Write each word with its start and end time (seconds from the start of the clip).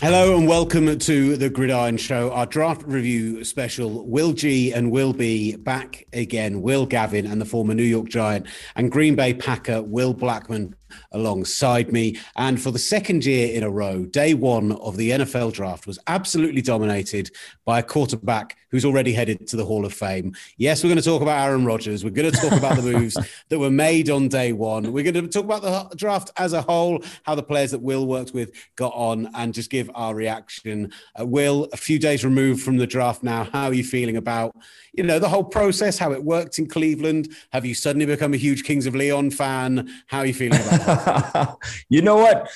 Hello 0.00 0.38
and 0.38 0.46
welcome 0.46 0.96
to 0.96 1.36
the 1.36 1.50
Gridiron 1.50 1.96
Show, 1.96 2.30
our 2.30 2.46
draft 2.46 2.84
review 2.86 3.42
special. 3.42 4.06
Will 4.06 4.32
G 4.32 4.72
and 4.72 4.92
Will 4.92 5.12
B 5.12 5.56
back 5.56 6.06
again. 6.12 6.62
Will 6.62 6.86
Gavin 6.86 7.26
and 7.26 7.40
the 7.40 7.44
former 7.44 7.74
New 7.74 7.82
York 7.82 8.08
Giant 8.08 8.46
and 8.76 8.92
Green 8.92 9.16
Bay 9.16 9.34
Packer 9.34 9.82
Will 9.82 10.14
Blackmon 10.14 10.74
alongside 11.12 11.92
me. 11.92 12.18
And 12.36 12.60
for 12.60 12.70
the 12.70 12.78
second 12.78 13.24
year 13.24 13.54
in 13.54 13.62
a 13.62 13.70
row, 13.70 14.04
day 14.04 14.34
one 14.34 14.72
of 14.72 14.96
the 14.96 15.10
NFL 15.10 15.52
draft 15.52 15.86
was 15.86 15.98
absolutely 16.06 16.62
dominated 16.62 17.30
by 17.64 17.78
a 17.78 17.82
quarterback 17.82 18.56
who's 18.70 18.84
already 18.84 19.12
headed 19.12 19.46
to 19.46 19.56
the 19.56 19.64
Hall 19.64 19.84
of 19.84 19.92
Fame. 19.92 20.34
Yes, 20.56 20.82
we're 20.82 20.88
going 20.88 20.98
to 20.98 21.04
talk 21.04 21.22
about 21.22 21.46
Aaron 21.46 21.64
Rodgers. 21.64 22.04
We're 22.04 22.10
going 22.10 22.30
to 22.30 22.38
talk 22.38 22.52
about 22.52 22.76
the 22.76 22.82
moves 22.82 23.16
that 23.48 23.58
were 23.58 23.70
made 23.70 24.10
on 24.10 24.28
day 24.28 24.52
one. 24.52 24.92
We're 24.92 25.10
going 25.10 25.26
to 25.26 25.28
talk 25.28 25.44
about 25.44 25.62
the 25.62 25.96
draft 25.96 26.30
as 26.36 26.52
a 26.52 26.62
whole, 26.62 27.02
how 27.22 27.34
the 27.34 27.42
players 27.42 27.70
that 27.70 27.80
Will 27.80 28.06
worked 28.06 28.34
with 28.34 28.52
got 28.76 28.92
on, 28.94 29.30
and 29.34 29.54
just 29.54 29.70
give 29.70 29.90
our 29.94 30.14
reaction. 30.14 30.92
Uh, 31.18 31.26
Will, 31.26 31.68
a 31.72 31.76
few 31.76 31.98
days 31.98 32.24
removed 32.24 32.62
from 32.62 32.76
the 32.76 32.86
draft 32.86 33.22
now, 33.22 33.44
how 33.44 33.66
are 33.66 33.74
you 33.74 33.84
feeling 33.84 34.16
about, 34.16 34.54
you 34.92 35.02
know, 35.02 35.18
the 35.18 35.28
whole 35.28 35.44
process, 35.44 35.98
how 35.98 36.12
it 36.12 36.22
worked 36.22 36.58
in 36.58 36.66
Cleveland? 36.66 37.34
Have 37.52 37.64
you 37.64 37.74
suddenly 37.74 38.06
become 38.06 38.34
a 38.34 38.38
huge 38.38 38.64
Kings 38.64 38.86
of 38.86 38.94
Leon 38.94 39.30
fan? 39.30 39.90
How 40.06 40.18
are 40.18 40.26
you 40.26 40.34
feeling 40.34 40.60
about 40.60 40.77
you 41.88 42.02
know 42.02 42.16
what? 42.16 42.50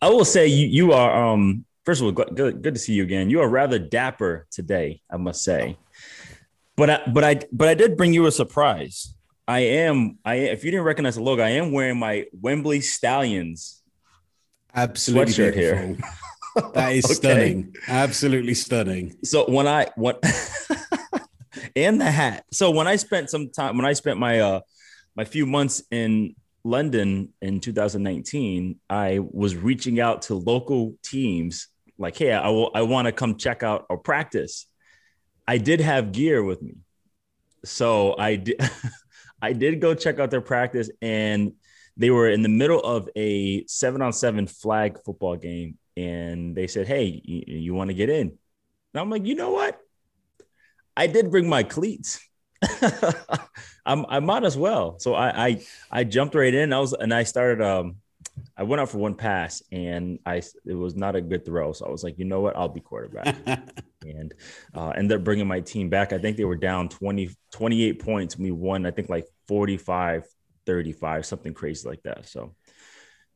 I 0.00 0.08
will 0.08 0.24
say 0.24 0.46
you 0.46 0.66
you 0.66 0.92
are 0.92 1.32
um 1.32 1.64
first 1.84 2.00
of 2.00 2.06
all 2.06 2.12
good, 2.12 2.62
good 2.62 2.74
to 2.74 2.80
see 2.80 2.94
you 2.94 3.02
again. 3.02 3.30
You 3.30 3.40
are 3.40 3.48
rather 3.48 3.78
dapper 3.78 4.46
today, 4.50 5.00
I 5.10 5.16
must 5.16 5.42
say. 5.42 5.78
But 6.76 6.90
I 6.90 7.02
but 7.06 7.24
I 7.24 7.40
but 7.52 7.68
I 7.68 7.74
did 7.74 7.96
bring 7.96 8.12
you 8.12 8.26
a 8.26 8.32
surprise. 8.32 9.14
I 9.46 9.60
am 9.60 10.18
I 10.24 10.36
if 10.36 10.64
you 10.64 10.70
didn't 10.70 10.86
recognize 10.86 11.16
the 11.16 11.22
logo, 11.22 11.42
I 11.42 11.50
am 11.50 11.72
wearing 11.72 11.98
my 11.98 12.26
Wembley 12.32 12.80
Stallions 12.80 13.82
absolutely 14.74 15.32
sweatshirt 15.32 15.54
here. 15.54 15.96
That 16.74 16.92
is 16.92 17.04
okay. 17.06 17.14
stunning. 17.14 17.76
Absolutely 17.88 18.54
stunning. 18.54 19.16
So 19.24 19.50
when 19.50 19.66
I 19.66 19.88
what 19.96 20.22
and 21.76 22.00
the 22.00 22.10
hat. 22.10 22.44
So 22.52 22.70
when 22.70 22.86
I 22.86 22.96
spent 22.96 23.30
some 23.30 23.50
time 23.50 23.76
when 23.76 23.86
I 23.86 23.92
spent 23.92 24.18
my 24.18 24.40
uh 24.40 24.60
my 25.14 25.24
few 25.24 25.46
months 25.46 25.82
in 25.90 26.34
London 26.64 27.30
in 27.40 27.60
2019, 27.60 28.78
I 28.88 29.18
was 29.18 29.56
reaching 29.56 30.00
out 30.00 30.22
to 30.22 30.34
local 30.34 30.94
teams 31.02 31.68
like, 31.98 32.16
hey, 32.16 32.32
I, 32.32 32.48
will, 32.48 32.70
I 32.74 32.82
want 32.82 33.06
to 33.06 33.12
come 33.12 33.36
check 33.36 33.62
out 33.62 33.86
or 33.88 33.98
practice. 33.98 34.66
I 35.46 35.58
did 35.58 35.80
have 35.80 36.12
gear 36.12 36.42
with 36.42 36.62
me. 36.62 36.74
So 37.64 38.16
I 38.18 38.36
did, 38.36 38.60
I 39.42 39.52
did 39.52 39.80
go 39.80 39.94
check 39.94 40.18
out 40.18 40.30
their 40.30 40.40
practice 40.40 40.90
and 41.00 41.52
they 41.96 42.10
were 42.10 42.28
in 42.28 42.42
the 42.42 42.48
middle 42.48 42.80
of 42.80 43.08
a 43.16 43.66
seven 43.66 44.02
on 44.02 44.12
seven 44.12 44.46
flag 44.46 44.98
football 45.04 45.36
game. 45.36 45.78
And 45.96 46.56
they 46.56 46.68
said, 46.68 46.86
hey, 46.86 47.20
you, 47.24 47.42
you 47.46 47.74
want 47.74 47.90
to 47.90 47.94
get 47.94 48.08
in? 48.08 48.28
And 48.28 49.00
I'm 49.00 49.10
like, 49.10 49.26
you 49.26 49.34
know 49.34 49.50
what? 49.50 49.78
I 50.96 51.06
did 51.06 51.30
bring 51.30 51.48
my 51.48 51.62
cleats. 51.62 52.20
I'm, 53.86 54.06
I 54.08 54.20
might 54.20 54.44
as 54.44 54.56
well. 54.56 54.98
So 54.98 55.14
I, 55.14 55.46
I, 55.46 55.64
I 55.90 56.04
jumped 56.04 56.34
right 56.34 56.52
in. 56.52 56.72
I 56.72 56.78
was, 56.78 56.92
and 56.92 57.12
I 57.12 57.24
started, 57.24 57.62
um, 57.62 57.96
I 58.56 58.62
went 58.62 58.80
out 58.80 58.88
for 58.88 58.98
one 58.98 59.14
pass 59.14 59.62
and 59.72 60.18
I, 60.24 60.42
it 60.64 60.74
was 60.74 60.94
not 60.94 61.16
a 61.16 61.20
good 61.20 61.44
throw. 61.44 61.72
So 61.72 61.86
I 61.86 61.90
was 61.90 62.04
like, 62.04 62.18
you 62.18 62.24
know 62.24 62.40
what? 62.40 62.56
I'll 62.56 62.68
be 62.68 62.80
quarterback 62.80 63.36
and, 64.02 64.34
uh, 64.74 64.90
ended 64.90 65.18
up 65.18 65.24
bringing 65.24 65.46
my 65.46 65.60
team 65.60 65.88
back. 65.88 66.12
I 66.12 66.18
think 66.18 66.36
they 66.36 66.44
were 66.44 66.56
down 66.56 66.88
20, 66.88 67.30
28 67.50 67.98
points. 67.98 68.38
We 68.38 68.50
won, 68.50 68.86
I 68.86 68.90
think 68.90 69.08
like 69.08 69.26
45, 69.48 70.24
35, 70.66 71.26
something 71.26 71.54
crazy 71.54 71.88
like 71.88 72.02
that. 72.04 72.28
So 72.28 72.54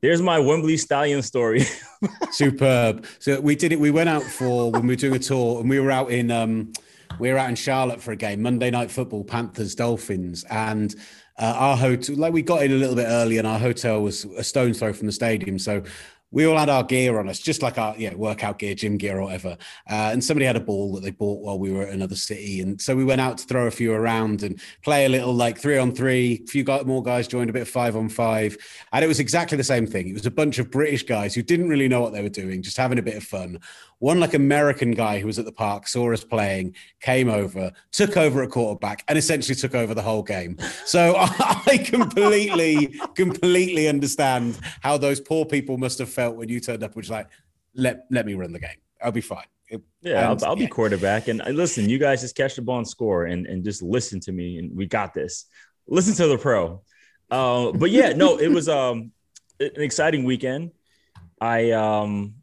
there's 0.01 0.23
my 0.23 0.39
Wembley 0.39 0.77
Stallion 0.77 1.23
story. 1.23 1.65
Superb. 2.31 3.07
So 3.19 3.41
we 3.41 3.57
did 3.57 3.73
it. 3.73 3.81
We 3.81 3.91
went 3.91 4.09
out 4.09 4.23
for 4.23 4.70
when 4.70 4.83
we 4.83 4.89
were 4.89 4.97
doing 4.97 5.17
a 5.17 5.19
tour 5.19 5.61
and 5.61 5.69
we 5.69 5.81
were 5.81 5.91
out 5.91 6.11
in, 6.11 6.31
um, 6.31 6.73
we 7.18 7.30
were 7.30 7.39
out 7.39 7.48
in 7.48 7.56
Charlotte 7.56 8.00
for 8.00 8.12
a 8.12 8.17
game, 8.17 8.42
Monday 8.42 8.70
Night 8.70 8.90
Football, 8.90 9.24
Panthers, 9.24 9.74
Dolphins, 9.74 10.44
and 10.50 10.94
uh, 11.39 11.55
our 11.56 11.77
hotel, 11.77 12.17
like 12.17 12.33
we 12.33 12.42
got 12.42 12.62
in 12.62 12.72
a 12.72 12.77
little 12.77 12.96
bit 12.96 13.06
early, 13.06 13.39
and 13.39 13.46
our 13.46 13.58
hotel 13.58 14.02
was 14.02 14.24
a 14.24 14.44
stone's 14.44 14.78
throw 14.78 14.92
from 14.92 15.06
the 15.06 15.12
stadium. 15.12 15.58
So 15.58 15.83
we 16.33 16.44
all 16.44 16.58
had 16.58 16.68
our 16.68 16.83
gear 16.83 17.18
on 17.18 17.28
us, 17.28 17.39
just 17.39 17.62
like 17.62 17.78
our 17.78 17.94
yeah 17.96 18.14
workout 18.14 18.58
gear, 18.58 18.74
gym 18.74 18.96
gear, 18.96 19.18
or 19.18 19.24
whatever. 19.24 19.56
Uh, 19.89 20.11
and 20.12 20.22
somebody 20.22 20.44
had 20.44 20.56
a 20.56 20.61
ball 20.61 20.92
that 20.94 21.02
they 21.02 21.11
bought 21.11 21.40
while 21.40 21.58
we 21.58 21.72
were 21.72 21.83
at 21.83 21.94
another 21.94 22.17
city, 22.17 22.61
and 22.61 22.80
so 22.80 22.96
we 22.96 23.05
went 23.05 23.20
out 23.20 23.38
to 23.38 23.46
throw 23.46 23.67
a 23.67 23.70
few 23.70 23.92
around 23.92 24.42
and 24.42 24.61
play 24.83 25.06
a 25.06 25.08
little 25.08 25.33
like 25.33 25.58
three 25.58 25.78
on 25.78 25.92
three. 25.92 26.42
A 26.44 26.46
few 26.46 26.64
more 26.84 27.02
guys 27.02 27.28
joined, 27.28 27.50
a 27.50 27.52
bit 27.52 27.62
of 27.62 27.68
five 27.68 27.96
on 27.96 28.08
five, 28.08 28.56
and 28.92 29.05
it 29.05 29.08
was 29.08 29.20
exactly 29.20 29.56
the 29.56 29.64
same 29.64 29.86
thing. 29.86 30.08
It 30.08 30.14
was 30.14 30.27
a 30.27 30.30
bunch 30.30 30.58
of 30.58 30.70
British 30.70 31.05
guys 31.05 31.34
who 31.34 31.42
didn't 31.42 31.68
really 31.68 31.88
know 31.88 32.00
what 32.00 32.12
they 32.12 32.23
were 32.23 32.28
doing, 32.28 32.62
just 32.62 32.77
having 32.77 32.98
a 32.98 33.02
bit 33.02 33.17
of 33.17 33.24
fun. 33.24 33.61
One 33.98 34.20
like 34.20 34.34
American 34.34 34.90
guy 34.92 35.18
who 35.18 35.27
was 35.27 35.39
at 35.39 35.46
the 35.46 35.52
park 35.52 35.89
saw 35.89 36.12
us 36.12 36.23
playing, 36.23 36.74
came 37.01 37.30
over, 37.30 37.73
took 37.92 38.17
over 38.17 38.42
a 38.42 38.48
quarterback, 38.48 39.02
and 39.08 39.17
essentially 39.17 39.55
took 39.55 39.74
over 39.74 39.95
the 39.95 40.02
whole 40.02 40.23
game. 40.23 40.58
So 40.84 41.14
I 41.18 41.83
completely, 41.84 43.01
completely 43.14 43.89
understand 43.89 44.58
how 44.83 44.98
those 44.98 45.20
poor 45.20 45.46
people 45.46 45.79
must 45.79 45.98
have 45.98 46.11
felt 46.11 46.36
when 46.36 46.51
you 46.51 46.61
turned 46.61 46.83
up, 46.83 46.95
which 46.95 47.08
like, 47.08 47.29
let 47.74 48.05
let 48.11 48.27
me 48.27 48.35
run 48.35 48.52
the 48.52 48.61
game. 48.61 48.77
I'll 49.02 49.12
be 49.12 49.20
fine. 49.20 49.45
It, 49.68 49.83
yeah, 50.02 50.30
and, 50.30 50.42
I'll, 50.42 50.51
I'll 50.51 50.58
yeah. 50.58 50.67
be 50.67 50.70
quarterback. 50.70 51.29
And 51.29 51.42
listen, 51.46 51.89
you 51.89 51.98
guys 51.98 52.20
just 52.20 52.36
catch 52.36 52.56
the 52.56 52.62
ball 52.62 52.79
and 52.79 52.89
score, 52.89 53.24
and 53.24 53.46
and 53.46 53.64
just 53.64 53.83
listen 53.83 54.20
to 54.20 54.33
me, 54.33 54.58
and 54.58 54.77
we 54.77 54.86
got 54.86 55.14
this. 55.14 55.46
Listen 55.89 56.14
to 56.14 56.29
the 56.29 56.39
pro. 56.39 56.83
Uh, 57.30 57.73
but 57.73 57.90
yeah, 57.90 58.12
no, 58.12 58.39
it 58.39 58.48
was 58.48 58.68
um 58.68 59.12
an 59.58 59.70
exciting 59.77 60.24
weekend. 60.24 60.73
I 61.40 61.70
um 61.73 62.35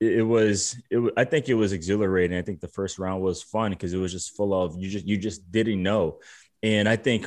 it 0.00 0.26
was 0.26 0.76
it 0.90 1.12
I 1.16 1.24
think 1.24 1.48
it 1.48 1.54
was 1.54 1.72
exhilarating. 1.72 2.38
I 2.38 2.42
think 2.42 2.60
the 2.60 2.68
first 2.68 2.98
round 2.98 3.22
was 3.22 3.42
fun 3.42 3.70
because 3.70 3.92
it 3.92 3.98
was 3.98 4.12
just 4.12 4.34
full 4.34 4.54
of 4.54 4.74
you 4.78 4.88
just 4.88 5.06
you 5.06 5.18
just 5.18 5.50
didn't 5.52 5.82
know. 5.82 6.20
And 6.62 6.88
I 6.88 6.96
think 6.96 7.26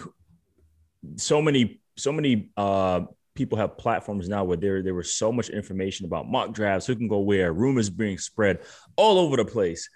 so 1.18 1.42
many 1.42 1.82
so 1.96 2.12
many 2.12 2.50
uh 2.58 3.02
people 3.36 3.58
have 3.58 3.78
platforms 3.78 4.28
now 4.28 4.44
where 4.44 4.58
there 4.58 4.82
there 4.82 4.96
was 4.96 5.14
so 5.14 5.32
much 5.32 5.50
information 5.50 6.08
about 6.08 6.28
mock 6.28 6.52
drafts, 6.52 6.88
who 6.88 6.96
can 6.96 7.08
go 7.08 7.20
where, 7.20 7.54
rumors 7.54 7.90
being 7.92 8.18
spread 8.18 8.60
all 8.96 9.20
over 9.20 9.38
the 9.38 9.46
place. 9.46 9.88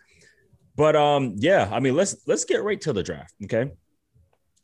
But 0.76 0.96
um 0.96 1.34
yeah, 1.38 1.68
I 1.72 1.80
mean 1.80 1.96
let's 1.96 2.16
let's 2.28 2.46
get 2.46 2.64
right 2.64 2.80
to 2.82 2.94
the 2.94 3.02
draft, 3.02 3.34
okay? 3.46 3.72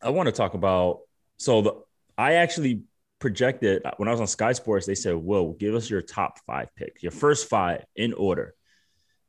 I 0.04 0.12
want 0.12 0.28
to 0.28 0.34
talk 0.34 0.54
about 0.54 1.00
so 1.38 1.62
the 1.62 1.74
I 2.16 2.34
actually 2.34 2.84
projected 3.24 3.82
when 3.96 4.10
I 4.10 4.12
was 4.12 4.20
on 4.20 4.28
Sky 4.28 4.52
Sports, 4.52 4.86
they 4.86 4.96
said, 4.96 5.16
"Whoa, 5.16 5.54
give 5.58 5.76
us 5.76 5.90
your 5.90 6.02
top 6.02 6.40
five 6.46 6.68
picks, 6.76 7.02
your 7.02 7.14
first 7.14 7.48
five 7.48 7.86
in 7.96 8.12
order." 8.12 8.54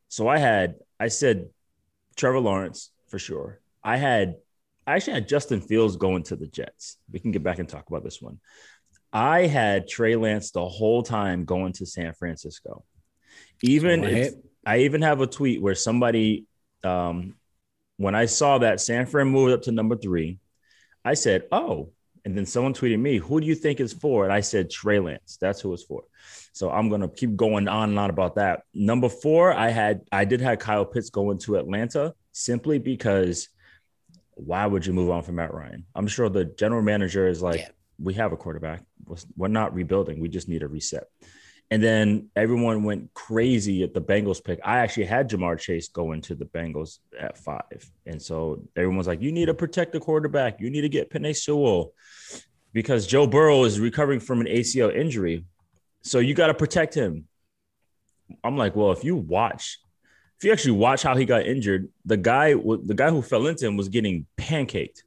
So 0.08 0.26
I 0.26 0.38
had, 0.38 0.74
I 0.98 1.06
said, 1.06 1.50
Trevor 2.16 2.40
Lawrence 2.40 2.90
for 3.06 3.20
sure. 3.20 3.60
I 3.84 3.96
had, 3.96 4.34
I 4.84 4.96
actually 4.96 5.12
had 5.14 5.28
Justin 5.28 5.60
Fields 5.60 5.94
going 5.94 6.24
to 6.24 6.34
the 6.34 6.48
Jets. 6.48 6.96
We 7.08 7.20
can 7.20 7.30
get 7.30 7.44
back 7.44 7.60
and 7.60 7.68
talk 7.68 7.88
about 7.88 8.02
this 8.02 8.20
one. 8.20 8.40
I 9.12 9.46
had 9.46 9.86
Trey 9.86 10.16
Lance 10.16 10.50
the 10.50 10.68
whole 10.68 11.04
time 11.04 11.44
going 11.44 11.72
to 11.74 11.86
San 11.86 12.14
Francisco. 12.14 12.84
Even 13.62 14.02
I 14.66 14.78
even 14.78 15.02
have 15.02 15.20
a 15.20 15.28
tweet 15.28 15.62
where 15.62 15.76
somebody, 15.76 16.46
um, 16.82 17.36
when 17.96 18.16
I 18.16 18.26
saw 18.26 18.58
that 18.58 18.80
San 18.80 19.06
Fran 19.06 19.28
moved 19.28 19.52
up 19.52 19.62
to 19.62 19.70
number 19.70 19.96
three, 19.96 20.40
I 21.04 21.14
said, 21.14 21.44
"Oh, 21.52 21.92
and 22.24 22.36
then 22.36 22.46
someone 22.46 22.72
tweeted 22.72 22.98
me, 22.98 23.18
who 23.18 23.40
do 23.40 23.46
you 23.46 23.54
think 23.54 23.80
is 23.80 23.92
for? 23.92 24.24
And 24.24 24.32
I 24.32 24.40
said 24.40 24.70
Trey 24.70 24.98
Lance. 24.98 25.36
That's 25.40 25.60
who 25.60 25.72
it's 25.72 25.82
for. 25.82 26.04
So 26.52 26.70
I'm 26.70 26.88
gonna 26.88 27.08
keep 27.08 27.36
going 27.36 27.68
on 27.68 27.90
and 27.90 27.98
on 27.98 28.10
about 28.10 28.36
that. 28.36 28.62
Number 28.72 29.08
four, 29.08 29.52
I 29.52 29.70
had 29.70 30.02
I 30.10 30.24
did 30.24 30.40
have 30.40 30.58
Kyle 30.58 30.84
Pitts 30.84 31.10
going 31.10 31.38
to 31.40 31.56
Atlanta 31.56 32.14
simply 32.32 32.78
because 32.78 33.48
why 34.36 34.66
would 34.66 34.84
you 34.86 34.92
move 34.92 35.10
on 35.10 35.22
from 35.22 35.36
Matt 35.36 35.54
Ryan? 35.54 35.84
I'm 35.94 36.06
sure 36.06 36.28
the 36.28 36.44
general 36.44 36.82
manager 36.82 37.28
is 37.28 37.42
like, 37.42 37.60
yeah. 37.60 37.68
we 37.98 38.14
have 38.14 38.32
a 38.32 38.36
quarterback. 38.36 38.82
We're 39.36 39.48
not 39.48 39.74
rebuilding. 39.74 40.20
We 40.20 40.28
just 40.28 40.48
need 40.48 40.62
a 40.62 40.68
reset. 40.68 41.04
And 41.70 41.82
then 41.82 42.28
everyone 42.36 42.84
went 42.84 43.12
crazy 43.14 43.82
at 43.82 43.94
the 43.94 44.00
Bengals 44.00 44.42
pick. 44.42 44.60
I 44.64 44.78
actually 44.78 45.06
had 45.06 45.30
Ja'Marr 45.30 45.58
Chase 45.58 45.88
going 45.88 46.20
to 46.22 46.34
the 46.34 46.44
Bengals 46.44 46.98
at 47.18 47.38
five. 47.38 47.90
And 48.06 48.20
so 48.20 48.62
everyone's 48.76 49.06
like, 49.06 49.22
you 49.22 49.32
need 49.32 49.46
to 49.46 49.54
protect 49.54 49.92
the 49.92 50.00
quarterback. 50.00 50.60
You 50.60 50.70
need 50.70 50.82
to 50.82 50.88
get 50.88 51.10
Penei 51.10 51.34
Sewell 51.34 51.92
because 52.72 53.06
Joe 53.06 53.26
Burrow 53.26 53.64
is 53.64 53.80
recovering 53.80 54.20
from 54.20 54.40
an 54.40 54.46
ACL 54.46 54.94
injury. 54.94 55.46
So 56.02 56.18
you 56.18 56.34
got 56.34 56.48
to 56.48 56.54
protect 56.54 56.94
him. 56.94 57.26
I'm 58.42 58.56
like, 58.56 58.76
well, 58.76 58.92
if 58.92 59.02
you 59.02 59.16
watch, 59.16 59.78
if 60.38 60.44
you 60.44 60.52
actually 60.52 60.72
watch 60.72 61.02
how 61.02 61.16
he 61.16 61.24
got 61.24 61.46
injured, 61.46 61.88
the 62.04 62.16
guy, 62.16 62.52
the 62.52 62.94
guy 62.94 63.10
who 63.10 63.22
fell 63.22 63.46
into 63.46 63.66
him 63.66 63.76
was 63.76 63.88
getting 63.88 64.26
pancaked. 64.36 65.02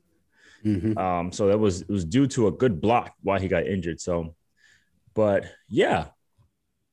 Mm-hmm. 0.66 0.98
Um, 0.98 1.32
so 1.32 1.48
that 1.48 1.60
was 1.60 1.82
it 1.82 1.90
was 1.90 2.04
due 2.04 2.28
to 2.28 2.48
a 2.48 2.52
good 2.52 2.82
block 2.82 3.14
why 3.22 3.40
he 3.40 3.48
got 3.48 3.68
injured. 3.68 4.02
So, 4.02 4.36
but 5.14 5.46
yeah, 5.70 6.08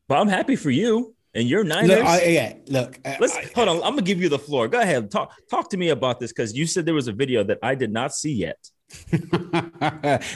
but 0.09 0.19
I'm 0.19 0.29
happy 0.29 0.57
for 0.57 0.71
you 0.71 1.15
and 1.35 1.49
your 1.49 1.65
Niners. 1.65 1.89
Look, 1.91 2.05
I, 2.05 2.23
yeah, 2.25 2.55
look. 2.69 2.99
Uh, 3.05 3.15
Let's 3.21 3.37
I, 3.37 3.51
hold 3.55 3.69
on. 3.69 3.77
I'm 3.77 3.91
gonna 3.91 4.03
give 4.03 4.21
you 4.21 4.29
the 4.29 4.39
floor. 4.39 4.69
Go 4.69 4.81
ahead. 4.81 5.11
Talk 5.11 5.33
talk 5.51 5.69
to 5.71 5.77
me 5.77 5.89
about 5.91 6.21
this 6.21 6.33
because 6.33 6.57
you 6.57 6.67
said 6.67 6.87
there 6.87 6.95
was 6.95 7.09
a 7.09 7.13
video 7.13 7.43
that 7.45 7.59
I 7.63 7.75
did 7.75 7.93
not 7.93 8.15
see 8.15 8.33
yet. 8.33 8.59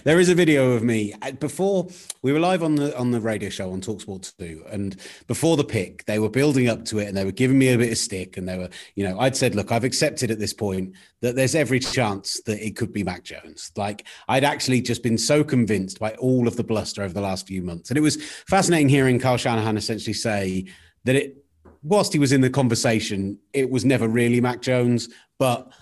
there 0.04 0.18
is 0.18 0.28
a 0.28 0.34
video 0.34 0.72
of 0.72 0.82
me. 0.82 1.14
Before 1.38 1.88
we 2.22 2.32
were 2.32 2.40
live 2.40 2.62
on 2.62 2.76
the 2.76 2.96
on 2.96 3.10
the 3.10 3.20
radio 3.20 3.50
show 3.50 3.70
on 3.72 3.80
Talksport 3.80 4.32
2 4.38 4.64
and 4.70 4.96
before 5.26 5.56
the 5.56 5.64
pick 5.64 6.04
they 6.06 6.18
were 6.18 6.28
building 6.28 6.68
up 6.68 6.84
to 6.86 6.98
it 6.98 7.08
and 7.08 7.16
they 7.16 7.24
were 7.24 7.32
giving 7.32 7.58
me 7.58 7.68
a 7.68 7.78
bit 7.78 7.92
of 7.92 7.98
stick 7.98 8.36
and 8.36 8.48
they 8.48 8.56
were 8.56 8.68
you 8.94 9.04
know 9.04 9.18
I'd 9.20 9.36
said 9.36 9.54
look 9.54 9.70
I've 9.70 9.84
accepted 9.84 10.30
at 10.30 10.38
this 10.38 10.52
point 10.52 10.94
that 11.20 11.36
there's 11.36 11.54
every 11.54 11.78
chance 11.78 12.40
that 12.46 12.64
it 12.64 12.76
could 12.76 12.92
be 12.92 13.04
Mac 13.04 13.24
Jones. 13.24 13.70
Like 13.76 14.06
I'd 14.28 14.44
actually 14.44 14.80
just 14.80 15.02
been 15.02 15.18
so 15.18 15.44
convinced 15.44 15.98
by 15.98 16.12
all 16.14 16.48
of 16.48 16.56
the 16.56 16.64
bluster 16.64 17.02
over 17.02 17.14
the 17.14 17.20
last 17.20 17.46
few 17.46 17.62
months 17.62 17.90
and 17.90 17.98
it 17.98 18.02
was 18.02 18.22
fascinating 18.46 18.88
hearing 18.88 19.18
Kyle 19.18 19.36
Shanahan 19.36 19.76
essentially 19.76 20.14
say 20.14 20.66
that 21.04 21.16
it 21.16 21.44
whilst 21.82 22.12
he 22.12 22.18
was 22.18 22.32
in 22.32 22.40
the 22.40 22.50
conversation 22.50 23.38
it 23.52 23.70
was 23.70 23.84
never 23.84 24.08
really 24.08 24.40
Mac 24.40 24.62
Jones 24.62 25.08
but 25.38 25.72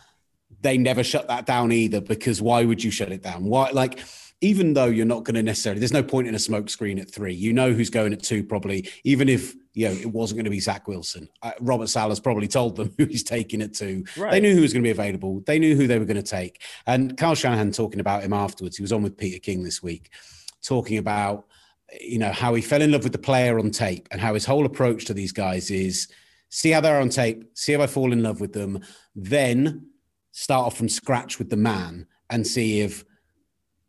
they 0.61 0.79
never 0.79 1.05
shut 1.05 1.29
that 1.29 1.47
down 1.47 1.73
either 1.73 2.01
because 2.01 2.41
why 2.41 2.65
would 2.65 2.83
you 2.83 2.91
shut 2.91 3.13
it 3.13 3.23
down? 3.23 3.45
Why 3.45 3.71
like 3.71 4.01
even 4.43 4.75
though 4.75 4.87
you're 4.87 5.07
not 5.07 5.25
going 5.25 5.35
to 5.35 5.43
necessarily, 5.43 5.81
there's 5.81 5.93
no 5.93 6.03
point 6.03 6.29
in 6.29 6.35
a 6.35 6.39
smoke 6.39 6.69
screen 6.69 6.99
at 6.99 7.11
three. 7.11 7.33
You 7.33 7.53
know 7.53 7.73
who's 7.73 7.89
going 7.89 8.13
at 8.13 8.23
two, 8.23 8.45
probably. 8.45 8.89
Even 9.03 9.29
if 9.29 9.55
you 9.73 9.89
know 9.89 9.95
it 9.95 10.13
wasn't 10.13 10.37
going 10.37 10.45
to 10.45 10.51
be 10.51 10.61
Zach 10.61 10.87
Wilson, 10.87 11.29
uh, 11.43 11.53
Robert 11.61 11.89
Saleh's 11.89 12.21
probably 12.21 12.49
told 12.49 12.77
them 12.77 12.93
who 12.99 13.07
he's 13.07 13.23
taking 13.23 13.61
it 13.61 13.75
to. 13.75 14.05
Right. 14.17 14.33
They 14.33 14.41
knew 14.41 14.55
who 14.55 14.61
was 14.61 14.73
going 14.73 14.83
to 14.83 14.87
be 14.87 14.93
available. 14.93 15.43
They 15.47 15.59
knew 15.59 15.75
who 15.75 15.87
they 15.87 15.99
were 15.99 16.05
going 16.05 16.23
to 16.23 16.23
take. 16.23 16.63
And 16.87 17.17
Kyle 17.17 17.35
Shanahan 17.35 17.73
talking 17.73 18.01
about 18.01 18.23
him 18.23 18.33
afterwards. 18.33 18.77
He 18.77 18.83
was 18.83 18.93
on 18.93 19.03
with 19.03 19.17
Peter 19.17 19.39
King 19.39 19.63
this 19.63 19.83
week, 19.83 20.11
talking 20.63 20.99
about 20.99 21.47
you 22.01 22.19
know 22.19 22.33
how 22.33 22.53
he 22.55 22.63
fell 22.63 22.83
in 22.83 22.93
love 22.93 23.05
with 23.05 23.13
the 23.13 23.19
player 23.19 23.59
on 23.59 23.71
tape 23.71 24.09
and 24.11 24.21
how 24.21 24.35
his 24.35 24.45
whole 24.45 24.67
approach 24.67 25.07
to 25.07 25.15
these 25.15 25.33
guys 25.33 25.71
is 25.71 26.09
see 26.49 26.71
how 26.71 26.81
they're 26.81 27.01
on 27.01 27.09
tape, 27.09 27.45
see 27.55 27.73
if 27.73 27.81
I 27.81 27.87
fall 27.87 28.13
in 28.13 28.23
love 28.23 28.41
with 28.41 28.53
them, 28.53 28.81
then 29.15 29.89
start 30.37 30.67
off 30.67 30.77
from 30.77 30.87
scratch 30.87 31.39
with 31.39 31.49
the 31.49 31.57
man 31.57 32.07
and 32.29 32.47
see 32.47 32.83
if 32.83 33.07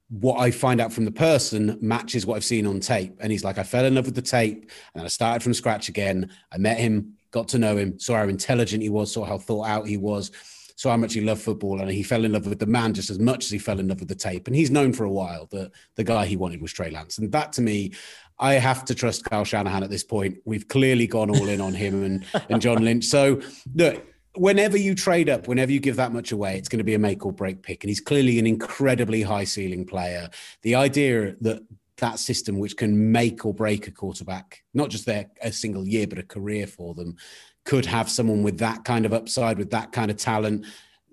what 0.08 0.40
I 0.40 0.50
find 0.50 0.80
out 0.80 0.94
from 0.94 1.04
the 1.04 1.12
person 1.12 1.78
matches 1.82 2.26
what 2.26 2.38
I've 2.38 2.46
seen 2.46 2.66
on 2.66 2.80
tape. 2.80 3.18
And 3.20 3.34
he's 3.34 3.44
like, 3.44 3.58
I 3.58 3.64
fell 3.64 3.84
in 3.84 3.96
love 3.96 4.06
with 4.06 4.16
the 4.16 4.22
tape 4.22 4.72
and 4.96 5.04
I 5.04 5.08
started 5.08 5.44
from 5.44 5.54
scratch 5.54 5.90
again. 5.90 6.32
I 6.50 6.58
met 6.58 6.78
him, 6.78 7.16
got 7.32 7.50
to 7.50 7.60
know 7.60 7.76
him, 7.76 8.00
saw 8.00 8.16
how 8.16 8.30
intelligent 8.30 8.82
he 8.82 8.88
was, 8.88 9.12
saw 9.12 9.26
how 9.26 9.38
thought 9.38 9.68
out 9.68 9.88
he 9.88 9.98
was, 9.98 10.32
saw 10.78 10.92
how 10.92 10.98
much 10.98 11.16
he 11.16 11.20
loved 11.20 11.42
football. 11.42 11.82
And 11.82 11.92
he 11.92 12.02
fell 12.02 12.24
in 12.24 12.32
love 12.32 12.48
with 12.48 12.60
the 12.60 12.66
man 12.66 12.94
just 12.94 13.10
as 13.10 13.20
much 13.20 13.44
as 13.44 13.52
he 13.52 13.60
fell 13.60 13.82
in 13.82 13.90
love 13.90 14.00
with 14.00 14.08
the 14.08 14.16
tape. 14.16 14.48
And 14.48 14.56
he's 14.56 14.72
known 14.72 14.94
for 14.94 15.04
a 15.04 15.12
while 15.12 15.48
that 15.48 15.74
the 15.96 16.06
guy 16.06 16.28
he 16.28 16.38
wanted 16.38 16.62
was 16.62 16.72
Trey 16.72 16.92
Lance. 16.92 17.18
And 17.18 17.30
that 17.34 17.52
to 17.54 17.62
me, 17.62 17.92
I 18.40 18.54
have 18.54 18.86
to 18.86 18.96
trust 18.96 19.26
Kyle 19.26 19.44
Shanahan 19.44 19.84
at 19.84 19.90
this 19.90 20.06
point. 20.06 20.38
We've 20.46 20.70
clearly 20.70 21.08
gone 21.08 21.30
all 21.30 21.50
in 21.50 21.60
on 21.60 21.74
him 21.74 22.04
and, 22.06 22.26
and 22.50 22.62
John 22.62 22.86
Lynch. 22.86 23.04
So 23.04 23.42
look, 23.76 24.02
whenever 24.38 24.78
you 24.78 24.96
trade 24.96 25.30
up, 25.30 25.48
whenever 25.48 25.72
you 25.72 25.80
give 25.80 25.96
that 25.98 26.14
much 26.14 26.32
away, 26.32 26.58
it's 26.58 26.70
going 26.70 26.80
to 26.80 26.84
be 26.84 26.94
a 26.94 27.00
make 27.00 27.26
or 27.26 27.32
break 27.32 27.62
pick. 27.62 27.84
And 27.84 27.90
he's 27.90 28.00
clearly 28.00 28.40
an 28.40 28.48
incredibly 28.48 29.22
high 29.22 29.44
ceiling 29.44 29.86
player. 29.86 30.30
The 30.62 30.76
idea 30.76 31.36
that 31.42 31.64
that 31.98 32.20
system, 32.20 32.60
which 32.60 32.78
can 32.78 33.12
make 33.12 33.46
or 33.46 33.54
break 33.54 33.88
a 33.88 33.92
quarterback, 33.92 34.64
not 34.74 34.90
just 34.90 35.06
their 35.06 35.28
a 35.42 35.52
single 35.52 35.88
year, 35.88 36.08
but 36.08 36.20
a 36.20 36.24
career 36.24 36.68
for 36.68 36.94
them, 36.94 37.16
could 37.66 37.86
have 37.86 38.10
someone 38.10 38.44
with 38.44 38.60
that 38.60 38.86
kind 38.86 39.06
of 39.06 39.14
upside, 39.14 39.58
with 39.58 39.72
that 39.72 39.92
kind 39.92 40.10
of 40.10 40.18
talent, 40.18 40.66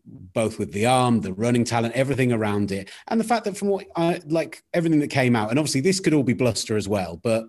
both 0.06 0.58
with 0.58 0.72
the 0.72 0.86
arm, 0.86 1.20
the 1.20 1.32
running 1.32 1.64
talent, 1.64 1.94
everything 1.94 2.32
around 2.32 2.70
it, 2.70 2.90
and 3.08 3.18
the 3.18 3.24
fact 3.24 3.44
that 3.44 3.56
from 3.56 3.68
what 3.68 3.86
I 3.96 4.20
like 4.26 4.62
everything 4.74 5.00
that 5.00 5.08
came 5.08 5.34
out, 5.34 5.50
and 5.50 5.58
obviously 5.58 5.80
this 5.80 6.00
could 6.00 6.14
all 6.14 6.22
be 6.22 6.34
bluster 6.34 6.76
as 6.76 6.86
well, 6.86 7.18
but 7.22 7.46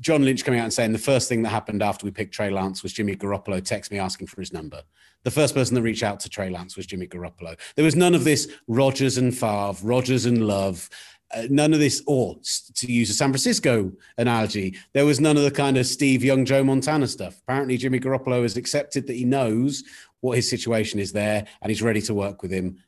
John 0.00 0.24
Lynch 0.24 0.44
coming 0.44 0.60
out 0.60 0.64
and 0.64 0.72
saying 0.72 0.92
the 0.92 0.98
first 0.98 1.28
thing 1.28 1.42
that 1.42 1.50
happened 1.50 1.82
after 1.82 2.04
we 2.04 2.10
picked 2.10 2.34
Trey 2.34 2.50
Lance 2.50 2.82
was 2.82 2.92
Jimmy 2.92 3.14
Garoppolo 3.14 3.62
text 3.62 3.90
me 3.90 3.98
asking 3.98 4.26
for 4.26 4.40
his 4.40 4.52
number. 4.52 4.82
The 5.22 5.30
first 5.30 5.54
person 5.54 5.76
to 5.76 5.82
reach 5.82 6.02
out 6.02 6.20
to 6.20 6.28
Trey 6.28 6.50
Lance 6.50 6.76
was 6.76 6.86
Jimmy 6.86 7.06
Garoppolo. 7.06 7.58
There 7.76 7.84
was 7.84 7.96
none 7.96 8.14
of 8.14 8.24
this 8.24 8.48
Rodgers 8.66 9.18
and 9.18 9.36
Favre, 9.36 9.74
Rodgers 9.82 10.24
and 10.24 10.46
Love, 10.46 10.88
uh, 11.32 11.42
none 11.48 11.72
of 11.72 11.78
this, 11.78 12.02
or 12.06 12.36
to 12.74 12.92
use 12.92 13.10
a 13.10 13.14
San 13.14 13.30
Francisco 13.30 13.92
analogy, 14.18 14.76
there 14.94 15.06
was 15.06 15.20
none 15.20 15.36
of 15.36 15.44
the 15.44 15.50
kind 15.50 15.76
of 15.76 15.86
Steve 15.86 16.24
Young, 16.24 16.44
Joe 16.44 16.64
Montana 16.64 17.06
stuff. 17.06 17.40
Apparently, 17.42 17.76
Jimmy 17.76 18.00
Garoppolo 18.00 18.42
has 18.42 18.56
accepted 18.56 19.06
that 19.06 19.14
he 19.14 19.24
knows 19.24 19.84
what 20.20 20.36
his 20.36 20.50
situation 20.50 20.98
is 20.98 21.12
there 21.12 21.46
and 21.62 21.70
he's 21.70 21.82
ready 21.82 22.00
to 22.02 22.14
work 22.14 22.42
with 22.42 22.50
him 22.50 22.78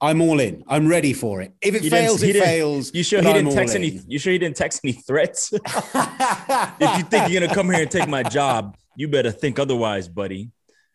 I'm 0.00 0.22
all 0.22 0.40
in. 0.40 0.64
I'm 0.66 0.88
ready 0.88 1.12
for 1.12 1.42
it. 1.42 1.54
If 1.60 1.74
it 1.74 1.88
fails, 1.90 2.22
it 2.22 2.36
fails. 2.36 2.94
You 2.94 3.02
sure 3.02 3.20
he 3.20 3.32
didn't 3.32 3.52
text 3.52 3.74
any? 3.74 4.00
You 4.08 4.18
sure 4.18 4.32
he 4.32 4.38
didn't 4.38 4.56
text 4.56 4.80
any 4.82 4.92
threats? 4.92 5.52
if 5.54 6.98
you 6.98 7.04
think 7.04 7.28
you're 7.28 7.40
gonna 7.40 7.54
come 7.54 7.70
here 7.70 7.82
and 7.82 7.90
take 7.90 8.08
my 8.08 8.22
job, 8.22 8.76
you 8.96 9.08
better 9.08 9.30
think 9.30 9.58
otherwise, 9.58 10.08
buddy. 10.08 10.50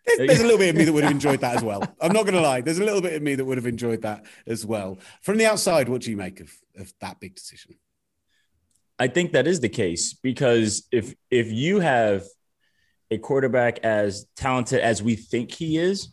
There's, 0.05 0.27
there's 0.27 0.39
a 0.39 0.43
little 0.43 0.59
bit 0.59 0.69
of 0.69 0.75
me 0.75 0.85
that 0.85 0.93
would 0.93 1.03
have 1.03 1.11
enjoyed 1.19 1.41
that 1.41 1.55
as 1.55 1.63
well. 1.63 1.81
I'm 1.99 2.13
not 2.13 2.23
going 2.23 2.35
to 2.35 2.41
lie. 2.41 2.61
There's 2.61 2.77
a 2.77 2.83
little 2.83 3.01
bit 3.01 3.13
of 3.13 3.23
me 3.23 3.33
that 3.33 3.43
would 3.43 3.57
have 3.57 3.65
enjoyed 3.65 4.03
that 4.03 4.23
as 4.45 4.63
well. 4.63 4.99
From 5.23 5.37
the 5.37 5.47
outside, 5.47 5.89
what 5.89 6.01
do 6.01 6.11
you 6.11 6.17
make 6.17 6.41
of, 6.41 6.51
of 6.77 6.93
that 7.01 7.19
big 7.19 7.33
decision? 7.33 7.73
I 8.99 9.07
think 9.07 9.31
that 9.31 9.47
is 9.47 9.61
the 9.61 9.69
case 9.69 10.13
because 10.13 10.87
if 10.91 11.15
if 11.31 11.51
you 11.51 11.79
have 11.79 12.23
a 13.11 13.17
quarterback 13.17 13.79
as 13.79 14.27
talented 14.35 14.79
as 14.79 15.01
we 15.01 15.15
think 15.15 15.51
he 15.51 15.77
is, 15.77 16.09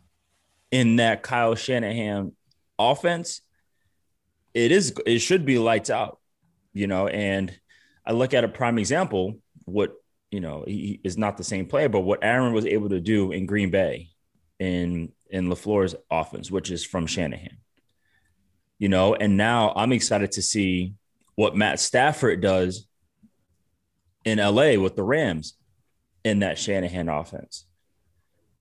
in 0.72 0.96
that 0.96 1.22
Kyle 1.22 1.54
Shanahan 1.54 2.32
offense, 2.78 3.40
it 4.54 4.72
is 4.72 4.94
it 5.06 5.20
should 5.20 5.44
be 5.44 5.58
lights 5.58 5.90
out, 5.90 6.18
you 6.72 6.86
know. 6.86 7.08
And 7.08 7.54
I 8.06 8.12
look 8.12 8.34
at 8.34 8.44
a 8.44 8.48
prime 8.48 8.78
example, 8.78 9.38
what 9.64 9.92
you 10.30 10.40
know, 10.40 10.64
he 10.66 11.00
is 11.04 11.18
not 11.18 11.36
the 11.36 11.44
same 11.44 11.66
player, 11.66 11.88
but 11.88 12.00
what 12.00 12.24
Aaron 12.24 12.52
was 12.52 12.66
able 12.66 12.88
to 12.88 13.00
do 13.00 13.32
in 13.32 13.46
Green 13.46 13.70
Bay 13.70 14.08
in 14.58 15.12
in 15.30 15.48
LaFleur's 15.48 15.94
offense, 16.10 16.50
which 16.50 16.70
is 16.70 16.84
from 16.84 17.06
Shanahan. 17.06 17.58
You 18.78 18.88
know, 18.88 19.14
and 19.14 19.36
now 19.36 19.72
I'm 19.76 19.92
excited 19.92 20.32
to 20.32 20.42
see 20.42 20.94
what 21.34 21.56
Matt 21.56 21.80
Stafford 21.80 22.40
does 22.40 22.86
in 24.24 24.38
LA 24.38 24.74
with 24.74 24.96
the 24.96 25.02
Rams 25.02 25.54
in 26.24 26.40
that 26.40 26.58
Shanahan 26.58 27.08
offense. 27.08 27.66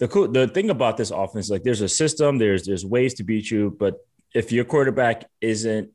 The 0.01 0.07
cool 0.07 0.27
the 0.27 0.47
thing 0.47 0.71
about 0.71 0.97
this 0.97 1.11
offense, 1.11 1.51
like 1.51 1.61
there's 1.61 1.81
a 1.81 1.87
system, 1.87 2.39
there's 2.39 2.65
there's 2.65 2.83
ways 2.83 3.13
to 3.15 3.23
beat 3.23 3.51
you, 3.51 3.77
but 3.79 3.97
if 4.33 4.51
your 4.51 4.65
quarterback 4.65 5.25
isn't, 5.41 5.91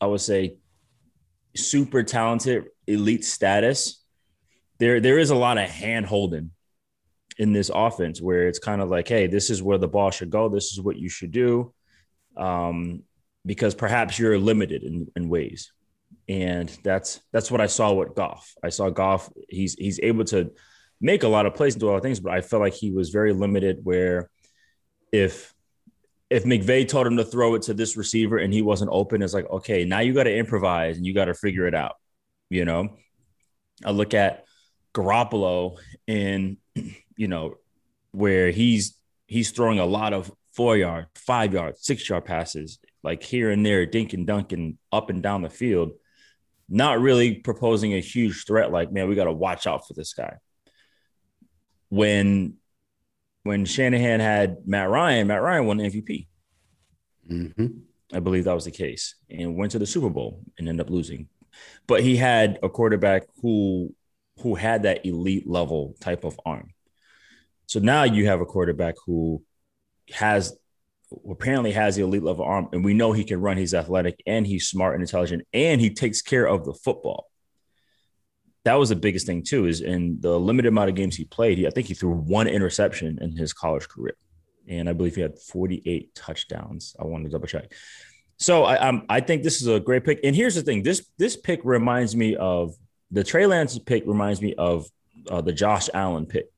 I 0.00 0.06
would 0.06 0.22
say, 0.22 0.56
super 1.54 2.02
talented, 2.02 2.64
elite 2.86 3.26
status, 3.26 4.02
there 4.78 5.00
there 5.00 5.18
is 5.18 5.28
a 5.28 5.34
lot 5.34 5.58
of 5.58 5.68
hand 5.68 6.06
holding 6.06 6.52
in 7.36 7.52
this 7.52 7.70
offense 7.74 8.22
where 8.22 8.48
it's 8.48 8.58
kind 8.58 8.80
of 8.80 8.88
like, 8.88 9.06
hey, 9.06 9.26
this 9.26 9.50
is 9.50 9.62
where 9.62 9.76
the 9.76 9.86
ball 9.86 10.10
should 10.10 10.30
go. 10.30 10.48
This 10.48 10.72
is 10.72 10.80
what 10.80 10.96
you 10.96 11.10
should 11.10 11.30
do, 11.30 11.74
um, 12.38 13.02
because 13.44 13.74
perhaps 13.74 14.18
you're 14.18 14.38
limited 14.38 14.82
in, 14.82 15.08
in 15.14 15.28
ways, 15.28 15.74
and 16.26 16.70
that's 16.82 17.20
that's 17.34 17.50
what 17.50 17.60
I 17.60 17.66
saw 17.66 17.92
with 17.92 18.14
Goff. 18.14 18.54
I 18.64 18.70
saw 18.70 18.88
Goff. 18.88 19.30
He's 19.46 19.74
he's 19.74 20.00
able 20.02 20.24
to 20.24 20.52
make 21.00 21.22
a 21.22 21.28
lot 21.28 21.46
of 21.46 21.54
plays 21.54 21.74
and 21.74 21.80
do 21.80 21.88
a 21.88 21.90
lot 21.90 21.96
of 21.96 22.02
things, 22.02 22.20
but 22.20 22.32
I 22.32 22.40
felt 22.40 22.62
like 22.62 22.74
he 22.74 22.90
was 22.90 23.10
very 23.10 23.32
limited. 23.32 23.78
Where 23.82 24.30
if 25.12 25.54
if 26.30 26.44
McVay 26.44 26.86
told 26.86 27.06
him 27.06 27.16
to 27.16 27.24
throw 27.24 27.54
it 27.54 27.62
to 27.62 27.74
this 27.74 27.96
receiver 27.96 28.36
and 28.36 28.52
he 28.52 28.62
wasn't 28.62 28.90
open, 28.92 29.22
it's 29.22 29.34
like, 29.34 29.48
okay, 29.50 29.84
now 29.84 30.00
you 30.00 30.12
got 30.12 30.24
to 30.24 30.36
improvise 30.36 30.96
and 30.96 31.06
you 31.06 31.14
got 31.14 31.26
to 31.26 31.34
figure 31.34 31.66
it 31.66 31.74
out. 31.74 31.96
You 32.50 32.64
know, 32.64 32.96
I 33.84 33.92
look 33.92 34.14
at 34.14 34.44
Garoppolo 34.94 35.78
and, 36.06 36.58
you 37.16 37.28
know, 37.28 37.54
where 38.12 38.50
he's 38.50 38.96
he's 39.26 39.50
throwing 39.50 39.78
a 39.78 39.86
lot 39.86 40.12
of 40.12 40.30
four 40.52 40.76
yard, 40.76 41.06
five 41.14 41.52
yard, 41.52 41.78
six 41.78 42.08
yard 42.08 42.24
passes, 42.24 42.78
like 43.02 43.22
here 43.22 43.50
and 43.50 43.64
there, 43.64 43.86
dink 43.86 44.12
and 44.12 44.26
dunk 44.26 44.52
and 44.52 44.76
up 44.92 45.10
and 45.10 45.22
down 45.22 45.42
the 45.42 45.50
field, 45.50 45.92
not 46.68 47.00
really 47.00 47.34
proposing 47.34 47.94
a 47.94 48.00
huge 48.00 48.44
threat. 48.44 48.72
Like, 48.72 48.92
man, 48.92 49.08
we 49.08 49.14
got 49.14 49.24
to 49.24 49.32
watch 49.32 49.66
out 49.66 49.86
for 49.86 49.94
this 49.94 50.12
guy. 50.14 50.36
When 51.88 52.54
when 53.44 53.64
Shanahan 53.64 54.20
had 54.20 54.66
Matt 54.66 54.90
Ryan, 54.90 55.26
Matt 55.26 55.42
Ryan 55.42 55.66
won 55.66 55.76
the 55.78 55.84
MVP. 55.84 56.26
Mm-hmm. 57.30 57.66
I 58.12 58.20
believe 58.20 58.44
that 58.44 58.54
was 58.54 58.64
the 58.64 58.70
case, 58.70 59.14
and 59.30 59.56
went 59.56 59.72
to 59.72 59.78
the 59.78 59.86
Super 59.86 60.10
Bowl 60.10 60.42
and 60.58 60.68
ended 60.68 60.86
up 60.86 60.90
losing. 60.90 61.28
But 61.86 62.02
he 62.02 62.16
had 62.16 62.58
a 62.62 62.68
quarterback 62.68 63.24
who 63.42 63.94
who 64.40 64.54
had 64.54 64.84
that 64.84 65.04
elite 65.04 65.48
level 65.48 65.96
type 66.00 66.24
of 66.24 66.38
arm. 66.44 66.72
So 67.66 67.80
now 67.80 68.04
you 68.04 68.26
have 68.26 68.40
a 68.40 68.46
quarterback 68.46 68.94
who 69.04 69.42
has 70.12 70.56
apparently 71.28 71.72
has 71.72 71.96
the 71.96 72.02
elite 72.02 72.22
level 72.22 72.44
arm, 72.44 72.68
and 72.72 72.84
we 72.84 72.94
know 72.94 73.12
he 73.12 73.24
can 73.24 73.40
run. 73.40 73.56
He's 73.56 73.74
athletic 73.74 74.22
and 74.26 74.46
he's 74.46 74.68
smart 74.68 74.94
and 74.94 75.02
intelligent, 75.02 75.46
and 75.52 75.80
he 75.80 75.90
takes 75.90 76.22
care 76.22 76.46
of 76.46 76.64
the 76.64 76.74
football 76.74 77.30
that 78.68 78.74
was 78.74 78.90
the 78.90 78.96
biggest 78.96 79.24
thing 79.24 79.42
too. 79.42 79.64
Is 79.64 79.80
in 79.80 80.18
the 80.20 80.38
limited 80.38 80.68
amount 80.68 80.90
of 80.90 80.94
games 80.94 81.16
he 81.16 81.24
played, 81.24 81.56
he, 81.56 81.66
I 81.66 81.70
think 81.70 81.86
he 81.86 81.94
threw 81.94 82.12
one 82.12 82.46
interception 82.46 83.18
in 83.22 83.34
his 83.34 83.54
college 83.54 83.88
career, 83.88 84.14
and 84.68 84.90
I 84.90 84.92
believe 84.92 85.14
he 85.14 85.22
had 85.22 85.38
48 85.38 86.14
touchdowns. 86.14 86.94
I 87.00 87.04
want 87.04 87.24
to 87.24 87.30
double 87.30 87.46
check. 87.46 87.72
So 88.36 88.64
I 88.64 89.02
I 89.08 89.20
think 89.20 89.42
this 89.42 89.62
is 89.62 89.68
a 89.68 89.80
great 89.80 90.04
pick. 90.04 90.20
And 90.22 90.36
here's 90.36 90.54
the 90.54 90.60
thing: 90.60 90.82
this 90.82 91.06
this 91.16 91.34
pick 91.34 91.60
reminds 91.64 92.14
me 92.14 92.36
of 92.36 92.74
the 93.10 93.24
Trey 93.24 93.46
Lance 93.46 93.78
pick. 93.78 94.04
Reminds 94.06 94.42
me 94.42 94.54
of 94.54 94.86
uh, 95.30 95.40
the 95.40 95.52
Josh 95.52 95.88
Allen 95.94 96.26
pick, 96.26 96.50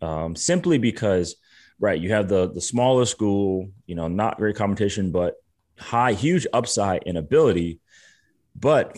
um, 0.00 0.36
simply 0.36 0.78
because 0.78 1.34
right, 1.80 2.00
you 2.00 2.12
have 2.12 2.28
the 2.28 2.52
the 2.52 2.60
smaller 2.60 3.04
school, 3.04 3.68
you 3.86 3.96
know, 3.96 4.06
not 4.06 4.36
great 4.36 4.54
competition, 4.54 5.10
but 5.10 5.34
high, 5.76 6.12
huge 6.12 6.46
upside 6.52 7.02
and 7.04 7.18
ability. 7.18 7.80
But 8.54 8.96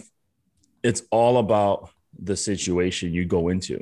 it's 0.83 1.03
all 1.11 1.39
about 1.39 1.91
the 2.19 2.37
situation 2.37 3.13
you 3.13 3.25
go 3.25 3.49
into. 3.49 3.81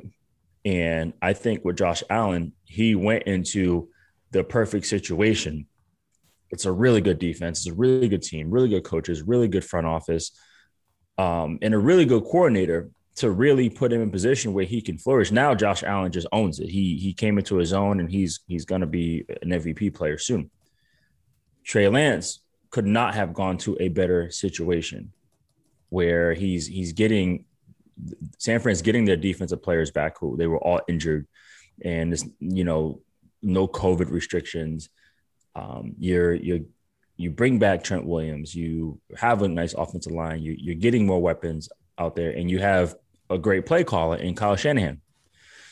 And 0.65 1.13
I 1.21 1.33
think 1.33 1.63
with 1.63 1.77
Josh 1.77 2.03
Allen, 2.09 2.53
he 2.65 2.95
went 2.95 3.23
into 3.23 3.89
the 4.31 4.43
perfect 4.43 4.85
situation. 4.85 5.67
It's 6.49 6.65
a 6.65 6.71
really 6.71 7.01
good 7.01 7.19
defense. 7.19 7.59
It's 7.59 7.67
a 7.67 7.73
really 7.73 8.07
good 8.07 8.21
team, 8.21 8.49
really 8.49 8.69
good 8.69 8.83
coaches, 8.83 9.23
really 9.23 9.47
good 9.47 9.63
front 9.63 9.87
office, 9.87 10.31
um, 11.17 11.59
and 11.61 11.73
a 11.73 11.77
really 11.77 12.05
good 12.05 12.23
coordinator 12.23 12.89
to 13.17 13.31
really 13.31 13.69
put 13.69 13.91
him 13.91 14.01
in 14.01 14.11
position 14.11 14.53
where 14.53 14.65
he 14.65 14.79
can 14.79 14.97
flourish. 14.97 15.31
Now 15.31 15.55
Josh 15.55 15.83
Allen 15.83 16.11
just 16.11 16.27
owns 16.31 16.59
it. 16.59 16.69
He 16.69 16.97
he 16.97 17.13
came 17.13 17.37
into 17.37 17.55
his 17.55 17.73
own 17.73 17.99
and 17.99 18.09
he's 18.09 18.41
he's 18.47 18.65
going 18.65 18.81
to 18.81 18.87
be 18.87 19.25
an 19.41 19.49
MVP 19.49 19.95
player 19.95 20.17
soon. 20.17 20.51
Trey 21.63 21.87
Lance 21.87 22.41
could 22.69 22.85
not 22.85 23.15
have 23.15 23.33
gone 23.33 23.57
to 23.59 23.75
a 23.79 23.87
better 23.87 24.29
situation 24.29 25.11
where 25.89 26.33
he's 26.33 26.67
he's 26.67 26.93
getting 26.93 27.45
San 28.37 28.59
Fran's 28.59 28.81
getting 28.81 29.05
their 29.05 29.17
defensive 29.17 29.63
players 29.63 29.91
back 29.91 30.17
who 30.19 30.37
they 30.37 30.47
were 30.47 30.59
all 30.59 30.81
injured, 30.87 31.27
and 31.83 32.11
this 32.11 32.27
you 32.39 32.63
know 32.63 33.01
no 33.41 33.67
COVID 33.67 34.11
restrictions. 34.11 34.89
Um, 35.55 35.95
you're 35.97 36.33
you 36.33 36.67
you 37.17 37.31
bring 37.31 37.59
back 37.59 37.83
Trent 37.83 38.05
Williams. 38.05 38.55
You 38.55 39.01
have 39.17 39.41
a 39.41 39.47
nice 39.47 39.73
offensive 39.73 40.13
line. 40.13 40.41
You, 40.41 40.55
you're 40.57 40.75
getting 40.75 41.05
more 41.05 41.21
weapons 41.21 41.69
out 41.97 42.15
there, 42.15 42.31
and 42.31 42.49
you 42.49 42.59
have 42.59 42.95
a 43.29 43.37
great 43.37 43.65
play 43.65 43.83
caller 43.83 44.17
in 44.17 44.35
Kyle 44.35 44.55
Shanahan. 44.55 45.01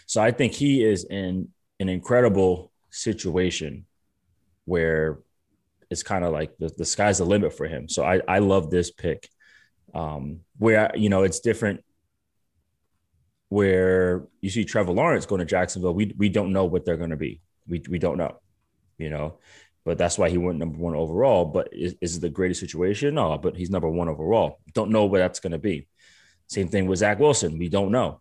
So 0.07 0.21
I 0.21 0.31
think 0.31 0.53
he 0.53 0.83
is 0.83 1.05
in 1.05 1.49
an 1.79 1.89
incredible 1.89 2.71
situation 2.89 3.85
where 4.65 5.19
it's 5.89 6.03
kind 6.03 6.25
of 6.25 6.31
like 6.33 6.57
the, 6.57 6.71
the 6.77 6.85
sky's 6.85 7.19
the 7.19 7.25
limit 7.25 7.53
for 7.53 7.67
him. 7.67 7.87
So 7.87 8.03
I, 8.03 8.21
I 8.27 8.39
love 8.39 8.69
this 8.71 8.91
pick 8.91 9.29
um, 9.93 10.41
where, 10.57 10.91
you 10.95 11.09
know, 11.09 11.23
it's 11.23 11.39
different 11.39 11.84
where 13.55 14.27
you 14.41 14.49
see 14.49 14.65
Trevor 14.65 14.91
Lawrence 14.91 15.25
going 15.25 15.39
to 15.39 15.45
Jacksonville. 15.45 15.93
We, 15.93 16.13
we 16.17 16.27
don't 16.27 16.51
know 16.51 16.65
what 16.65 16.83
they're 16.83 16.97
going 16.97 17.11
to 17.11 17.15
be. 17.15 17.39
We, 17.65 17.81
we 17.89 17.99
don't 17.99 18.17
know, 18.17 18.37
you 18.97 19.09
know, 19.09 19.37
but 19.85 19.97
that's 19.97 20.17
why 20.17 20.29
he 20.29 20.37
went 20.37 20.59
number 20.59 20.77
one 20.77 20.93
overall. 20.93 21.45
But 21.45 21.69
is, 21.71 21.95
is 22.01 22.17
it 22.17 22.19
the 22.19 22.29
greatest 22.29 22.59
situation? 22.59 23.15
No, 23.15 23.37
but 23.37 23.55
he's 23.55 23.69
number 23.69 23.89
one 23.89 24.09
overall. 24.09 24.59
Don't 24.73 24.91
know 24.91 25.05
what 25.05 25.19
that's 25.19 25.39
going 25.39 25.53
to 25.53 25.57
be. 25.57 25.87
Same 26.47 26.67
thing 26.67 26.85
with 26.85 26.99
Zach 26.99 27.17
Wilson. 27.17 27.57
We 27.57 27.69
don't 27.69 27.93
know. 27.93 28.19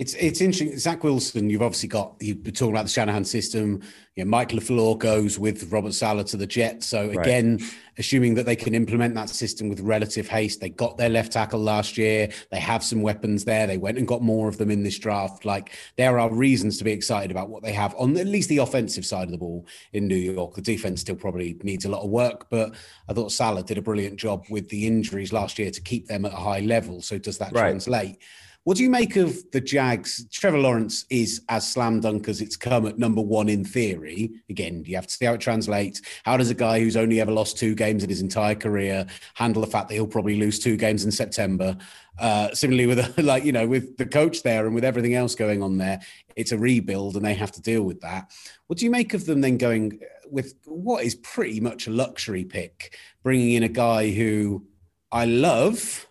It's 0.00 0.14
it's 0.14 0.40
interesting. 0.40 0.78
Zach 0.78 1.04
Wilson, 1.04 1.50
you've 1.50 1.60
obviously 1.60 1.90
got 1.90 2.14
you've 2.20 2.42
been 2.42 2.54
talking 2.54 2.72
about 2.72 2.84
the 2.84 2.90
Shanahan 2.90 3.22
system. 3.22 3.82
You 4.16 4.24
know, 4.24 4.30
Mike 4.30 4.48
LaFleur 4.48 4.98
goes 4.98 5.38
with 5.38 5.70
Robert 5.70 5.92
Saleh 5.92 6.26
to 6.28 6.38
the 6.38 6.46
Jets. 6.46 6.86
So 6.86 7.10
again, 7.10 7.58
right. 7.58 7.74
assuming 7.98 8.32
that 8.36 8.46
they 8.46 8.56
can 8.56 8.74
implement 8.74 9.14
that 9.16 9.28
system 9.28 9.68
with 9.68 9.80
relative 9.80 10.26
haste, 10.26 10.58
they 10.62 10.70
got 10.70 10.96
their 10.96 11.10
left 11.10 11.32
tackle 11.32 11.60
last 11.60 11.98
year. 11.98 12.30
They 12.50 12.60
have 12.60 12.82
some 12.82 13.02
weapons 13.02 13.44
there. 13.44 13.66
They 13.66 13.76
went 13.76 13.98
and 13.98 14.08
got 14.08 14.22
more 14.22 14.48
of 14.48 14.56
them 14.56 14.70
in 14.70 14.82
this 14.82 14.98
draft. 14.98 15.44
Like 15.44 15.76
there 15.98 16.18
are 16.18 16.32
reasons 16.32 16.78
to 16.78 16.84
be 16.84 16.92
excited 16.92 17.30
about 17.30 17.50
what 17.50 17.62
they 17.62 17.74
have 17.74 17.94
on 17.98 18.16
at 18.16 18.26
least 18.26 18.48
the 18.48 18.56
offensive 18.56 19.04
side 19.04 19.24
of 19.24 19.32
the 19.32 19.38
ball 19.38 19.66
in 19.92 20.08
New 20.08 20.16
York. 20.16 20.54
The 20.54 20.62
defense 20.62 21.02
still 21.02 21.16
probably 21.16 21.58
needs 21.62 21.84
a 21.84 21.90
lot 21.90 22.02
of 22.02 22.08
work, 22.08 22.48
but 22.48 22.74
I 23.06 23.12
thought 23.12 23.32
Saleh 23.32 23.66
did 23.66 23.76
a 23.76 23.82
brilliant 23.82 24.16
job 24.16 24.46
with 24.48 24.66
the 24.70 24.86
injuries 24.86 25.30
last 25.30 25.58
year 25.58 25.70
to 25.70 25.80
keep 25.82 26.06
them 26.06 26.24
at 26.24 26.32
a 26.32 26.36
high 26.36 26.60
level. 26.60 27.02
So 27.02 27.18
does 27.18 27.36
that 27.36 27.52
right. 27.52 27.68
translate? 27.68 28.16
What 28.64 28.76
do 28.76 28.82
you 28.82 28.90
make 28.90 29.16
of 29.16 29.50
the 29.52 29.60
Jags? 29.60 30.28
Trevor 30.30 30.58
Lawrence 30.58 31.06
is 31.08 31.40
as 31.48 31.66
slam 31.66 32.00
dunk 32.00 32.28
as 32.28 32.42
it's 32.42 32.56
come 32.56 32.86
at 32.86 32.98
number 32.98 33.22
one 33.22 33.48
in 33.48 33.64
theory. 33.64 34.32
Again, 34.50 34.84
you 34.86 34.96
have 34.96 35.06
to 35.06 35.14
see 35.14 35.24
how 35.24 35.32
it 35.32 35.40
translates. 35.40 36.02
How 36.24 36.36
does 36.36 36.50
a 36.50 36.54
guy 36.54 36.78
who's 36.78 36.96
only 36.96 37.22
ever 37.22 37.32
lost 37.32 37.56
two 37.56 37.74
games 37.74 38.04
in 38.04 38.10
his 38.10 38.20
entire 38.20 38.54
career 38.54 39.06
handle 39.32 39.62
the 39.62 39.70
fact 39.70 39.88
that 39.88 39.94
he'll 39.94 40.06
probably 40.06 40.36
lose 40.36 40.58
two 40.58 40.76
games 40.76 41.06
in 41.06 41.10
September? 41.10 41.74
Uh, 42.18 42.52
similarly, 42.52 42.86
with 42.86 43.18
like 43.24 43.44
you 43.44 43.52
know, 43.52 43.66
with 43.66 43.96
the 43.96 44.04
coach 44.04 44.42
there 44.42 44.66
and 44.66 44.74
with 44.74 44.84
everything 44.84 45.14
else 45.14 45.34
going 45.34 45.62
on 45.62 45.78
there, 45.78 45.98
it's 46.36 46.52
a 46.52 46.58
rebuild 46.58 47.16
and 47.16 47.24
they 47.24 47.34
have 47.34 47.52
to 47.52 47.62
deal 47.62 47.82
with 47.82 48.02
that. 48.02 48.30
What 48.66 48.78
do 48.78 48.84
you 48.84 48.90
make 48.90 49.14
of 49.14 49.24
them 49.24 49.40
then 49.40 49.56
going 49.56 50.00
with 50.30 50.54
what 50.66 51.02
is 51.02 51.14
pretty 51.14 51.60
much 51.60 51.86
a 51.86 51.90
luxury 51.90 52.44
pick, 52.44 52.98
bringing 53.22 53.52
in 53.52 53.62
a 53.62 53.68
guy 53.68 54.10
who 54.10 54.66
I 55.10 55.24
love, 55.24 56.06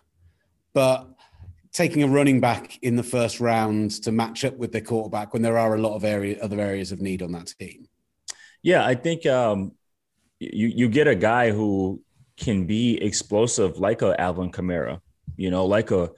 but 0.72 1.09
taking 1.72 2.02
a 2.02 2.08
running 2.08 2.40
back 2.40 2.78
in 2.82 2.96
the 2.96 3.02
first 3.02 3.40
round 3.40 3.90
to 4.02 4.12
match 4.12 4.44
up 4.44 4.56
with 4.56 4.72
their 4.72 4.80
quarterback 4.80 5.32
when 5.32 5.42
there 5.42 5.58
are 5.58 5.74
a 5.74 5.80
lot 5.80 5.94
of 5.94 6.04
area, 6.04 6.38
other 6.42 6.60
areas 6.60 6.92
of 6.92 7.00
need 7.00 7.22
on 7.22 7.32
that 7.32 7.54
team? 7.58 7.86
Yeah, 8.62 8.84
I 8.84 8.94
think 8.94 9.24
um, 9.26 9.72
you 10.38 10.66
you 10.68 10.88
get 10.88 11.06
a 11.06 11.14
guy 11.14 11.50
who 11.50 12.02
can 12.36 12.66
be 12.66 13.00
explosive 13.00 13.78
like 13.78 14.02
a 14.02 14.18
Alvin 14.20 14.50
Kamara, 14.50 15.00
you 15.36 15.50
know, 15.50 15.66
like 15.66 15.90
a 15.90 16.10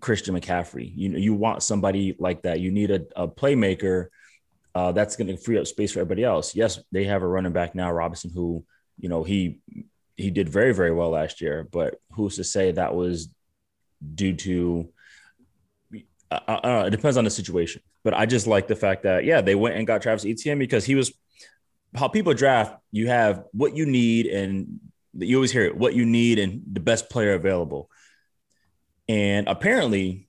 Christian 0.00 0.38
McCaffrey. 0.38 0.92
You 0.94 1.08
know, 1.08 1.18
you 1.18 1.34
want 1.34 1.62
somebody 1.62 2.14
like 2.18 2.42
that. 2.42 2.60
You 2.60 2.70
need 2.70 2.90
a, 2.90 3.02
a 3.16 3.26
playmaker 3.26 4.08
uh, 4.74 4.92
that's 4.92 5.16
going 5.16 5.28
to 5.28 5.36
free 5.36 5.58
up 5.58 5.66
space 5.66 5.92
for 5.92 6.00
everybody 6.00 6.24
else. 6.24 6.54
Yes, 6.54 6.78
they 6.92 7.04
have 7.04 7.22
a 7.22 7.26
running 7.26 7.52
back 7.52 7.74
now, 7.74 7.90
Robinson, 7.92 8.30
who 8.34 8.64
you 8.98 9.08
know 9.08 9.22
he 9.24 9.60
he 10.16 10.30
did 10.30 10.48
very 10.48 10.74
very 10.74 10.92
well 10.92 11.10
last 11.10 11.40
year, 11.40 11.66
but 11.70 12.00
who's 12.12 12.36
to 12.36 12.44
say 12.44 12.72
that 12.72 12.94
was 12.94 13.28
due 14.14 14.34
to 14.34 14.92
uh, 16.30 16.84
it 16.86 16.90
depends 16.90 17.16
on 17.16 17.24
the 17.24 17.30
situation. 17.30 17.82
But 18.04 18.14
I 18.14 18.26
just 18.26 18.46
like 18.46 18.66
the 18.66 18.76
fact 18.76 19.04
that 19.04 19.24
yeah, 19.24 19.40
they 19.40 19.54
went 19.54 19.76
and 19.76 19.86
got 19.86 20.02
Travis 20.02 20.24
Etienne 20.24 20.58
because 20.58 20.84
he 20.84 20.94
was 20.94 21.12
how 21.94 22.08
people 22.08 22.34
draft. 22.34 22.76
You 22.90 23.08
have 23.08 23.44
what 23.52 23.76
you 23.76 23.86
need, 23.86 24.26
and 24.26 24.80
you 25.14 25.36
always 25.36 25.52
hear 25.52 25.64
it: 25.64 25.76
what 25.76 25.94
you 25.94 26.04
need 26.04 26.38
and 26.38 26.62
the 26.70 26.80
best 26.80 27.10
player 27.10 27.34
available. 27.34 27.90
And 29.08 29.46
apparently, 29.48 30.28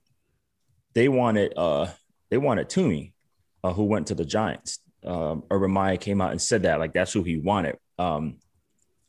they 0.94 1.08
wanted 1.08 1.54
uh 1.56 1.88
they 2.30 2.38
wanted 2.38 2.68
Toney, 2.68 3.14
uh, 3.62 3.72
who 3.72 3.84
went 3.84 4.08
to 4.08 4.14
the 4.14 4.24
Giants. 4.24 4.80
Um, 5.04 5.44
Urban 5.50 5.70
Meyer 5.70 5.96
came 5.96 6.20
out 6.20 6.30
and 6.30 6.40
said 6.40 6.62
that 6.62 6.78
like 6.78 6.92
that's 6.92 7.12
who 7.12 7.22
he 7.22 7.36
wanted. 7.36 7.76
Um, 7.98 8.36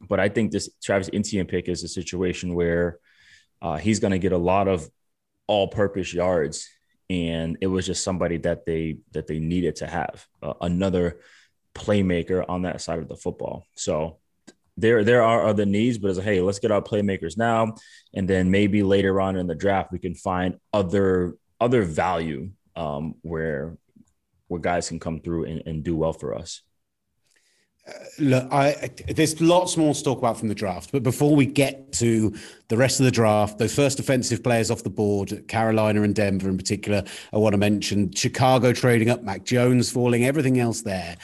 but 0.08 0.20
I 0.20 0.30
think 0.30 0.52
this 0.52 0.70
Travis 0.84 1.10
Etienne 1.14 1.46
pick 1.46 1.68
is 1.70 1.84
a 1.84 1.88
situation 1.88 2.54
where 2.54 3.00
uh, 3.62 3.78
he's 3.78 4.00
going 4.00 4.12
to 4.12 4.20
get 4.20 4.32
a 4.32 4.38
lot 4.38 4.68
of 4.68 4.90
all-purpose 5.48 6.14
yards, 6.14 6.68
and 7.10 7.58
it 7.62 7.68
was 7.68 7.86
just 7.86 8.04
somebody 8.04 8.38
that 8.38 8.66
they 8.66 8.98
that 9.12 9.28
they 9.28 9.40
needed 9.40 9.76
to 9.78 9.88
have 9.88 10.26
uh, 10.42 10.54
another 10.62 11.20
playmaker 11.74 12.44
on 12.48 12.64
that 12.64 12.82
side 12.82 13.00
of 13.00 13.08
the 13.08 13.16
football. 13.16 13.66
So 13.76 14.18
there 14.78 15.04
there 15.04 15.24
are 15.24 15.46
other 15.46 15.66
needs, 15.66 15.98
but 15.98 16.10
it's 16.10 16.18
like, 16.18 16.26
hey, 16.26 16.42
let's 16.42 16.60
get 16.60 16.72
our 16.72 16.82
playmakers 16.82 17.38
now, 17.38 17.76
and 18.14 18.28
then 18.28 18.52
maybe 18.52 18.84
later 18.84 19.22
on 19.22 19.36
in 19.36 19.48
the 19.48 19.56
draft 19.56 19.92
we 19.92 20.00
can 20.00 20.16
find 20.16 20.58
other 20.74 21.36
other 21.60 21.84
value 21.84 22.52
um, 22.76 23.16
where 23.22 23.78
where 24.48 24.62
guys 24.62 24.90
can 24.90 25.00
come 25.00 25.20
through 25.20 25.46
and, 25.46 25.64
and 25.66 25.84
do 25.84 25.96
well 25.96 26.14
for 26.14 26.36
us. 26.36 26.62
Look, 28.18 28.52
I, 28.52 28.90
there's 29.10 29.40
lots 29.40 29.78
more 29.78 29.94
to 29.94 30.04
talk 30.04 30.18
about 30.18 30.40
from 30.40 30.48
the 30.48 30.56
draft, 30.56 30.92
but 30.92 31.04
before 31.04 31.36
we 31.36 31.46
get 31.46 31.92
to 31.94 32.34
the 32.68 32.78
rest 32.78 33.00
of 33.00 33.06
the 33.06 33.12
draft, 33.12 33.60
those 33.60 33.76
first 33.76 34.00
offensive 34.00 34.42
players 34.42 34.72
off 34.72 34.82
the 34.82 34.90
board, 34.90 35.48
Carolina 35.48 36.02
and 36.02 36.16
Denver 36.16 36.50
in 36.50 36.58
particular, 36.58 37.04
I 37.32 37.38
want 37.38 37.54
to 37.54 37.60
mention 37.60 38.12
Chicago 38.12 38.74
trading 38.74 39.12
up, 39.12 39.22
Mac 39.22 39.44
Jones 39.44 39.92
falling, 39.92 40.26
everything 40.26 40.60
else 40.60 40.82
there. 40.82 41.16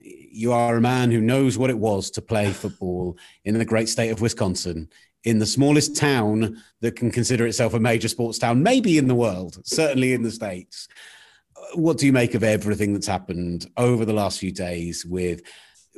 You 0.00 0.52
are 0.52 0.76
a 0.76 0.82
man 0.82 1.10
who 1.10 1.20
knows 1.20 1.56
what 1.56 1.70
it 1.70 1.78
was 1.78 2.10
to 2.10 2.20
play 2.20 2.52
football 2.52 3.16
in 3.46 3.56
the 3.56 3.64
great 3.64 3.88
state 3.88 4.10
of 4.10 4.20
Wisconsin, 4.20 4.90
in 5.24 5.38
the 5.38 5.46
smallest 5.46 5.96
town 5.96 6.62
that 6.80 6.96
can 6.96 7.10
consider 7.10 7.46
itself 7.46 7.72
a 7.72 7.80
major 7.80 8.08
sports 8.08 8.38
town, 8.38 8.62
maybe 8.62 8.98
in 8.98 9.08
the 9.08 9.14
world, 9.14 9.62
certainly 9.64 10.12
in 10.12 10.22
the 10.22 10.30
States. 10.30 10.88
What 11.74 11.96
do 11.96 12.04
you 12.04 12.12
make 12.12 12.34
of 12.34 12.44
everything 12.44 12.92
that's 12.92 13.06
happened 13.06 13.66
over 13.78 14.04
the 14.04 14.12
last 14.12 14.40
few 14.40 14.52
days 14.52 15.06
with? 15.06 15.40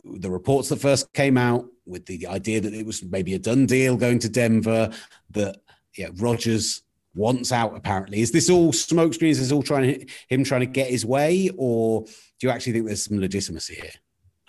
The 0.03 0.31
reports 0.31 0.69
that 0.69 0.81
first 0.81 1.13
came 1.13 1.39
out 1.39 1.67
with 1.87 2.07
the 2.07 2.27
idea 2.27 2.61
that 2.61 2.75
it 2.75 2.87
was 2.87 3.03
maybe 3.05 3.35
a 3.35 3.39
done 3.39 3.67
deal 3.67 3.97
going 3.97 4.19
to 4.21 4.29
Denver, 4.29 4.91
that 5.31 5.57
yeah, 5.97 6.09
Rodgers 6.17 6.83
wants 7.15 7.53
out 7.53 7.77
apparently. 7.77 8.21
Is 8.21 8.33
this 8.33 8.51
all 8.51 8.73
smokescreens? 8.73 9.31
Is 9.31 9.41
this 9.41 9.53
all 9.53 9.63
trying 9.63 10.01
to, 10.01 10.07
him 10.29 10.45
trying 10.45 10.63
to 10.63 10.67
get 10.67 10.91
his 10.91 11.07
way, 11.07 11.51
or 11.57 12.03
do 12.05 12.47
you 12.47 12.51
actually 12.51 12.73
think 12.73 12.87
there's 12.87 13.05
some 13.05 13.21
legitimacy 13.21 13.75
here? 13.77 13.93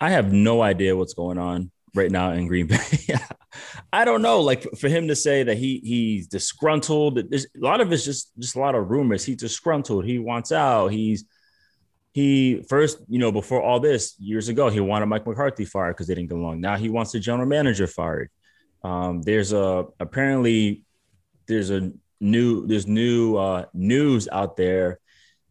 I 0.00 0.10
have 0.10 0.32
no 0.32 0.62
idea 0.62 0.96
what's 0.96 1.14
going 1.14 1.38
on 1.38 1.70
right 1.94 2.10
now 2.10 2.32
in 2.32 2.46
Green 2.46 2.66
Bay. 2.66 2.78
I 3.92 4.04
don't 4.04 4.22
know. 4.22 4.40
Like 4.40 4.66
for 4.76 4.88
him 4.88 5.08
to 5.08 5.16
say 5.16 5.42
that 5.42 5.56
he 5.56 5.80
he's 5.82 6.26
disgruntled, 6.26 7.30
there's 7.30 7.46
a 7.46 7.64
lot 7.64 7.80
of 7.80 7.92
it's 7.92 8.04
just 8.04 8.32
just 8.38 8.56
a 8.56 8.60
lot 8.60 8.74
of 8.74 8.90
rumors. 8.90 9.24
He's 9.24 9.36
disgruntled. 9.36 10.04
He 10.04 10.18
wants 10.18 10.52
out. 10.52 10.88
He's 10.88 11.24
he 12.16 12.62
first, 12.66 12.96
you 13.10 13.18
know, 13.18 13.30
before 13.30 13.62
all 13.62 13.78
this 13.78 14.18
years 14.18 14.48
ago, 14.48 14.70
he 14.70 14.80
wanted 14.80 15.04
Mike 15.04 15.26
McCarthy 15.26 15.66
fired 15.66 15.92
because 15.92 16.06
they 16.06 16.14
didn't 16.14 16.30
get 16.30 16.38
along. 16.38 16.62
Now 16.62 16.78
he 16.78 16.88
wants 16.88 17.12
the 17.12 17.20
general 17.20 17.46
manager 17.46 17.86
fired. 17.86 18.30
Um, 18.82 19.20
there's 19.20 19.52
a 19.52 19.84
apparently 20.00 20.86
there's 21.46 21.68
a 21.68 21.92
new 22.18 22.66
there's 22.66 22.86
new 22.86 23.36
uh, 23.36 23.66
news 23.74 24.28
out 24.32 24.56
there 24.56 24.98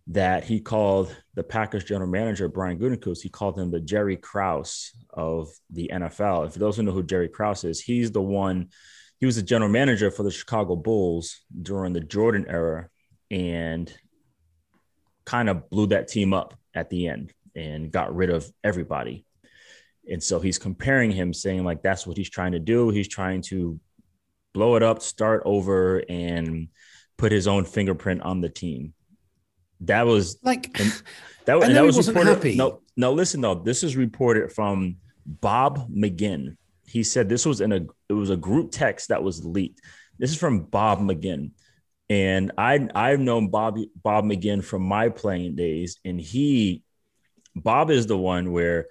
that 0.07 0.43
he 0.43 0.59
called 0.59 1.15
the 1.35 1.43
Packers 1.43 1.83
general 1.83 2.09
manager 2.09 2.47
Brian 2.47 2.79
Gutekunst. 2.79 3.21
He 3.21 3.29
called 3.29 3.59
him 3.59 3.69
the 3.69 3.79
Jerry 3.79 4.17
Krause 4.17 4.91
of 5.13 5.49
the 5.69 5.91
NFL. 5.93 6.45
And 6.45 6.53
for 6.53 6.57
those 6.57 6.77
who 6.77 6.81
know 6.81 6.93
who 6.93 7.03
Jerry 7.03 7.29
Krause 7.29 7.63
is, 7.63 7.79
he's 7.79 8.11
the 8.11 8.23
one. 8.23 8.69
He 9.19 9.27
was 9.27 9.35
the 9.35 9.43
general 9.43 9.69
manager 9.69 10.09
for 10.09 10.23
the 10.23 10.31
Chicago 10.31 10.75
Bulls 10.75 11.41
during 11.61 11.93
the 11.93 12.01
Jordan 12.01 12.47
era, 12.49 12.89
and 13.29 13.95
kind 15.25 15.49
of 15.49 15.69
blew 15.69 15.87
that 15.87 16.07
team 16.07 16.33
up 16.33 16.53
at 16.73 16.89
the 16.89 17.07
end 17.07 17.33
and 17.55 17.91
got 17.91 18.15
rid 18.15 18.29
of 18.29 18.49
everybody. 18.63 19.25
And 20.09 20.21
so 20.21 20.39
he's 20.39 20.59
comparing 20.59 21.11
him, 21.11 21.33
saying 21.33 21.63
like 21.63 21.81
that's 21.81 22.05
what 22.05 22.17
he's 22.17 22.29
trying 22.29 22.51
to 22.51 22.59
do. 22.59 22.89
He's 22.89 23.07
trying 23.07 23.41
to 23.43 23.79
blow 24.53 24.75
it 24.75 24.83
up, 24.83 25.01
start 25.01 25.43
over, 25.45 26.03
and 26.07 26.67
put 27.17 27.31
his 27.31 27.47
own 27.47 27.65
fingerprint 27.65 28.21
on 28.21 28.41
the 28.41 28.49
team. 28.49 28.93
That 29.81 30.05
was 30.05 30.37
like 30.43 30.79
and 30.79 31.01
that, 31.45 31.61
and 31.63 31.75
that 31.75 31.83
was 31.83 32.07
reported. 32.07 32.35
Happy. 32.35 32.55
No, 32.55 32.81
no, 32.95 33.13
listen 33.13 33.41
though. 33.41 33.55
This 33.55 33.83
is 33.83 33.95
reported 33.95 34.51
from 34.51 34.97
Bob 35.25 35.89
McGinn. 35.89 36.57
He 36.85 37.03
said 37.03 37.27
this 37.27 37.45
was 37.45 37.61
in 37.61 37.71
a 37.71 37.85
it 38.09 38.13
was 38.13 38.29
a 38.29 38.37
group 38.37 38.71
text 38.71 39.09
that 39.09 39.23
was 39.23 39.43
leaked. 39.43 39.81
This 40.17 40.31
is 40.31 40.37
from 40.37 40.61
Bob 40.61 40.99
McGinn. 40.99 41.51
And 42.09 42.51
I 42.57 42.87
I've 42.93 43.19
known 43.19 43.49
Bob 43.49 43.79
Bob 44.01 44.25
McGinn 44.25 44.63
from 44.63 44.83
my 44.83 45.09
playing 45.09 45.55
days, 45.55 45.99
and 46.05 46.21
he 46.21 46.83
Bob 47.55 47.89
is 47.89 48.05
the 48.05 48.17
one 48.17 48.51
where 48.51 48.87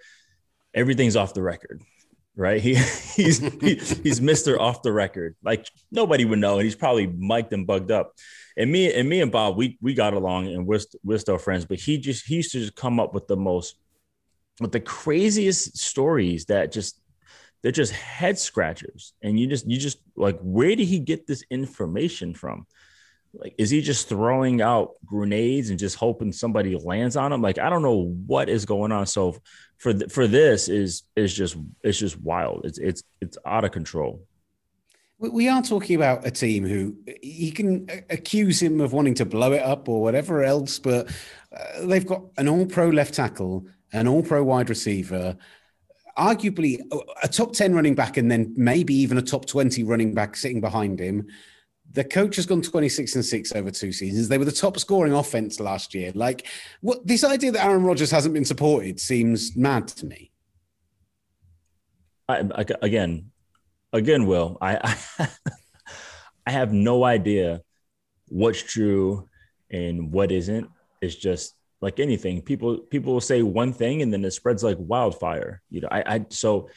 everything's 0.72 1.14
off 1.14 1.34
the 1.34 1.42
record, 1.42 1.82
right? 2.34 2.60
He 2.60 2.74
he's 3.14 3.38
he, 3.38 3.76
he's 3.76 4.20
Mister 4.20 4.60
off 4.60 4.82
the 4.82 4.92
record. 4.92 5.36
Like 5.44 5.66
nobody 5.92 6.24
would 6.24 6.40
know, 6.40 6.54
and 6.54 6.64
he's 6.64 6.74
probably 6.74 7.06
mic'd 7.06 7.52
and 7.52 7.66
bugged 7.66 7.92
up. 7.92 8.14
And 8.56 8.70
me 8.70 8.92
and 8.92 9.08
me 9.08 9.20
and 9.20 9.30
Bob, 9.30 9.56
we 9.56 9.78
we 9.80 9.94
got 9.94 10.14
along, 10.14 10.48
and 10.48 10.66
we're 10.66 10.80
we're 11.04 11.18
still 11.18 11.38
friends. 11.38 11.64
But 11.66 11.78
he 11.78 11.98
just 11.98 12.26
he 12.26 12.36
used 12.36 12.52
to 12.52 12.60
just 12.60 12.74
come 12.74 12.98
up 12.98 13.14
with 13.14 13.28
the 13.28 13.36
most 13.36 13.76
with 14.60 14.72
the 14.72 14.80
craziest 14.80 15.76
stories 15.78 16.46
that 16.46 16.72
just 16.72 17.00
they're 17.62 17.72
just 17.72 17.92
head 17.92 18.38
scratchers, 18.38 19.14
and 19.22 19.38
you 19.38 19.46
just 19.46 19.66
you 19.70 19.78
just 19.78 19.98
like 20.16 20.38
where 20.40 20.74
did 20.74 20.86
he 20.86 20.98
get 20.98 21.26
this 21.26 21.44
information 21.50 22.34
from? 22.34 22.66
Like 23.34 23.54
is 23.58 23.70
he 23.70 23.80
just 23.80 24.08
throwing 24.08 24.62
out 24.62 24.92
grenades 25.04 25.70
and 25.70 25.78
just 25.78 25.96
hoping 25.96 26.32
somebody 26.32 26.76
lands 26.76 27.16
on 27.16 27.32
him? 27.32 27.42
Like 27.42 27.58
i 27.58 27.68
don't 27.68 27.82
know 27.82 28.14
what 28.26 28.48
is 28.48 28.64
going 28.64 28.92
on. 28.92 29.06
So 29.06 29.36
for 29.78 29.92
th- 29.92 30.10
for 30.10 30.26
this 30.26 30.68
is 30.68 31.02
is 31.16 31.34
just 31.34 31.56
it's 31.82 31.98
just 31.98 32.20
wild. 32.20 32.64
It's 32.64 32.78
it's 32.78 33.02
it's 33.20 33.38
out 33.44 33.64
of 33.64 33.72
control. 33.72 34.22
We 35.18 35.48
are 35.48 35.62
talking 35.62 35.96
about 35.96 36.26
a 36.26 36.30
team 36.30 36.66
who 36.66 36.96
you 37.22 37.52
can 37.52 37.88
accuse 38.10 38.60
him 38.60 38.80
of 38.80 38.92
wanting 38.92 39.14
to 39.14 39.24
blow 39.24 39.52
it 39.52 39.62
up 39.62 39.88
or 39.88 40.02
whatever 40.02 40.42
else 40.42 40.78
but 40.78 41.08
uh, 41.56 41.86
they've 41.86 42.04
got 42.04 42.24
an 42.36 42.48
all 42.48 42.66
pro 42.66 42.88
left 42.90 43.14
tackle 43.14 43.66
an 43.92 44.06
all 44.06 44.22
pro 44.22 44.42
wide 44.44 44.68
receiver 44.68 45.36
arguably 46.18 46.80
a 47.22 47.28
top 47.28 47.52
10 47.52 47.74
running 47.74 47.94
back 47.94 48.16
and 48.18 48.30
then 48.30 48.52
maybe 48.56 48.92
even 48.92 49.16
a 49.16 49.22
top 49.22 49.46
20 49.46 49.82
running 49.84 50.12
back 50.12 50.36
sitting 50.36 50.60
behind 50.60 51.00
him 51.00 51.26
the 51.94 52.04
coach 52.04 52.36
has 52.36 52.44
gone 52.44 52.60
26 52.60 53.14
and 53.14 53.24
6 53.24 53.52
over 53.54 53.70
two 53.70 53.92
seasons. 53.92 54.28
They 54.28 54.36
were 54.36 54.44
the 54.44 54.52
top 54.52 54.78
scoring 54.78 55.12
offense 55.12 55.60
last 55.60 55.94
year. 55.94 56.10
Like 56.14 56.46
what 56.80 57.06
this 57.06 57.22
idea 57.22 57.52
that 57.52 57.64
Aaron 57.64 57.84
Rodgers 57.84 58.10
hasn't 58.10 58.34
been 58.34 58.44
supported 58.44 58.98
seems 58.98 59.56
mad 59.56 59.88
to 59.88 60.06
me. 60.06 60.32
I, 62.28 62.40
I, 62.54 62.64
again, 62.82 63.30
again, 63.92 64.26
Will, 64.26 64.58
I, 64.60 64.96
I, 65.18 65.28
I 66.46 66.50
have 66.50 66.72
no 66.72 67.04
idea 67.04 67.62
what's 68.28 68.62
true 68.62 69.28
and 69.70 70.10
what 70.10 70.32
isn't. 70.32 70.68
It's 71.00 71.14
just 71.14 71.54
like 71.80 72.00
anything. 72.00 72.42
People 72.42 72.78
people 72.78 73.12
will 73.12 73.20
say 73.20 73.42
one 73.42 73.72
thing 73.72 74.02
and 74.02 74.12
then 74.12 74.24
it 74.24 74.32
spreads 74.32 74.64
like 74.64 74.78
wildfire. 74.80 75.62
You 75.70 75.82
know, 75.82 75.88
I, 75.92 76.14
I 76.14 76.26
so 76.30 76.70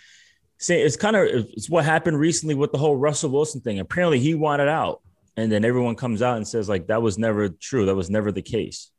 say 0.59 0.81
it's 0.81 0.97
kind 0.97 1.15
of 1.15 1.23
it's 1.23 1.69
what 1.69 1.85
happened 1.85 2.19
recently 2.19 2.53
with 2.53 2.71
the 2.71 2.77
whole 2.77 2.97
Russell 2.97 3.31
Wilson 3.31 3.61
thing. 3.61 3.79
Apparently, 3.79 4.19
he 4.19 4.35
wanted 4.35 4.67
out 4.67 5.01
and 5.37 5.51
then 5.51 5.63
everyone 5.63 5.95
comes 5.95 6.23
out 6.23 6.37
and 6.37 6.47
says 6.47 6.67
like 6.67 6.87
that 6.87 7.01
was 7.01 7.17
never 7.19 7.47
true. 7.47 7.85
That 7.85 7.95
was 7.95 8.09
never 8.09 8.31
the 8.31 8.41
case. 8.41 8.89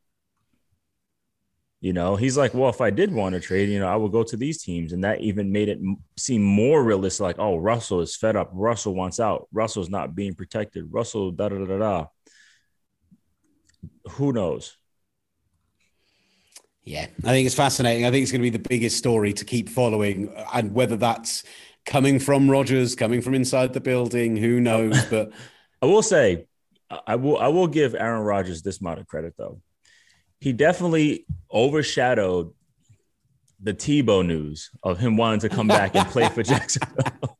You 1.80 1.92
know 1.92 2.16
he's 2.16 2.36
like 2.36 2.54
well 2.54 2.70
if 2.70 2.80
i 2.80 2.90
did 2.90 3.12
want 3.12 3.36
to 3.36 3.40
trade 3.40 3.68
you 3.68 3.78
know 3.78 3.86
i 3.86 3.94
would 3.94 4.10
go 4.10 4.24
to 4.24 4.36
these 4.36 4.62
teams. 4.62 4.92
And 4.92 5.04
that 5.04 5.20
even 5.20 5.52
made 5.52 5.68
it 5.68 5.78
seem 6.16 6.42
more 6.42 6.82
realistic 6.82 7.22
like 7.22 7.38
oh 7.38 7.56
russell 7.56 8.00
is 8.00 8.16
fed 8.16 8.36
up. 8.36 8.50
Russell 8.52 8.94
wants 8.94 9.20
out. 9.20 9.48
Russell's 9.52 9.90
not 9.90 10.14
being 10.14 10.34
protected. 10.34 10.86
Russell 10.90 11.32
da 11.32 11.48
da 11.48 11.64
da 11.64 11.78
da 11.78 12.06
who 14.12 14.32
knows? 14.32 14.76
Yeah 16.82 17.06
i 17.24 17.28
think 17.28 17.46
it's 17.46 17.54
fascinating. 17.54 18.06
I 18.06 18.10
think 18.10 18.22
it's 18.22 18.32
going 18.32 18.42
to 18.42 18.50
be 18.50 18.56
the 18.56 18.68
biggest 18.68 18.96
story 18.96 19.32
to 19.34 19.44
keep 19.44 19.68
following 19.68 20.32
and 20.54 20.72
whether 20.72 20.96
that's 20.96 21.44
coming 21.84 22.18
from 22.18 22.50
Rodgers 22.50 22.96
coming 22.96 23.22
from 23.22 23.34
inside 23.34 23.72
the 23.72 23.80
building 23.80 24.36
who 24.36 24.60
knows? 24.60 25.04
But 25.10 25.30
I 25.80 25.86
will 25.86 26.02
say, 26.02 26.46
I 27.06 27.16
will 27.16 27.38
I 27.38 27.48
will 27.48 27.66
give 27.66 27.94
Aaron 27.94 28.22
Rodgers 28.22 28.62
this 28.62 28.80
amount 28.80 29.00
of 29.00 29.06
credit 29.06 29.34
though. 29.36 29.60
He 30.40 30.52
definitely 30.52 31.26
overshadowed 31.52 32.52
the 33.60 33.74
Tebow 33.74 34.24
news 34.24 34.70
of 34.82 34.98
him 34.98 35.16
wanting 35.16 35.40
to 35.40 35.48
come 35.48 35.68
back 35.68 35.94
and 35.94 36.08
play 36.08 36.28
for 36.28 36.42
Jacksonville. 36.44 37.37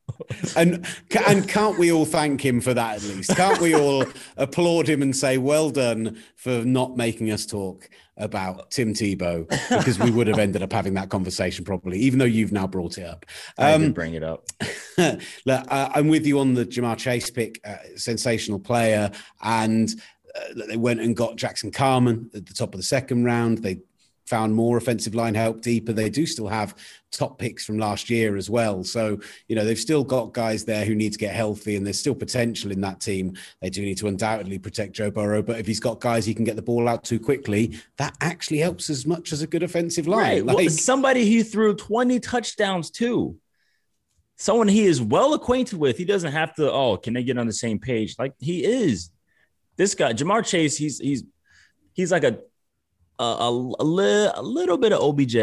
And 0.56 0.86
and 1.26 1.48
can't 1.48 1.78
we 1.78 1.92
all 1.92 2.04
thank 2.04 2.44
him 2.44 2.60
for 2.60 2.74
that 2.74 2.96
at 2.96 3.02
least? 3.04 3.34
Can't 3.36 3.60
we 3.60 3.74
all 3.74 4.04
applaud 4.36 4.88
him 4.88 5.02
and 5.02 5.16
say 5.16 5.38
well 5.38 5.70
done 5.70 6.18
for 6.36 6.64
not 6.64 6.96
making 6.96 7.30
us 7.30 7.46
talk 7.46 7.88
about 8.18 8.70
Tim 8.70 8.92
Tebow 8.92 9.48
because 9.70 9.98
we 9.98 10.10
would 10.10 10.26
have 10.26 10.38
ended 10.38 10.62
up 10.62 10.72
having 10.72 10.94
that 10.94 11.08
conversation 11.08 11.64
probably, 11.64 11.98
even 12.00 12.18
though 12.18 12.24
you've 12.24 12.52
now 12.52 12.66
brought 12.66 12.98
it 12.98 13.04
up. 13.04 13.24
Um, 13.56 13.66
I 13.66 13.78
didn't 13.78 13.92
bring 13.92 14.14
it 14.14 14.24
up. 14.24 14.44
look, 15.46 15.64
I'm 15.70 16.08
with 16.08 16.26
you 16.26 16.40
on 16.40 16.54
the 16.54 16.66
Ja'Marr 16.66 16.98
Chase 16.98 17.30
pick, 17.30 17.60
uh, 17.64 17.76
sensational 17.96 18.58
player, 18.58 19.10
and 19.42 19.88
uh, 20.34 20.64
they 20.66 20.76
went 20.76 21.00
and 21.00 21.16
got 21.16 21.36
Jackson 21.36 21.70
Carman 21.70 22.30
at 22.34 22.46
the 22.46 22.54
top 22.54 22.74
of 22.74 22.80
the 22.80 22.84
second 22.84 23.24
round. 23.24 23.58
They 23.58 23.80
found 24.28 24.54
more 24.54 24.76
offensive 24.76 25.14
line 25.14 25.34
help 25.34 25.62
deeper. 25.62 25.92
They 25.92 26.10
do 26.10 26.26
still 26.26 26.48
have 26.48 26.74
top 27.10 27.38
picks 27.38 27.64
from 27.64 27.78
last 27.78 28.10
year 28.10 28.36
as 28.36 28.50
well. 28.50 28.84
So, 28.84 29.18
you 29.48 29.56
know, 29.56 29.64
they've 29.64 29.78
still 29.78 30.04
got 30.04 30.34
guys 30.34 30.64
there 30.64 30.84
who 30.84 30.94
need 30.94 31.12
to 31.12 31.18
get 31.18 31.34
healthy 31.34 31.76
and 31.76 31.86
there's 31.86 31.98
still 31.98 32.14
potential 32.14 32.70
in 32.70 32.80
that 32.82 33.00
team. 33.00 33.34
They 33.62 33.70
do 33.70 33.82
need 33.82 33.96
to 33.98 34.08
undoubtedly 34.08 34.58
protect 34.58 34.92
Joe 34.92 35.10
Burrow, 35.10 35.42
but 35.42 35.58
if 35.58 35.66
he's 35.66 35.80
got 35.80 36.00
guys 36.00 36.26
he 36.26 36.34
can 36.34 36.44
get 36.44 36.56
the 36.56 36.62
ball 36.62 36.88
out 36.88 37.04
too 37.04 37.18
quickly, 37.18 37.78
that 37.96 38.16
actually 38.20 38.58
helps 38.58 38.90
as 38.90 39.06
much 39.06 39.32
as 39.32 39.42
a 39.42 39.46
good 39.46 39.62
offensive 39.62 40.06
line. 40.06 40.20
Right. 40.20 40.44
Like, 40.44 40.56
well, 40.56 40.68
somebody 40.68 41.24
he 41.24 41.42
threw 41.42 41.74
20 41.74 42.20
touchdowns 42.20 42.90
to. 42.92 43.36
Someone 44.36 44.68
he 44.68 44.84
is 44.84 45.02
well 45.02 45.34
acquainted 45.34 45.78
with. 45.78 45.96
He 45.96 46.04
doesn't 46.04 46.30
have 46.30 46.54
to, 46.56 46.70
oh, 46.70 46.96
can 46.96 47.14
they 47.14 47.24
get 47.24 47.38
on 47.38 47.46
the 47.46 47.52
same 47.52 47.78
page? 47.78 48.16
Like 48.18 48.34
he 48.38 48.64
is. 48.64 49.10
This 49.76 49.94
guy, 49.94 50.12
Ja'Marr 50.12 50.44
Chase, 50.44 50.76
he's 50.76 50.98
he's 50.98 51.24
he's 51.92 52.12
like 52.12 52.24
a 52.24 52.38
a, 53.18 53.24
a, 53.24 53.72
a, 53.80 53.84
li- 53.84 54.30
a 54.34 54.42
little 54.42 54.78
bit 54.78 54.92
of 54.92 55.00
OBJ, 55.00 55.36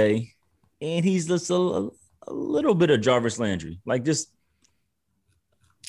and 0.81 1.05
he's 1.05 1.27
just 1.27 1.49
a, 1.49 1.89
a 2.27 2.33
little 2.33 2.75
bit 2.75 2.89
of 2.89 3.01
Jarvis 3.01 3.39
Landry, 3.39 3.79
like 3.85 4.03
just 4.03 4.29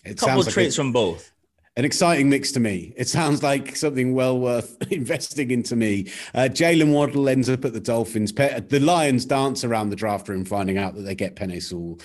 a 0.04 0.14
couple 0.14 0.40
of 0.40 0.46
like 0.46 0.54
traits 0.54 0.76
from 0.76 0.92
both. 0.92 1.32
An 1.78 1.84
exciting 1.84 2.30
mix 2.30 2.52
to 2.52 2.60
me. 2.60 2.94
It 2.96 3.06
sounds 3.06 3.42
like 3.42 3.76
something 3.76 4.14
well 4.14 4.38
worth 4.38 4.76
investing 4.90 5.50
into 5.50 5.76
me. 5.76 6.10
Uh, 6.34 6.48
Jaylen 6.50 6.92
Waddle 6.92 7.28
ends 7.28 7.50
up 7.50 7.66
at 7.66 7.74
the 7.74 7.80
Dolphins. 7.80 8.32
the 8.32 8.80
Lions 8.80 9.26
dance 9.26 9.62
around 9.62 9.90
the 9.90 9.96
draft 9.96 10.28
room, 10.28 10.46
finding 10.46 10.78
out 10.78 10.94
that 10.94 11.02
they 11.02 11.14
get 11.14 11.36
Penei 11.36 11.62
Sewell. 11.62 11.98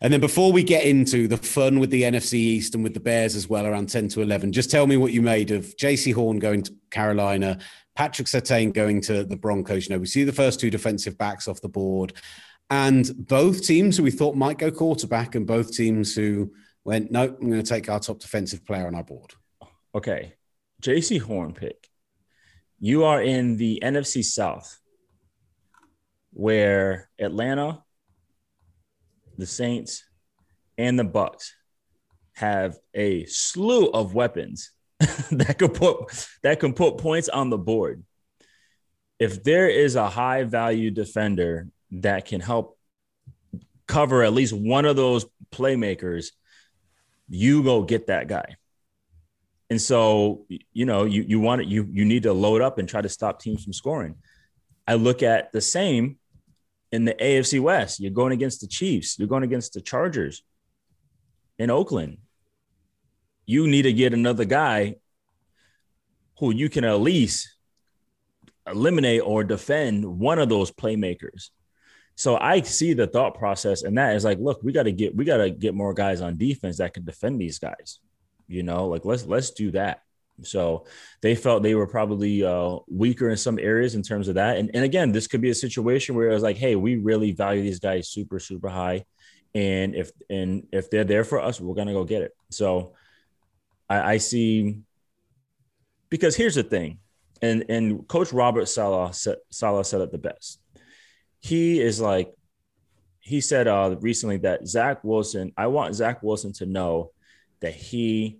And 0.00 0.12
then 0.12 0.20
before 0.20 0.52
we 0.52 0.62
get 0.62 0.84
into 0.84 1.26
the 1.28 1.36
fun 1.36 1.78
with 1.78 1.90
the 1.90 2.02
NFC 2.02 2.34
East 2.34 2.74
and 2.74 2.84
with 2.84 2.94
the 2.94 3.00
Bears 3.00 3.34
as 3.34 3.48
well, 3.48 3.66
around 3.66 3.88
10 3.88 4.08
to 4.08 4.22
11, 4.22 4.52
just 4.52 4.70
tell 4.70 4.86
me 4.86 4.96
what 4.96 5.12
you 5.12 5.22
made 5.22 5.50
of 5.50 5.76
Jaycee 5.76 6.14
Horn 6.14 6.38
going 6.38 6.62
to 6.62 6.74
Carolina, 6.90 7.58
Patrick 7.96 8.28
Surtain 8.28 8.72
going 8.72 9.00
to 9.02 9.24
the 9.24 9.36
Broncos. 9.36 9.88
You 9.88 9.94
know, 9.94 10.00
we 10.00 10.06
see 10.06 10.22
the 10.22 10.32
first 10.32 10.60
two 10.60 10.70
defensive 10.70 11.16
backs 11.18 11.48
off 11.48 11.62
the 11.62 11.68
board, 11.68 12.12
and 12.70 13.10
both 13.26 13.64
teams 13.64 13.96
who 13.96 14.02
we 14.02 14.10
thought 14.10 14.36
might 14.36 14.58
go 14.58 14.70
quarterback, 14.70 15.34
and 15.34 15.46
both 15.46 15.72
teams 15.72 16.14
who 16.14 16.52
went, 16.84 17.10
nope, 17.10 17.38
I'm 17.40 17.50
going 17.50 17.62
to 17.62 17.68
take 17.68 17.88
our 17.88 17.98
top 17.98 18.20
defensive 18.20 18.64
player 18.64 18.86
on 18.86 18.94
our 18.94 19.02
board. 19.02 19.32
Okay, 19.94 20.34
Jaycee 20.82 21.20
Horn 21.20 21.54
pick. 21.54 21.88
You 22.78 23.04
are 23.04 23.22
in 23.22 23.56
the 23.56 23.80
NFC 23.82 24.22
South, 24.22 24.78
where 26.32 27.08
Atlanta, 27.18 27.82
the 29.38 29.46
Saints, 29.46 30.04
and 30.76 30.98
the 30.98 31.04
Bucs 31.04 31.52
have 32.34 32.76
a 32.92 33.24
slew 33.24 33.86
of 33.86 34.14
weapons 34.14 34.72
that 35.30 35.56
could 35.58 35.74
put 35.74 36.26
that 36.42 36.60
can 36.60 36.72
put 36.72 36.98
points 36.98 37.28
on 37.28 37.50
the 37.50 37.58
board. 37.58 38.02
If 39.18 39.42
there 39.42 39.68
is 39.68 39.94
a 39.94 40.08
high 40.08 40.44
value 40.44 40.90
defender 40.90 41.68
that 41.90 42.24
can 42.24 42.40
help 42.40 42.78
cover 43.86 44.22
at 44.22 44.32
least 44.32 44.52
one 44.52 44.84
of 44.84 44.96
those 44.96 45.26
playmakers, 45.50 46.28
you 47.28 47.62
go 47.62 47.82
get 47.82 48.08
that 48.08 48.28
guy. 48.28 48.56
And 49.68 49.80
so, 49.80 50.46
you 50.72 50.86
know, 50.86 51.04
you 51.04 51.24
you 51.26 51.40
want 51.40 51.62
it, 51.62 51.68
you 51.68 51.88
you 51.90 52.04
need 52.04 52.22
to 52.22 52.32
load 52.32 52.62
up 52.62 52.78
and 52.78 52.88
try 52.88 53.00
to 53.00 53.08
stop 53.08 53.40
teams 53.40 53.64
from 53.64 53.72
scoring. 53.72 54.16
I 54.86 54.94
look 54.94 55.22
at 55.22 55.52
the 55.52 55.60
same 55.60 56.18
in 56.92 57.04
the 57.04 57.14
AFC 57.14 57.60
West. 57.60 57.98
You're 57.98 58.12
going 58.12 58.32
against 58.32 58.60
the 58.60 58.68
Chiefs. 58.68 59.18
You're 59.18 59.28
going 59.28 59.42
against 59.42 59.72
the 59.72 59.80
Chargers 59.80 60.42
in 61.58 61.70
Oakland. 61.70 62.18
You 63.46 63.66
need 63.66 63.82
to 63.82 63.92
get 63.92 64.12
another 64.12 64.44
guy 64.44 64.96
who 66.38 66.52
you 66.52 66.68
can 66.68 66.84
at 66.84 67.00
least 67.00 67.48
eliminate 68.66 69.22
or 69.24 69.44
defend 69.44 70.04
one 70.04 70.38
of 70.38 70.48
those 70.48 70.70
playmakers. 70.70 71.50
So 72.16 72.36
I 72.36 72.62
see 72.62 72.94
the 72.94 73.06
thought 73.06 73.38
process, 73.38 73.82
and 73.82 73.96
that 73.98 74.16
is 74.16 74.24
like, 74.24 74.38
look, 74.38 74.62
we 74.62 74.72
got 74.72 74.84
to 74.84 74.92
get 74.92 75.14
we 75.14 75.24
got 75.24 75.36
to 75.38 75.50
get 75.50 75.74
more 75.74 75.94
guys 75.94 76.20
on 76.20 76.36
defense 76.36 76.78
that 76.78 76.94
can 76.94 77.04
defend 77.04 77.40
these 77.40 77.58
guys. 77.58 78.00
You 78.48 78.62
know, 78.62 78.88
like 78.88 79.04
let's 79.04 79.26
let's 79.26 79.50
do 79.50 79.70
that. 79.72 80.02
So 80.42 80.86
they 81.22 81.34
felt 81.34 81.62
they 81.62 81.74
were 81.74 81.86
probably 81.86 82.44
uh, 82.44 82.78
weaker 82.88 83.30
in 83.30 83.36
some 83.36 83.58
areas 83.58 83.94
in 83.94 84.02
terms 84.02 84.28
of 84.28 84.34
that. 84.34 84.58
And, 84.58 84.70
and 84.74 84.84
again, 84.84 85.12
this 85.12 85.26
could 85.26 85.40
be 85.40 85.50
a 85.50 85.54
situation 85.54 86.14
where 86.14 86.30
it 86.30 86.34
was 86.34 86.42
like, 86.42 86.56
hey, 86.56 86.76
we 86.76 86.96
really 86.96 87.32
value 87.32 87.62
these 87.62 87.80
guys 87.80 88.10
super, 88.10 88.38
super 88.38 88.68
high. 88.68 89.04
And 89.54 89.94
if 89.94 90.10
and 90.28 90.66
if 90.72 90.90
they're 90.90 91.04
there 91.04 91.24
for 91.24 91.40
us, 91.40 91.60
we're 91.60 91.74
gonna 91.74 91.92
go 91.92 92.04
get 92.04 92.22
it. 92.22 92.32
So 92.50 92.94
I, 93.88 94.14
I 94.14 94.16
see 94.18 94.78
because 96.08 96.36
here's 96.36 96.54
the 96.54 96.62
thing, 96.62 96.98
and 97.42 97.64
and 97.68 98.06
Coach 98.08 98.32
Robert 98.32 98.66
Saleh 98.66 99.14
said, 99.14 99.36
Saleh 99.50 99.86
said 99.86 100.00
it 100.00 100.12
the 100.12 100.18
best. 100.18 100.60
He 101.40 101.80
is 101.80 102.00
like, 102.00 102.32
he 103.20 103.40
said 103.40 103.68
uh, 103.68 103.96
recently 104.00 104.38
that 104.38 104.66
Zach 104.66 105.02
Wilson. 105.04 105.52
I 105.56 105.66
want 105.68 105.94
Zach 105.94 106.22
Wilson 106.22 106.52
to 106.54 106.66
know 106.66 107.12
that 107.60 107.74
he 107.74 108.38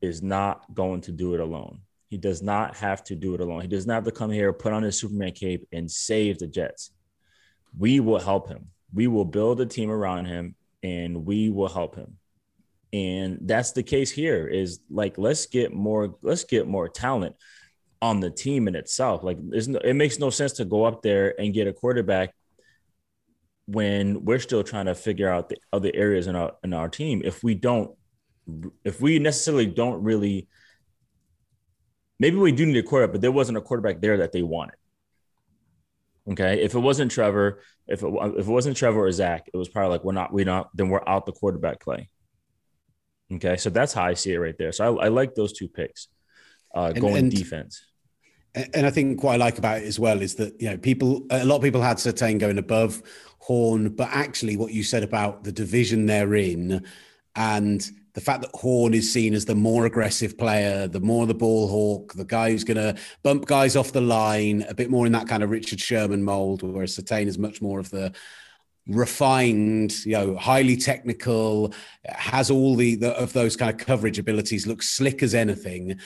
is 0.00 0.22
not 0.22 0.74
going 0.74 1.00
to 1.02 1.12
do 1.12 1.34
it 1.34 1.40
alone. 1.40 1.80
He 2.08 2.18
does 2.18 2.42
not 2.42 2.76
have 2.76 3.02
to 3.04 3.14
do 3.14 3.34
it 3.34 3.40
alone. 3.40 3.62
He 3.62 3.68
does 3.68 3.86
not 3.86 3.94
have 3.94 4.04
to 4.04 4.12
come 4.12 4.30
here, 4.30 4.52
put 4.52 4.72
on 4.72 4.82
his 4.82 4.98
Superman 4.98 5.32
cape, 5.32 5.66
and 5.72 5.90
save 5.90 6.38
the 6.38 6.46
Jets. 6.46 6.90
We 7.78 8.00
will 8.00 8.18
help 8.18 8.48
him. 8.48 8.68
We 8.92 9.06
will 9.06 9.24
build 9.24 9.60
a 9.60 9.66
team 9.66 9.90
around 9.90 10.26
him, 10.26 10.54
and 10.82 11.24
we 11.24 11.48
will 11.48 11.68
help 11.68 11.96
him. 11.96 12.18
And 12.92 13.38
that's 13.42 13.72
the 13.72 13.82
case 13.82 14.10
here. 14.10 14.46
Is 14.46 14.80
like 14.90 15.16
let's 15.18 15.46
get 15.46 15.72
more. 15.72 16.16
Let's 16.22 16.44
get 16.44 16.66
more 16.66 16.88
talent 16.88 17.36
on 18.02 18.20
the 18.20 18.30
team 18.30 18.68
in 18.68 18.74
itself. 18.74 19.22
Like 19.22 19.38
no, 19.38 19.78
it 19.78 19.94
makes 19.94 20.18
no 20.18 20.30
sense 20.30 20.52
to 20.54 20.64
go 20.64 20.84
up 20.84 21.02
there 21.02 21.40
and 21.40 21.54
get 21.54 21.68
a 21.68 21.72
quarterback 21.72 22.34
when 23.66 24.24
we're 24.24 24.40
still 24.40 24.62
trying 24.62 24.86
to 24.86 24.94
figure 24.94 25.30
out 25.30 25.48
the 25.48 25.56
other 25.72 25.90
areas 25.94 26.26
in 26.26 26.36
our 26.36 26.52
in 26.62 26.74
our 26.74 26.88
team. 26.88 27.22
If 27.24 27.42
we 27.42 27.54
don't 27.54 27.96
if 28.84 29.00
we 29.00 29.18
necessarily 29.18 29.66
don't 29.66 30.02
really 30.02 30.48
maybe 32.18 32.36
we 32.36 32.52
do 32.52 32.66
need 32.66 32.76
a 32.76 32.82
quarterback, 32.82 33.12
but 33.12 33.20
there 33.20 33.32
wasn't 33.32 33.58
a 33.58 33.60
quarterback 33.60 34.00
there 34.00 34.18
that 34.18 34.32
they 34.32 34.42
wanted. 34.42 34.76
Okay. 36.30 36.62
If 36.62 36.74
it 36.74 36.78
wasn't 36.78 37.10
Trevor, 37.10 37.60
if 37.88 38.02
it, 38.02 38.12
if 38.36 38.46
it 38.46 38.52
wasn't 38.52 38.76
Trevor 38.76 39.04
or 39.04 39.12
Zach, 39.12 39.48
it 39.52 39.56
was 39.56 39.68
probably 39.68 39.90
like, 39.90 40.04
we're 40.04 40.12
not, 40.12 40.32
we're 40.32 40.44
not, 40.44 40.70
then 40.74 40.88
we're 40.88 41.02
out 41.06 41.26
the 41.26 41.32
quarterback 41.32 41.80
play. 41.80 42.08
Okay. 43.34 43.56
So 43.56 43.70
that's 43.70 43.92
how 43.92 44.04
I 44.04 44.14
see 44.14 44.32
it 44.32 44.38
right 44.38 44.56
there. 44.58 44.72
So 44.72 44.98
I, 44.98 45.06
I 45.06 45.08
like 45.08 45.34
those 45.34 45.52
two 45.52 45.68
picks 45.68 46.08
uh, 46.74 46.92
going 46.92 47.16
and, 47.16 47.24
and, 47.24 47.30
defense. 47.32 47.84
And 48.54 48.86
I 48.86 48.90
think 48.90 49.22
what 49.22 49.32
I 49.32 49.36
like 49.36 49.58
about 49.58 49.78
it 49.78 49.84
as 49.84 49.98
well 49.98 50.20
is 50.20 50.34
that, 50.34 50.60
you 50.60 50.68
know, 50.68 50.76
people, 50.76 51.26
a 51.30 51.44
lot 51.44 51.56
of 51.56 51.62
people 51.62 51.80
had 51.80 51.96
Surtain 51.96 52.38
going 52.38 52.58
above 52.58 53.02
Horn, 53.38 53.90
but 53.90 54.08
actually 54.12 54.56
what 54.56 54.72
you 54.72 54.82
said 54.82 55.02
about 55.02 55.44
the 55.44 55.52
division 55.52 56.04
they're 56.06 56.34
in 56.34 56.84
and 57.34 57.90
the 58.14 58.20
fact 58.20 58.42
that 58.42 58.50
Horn 58.54 58.92
is 58.92 59.10
seen 59.10 59.32
as 59.32 59.46
the 59.46 59.54
more 59.54 59.86
aggressive 59.86 60.36
player, 60.36 60.86
the 60.86 61.00
more 61.00 61.26
the 61.26 61.32
ball 61.32 61.66
hawk, 61.66 62.12
the 62.12 62.26
guy 62.26 62.50
who's 62.50 62.64
going 62.64 62.76
to 62.76 63.00
bump 63.22 63.46
guys 63.46 63.74
off 63.74 63.92
the 63.92 64.02
line, 64.02 64.66
a 64.68 64.74
bit 64.74 64.90
more 64.90 65.06
in 65.06 65.12
that 65.12 65.28
kind 65.28 65.42
of 65.42 65.48
Richard 65.50 65.80
Sherman 65.80 66.22
mold, 66.22 66.62
whereas 66.62 66.94
Surtain 66.94 67.26
is 67.26 67.38
much 67.38 67.62
more 67.62 67.80
of 67.80 67.88
the 67.88 68.12
refined, 68.86 70.04
you 70.04 70.12
know, 70.12 70.36
highly 70.36 70.76
technical, 70.76 71.72
has 72.04 72.50
all 72.50 72.74
the, 72.74 72.96
the 72.96 73.10
of 73.12 73.32
those 73.32 73.56
kind 73.56 73.70
of 73.70 73.84
coverage 73.84 74.18
abilities, 74.18 74.66
looks 74.66 74.88
slick 74.88 75.22
as 75.22 75.34
anything 75.34 75.98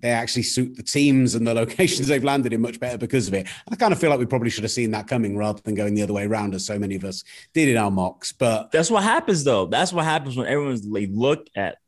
they 0.00 0.10
actually 0.10 0.42
suit 0.42 0.76
the 0.76 0.82
teams 0.82 1.34
and 1.34 1.46
the 1.46 1.54
locations 1.62 2.08
they've 2.08 2.24
landed 2.24 2.52
in 2.52 2.60
much 2.60 2.80
better 2.80 2.98
because 2.98 3.28
of 3.28 3.34
it. 3.34 3.46
I 3.70 3.76
kind 3.76 3.92
of 3.92 4.00
feel 4.00 4.10
like 4.10 4.18
we 4.18 4.26
probably 4.26 4.50
should 4.50 4.64
have 4.64 4.70
seen 4.70 4.90
that 4.92 5.08
coming 5.08 5.36
rather 5.36 5.60
than 5.62 5.74
going 5.74 5.94
the 5.94 6.02
other 6.02 6.12
way 6.12 6.26
around, 6.26 6.54
as 6.54 6.64
so 6.64 6.78
many 6.78 6.96
of 6.96 7.04
us 7.04 7.24
did 7.54 7.68
in 7.68 7.76
our 7.76 7.90
mocks. 7.90 8.32
But 8.32 8.70
that's 8.70 8.90
what 8.90 9.02
happens, 9.02 9.44
though. 9.44 9.66
That's 9.66 9.92
what 9.92 10.04
happens 10.04 10.36
when 10.36 10.46
everyone's 10.46 10.88
they 10.88 11.06
look 11.06 11.48
at, 11.54 11.78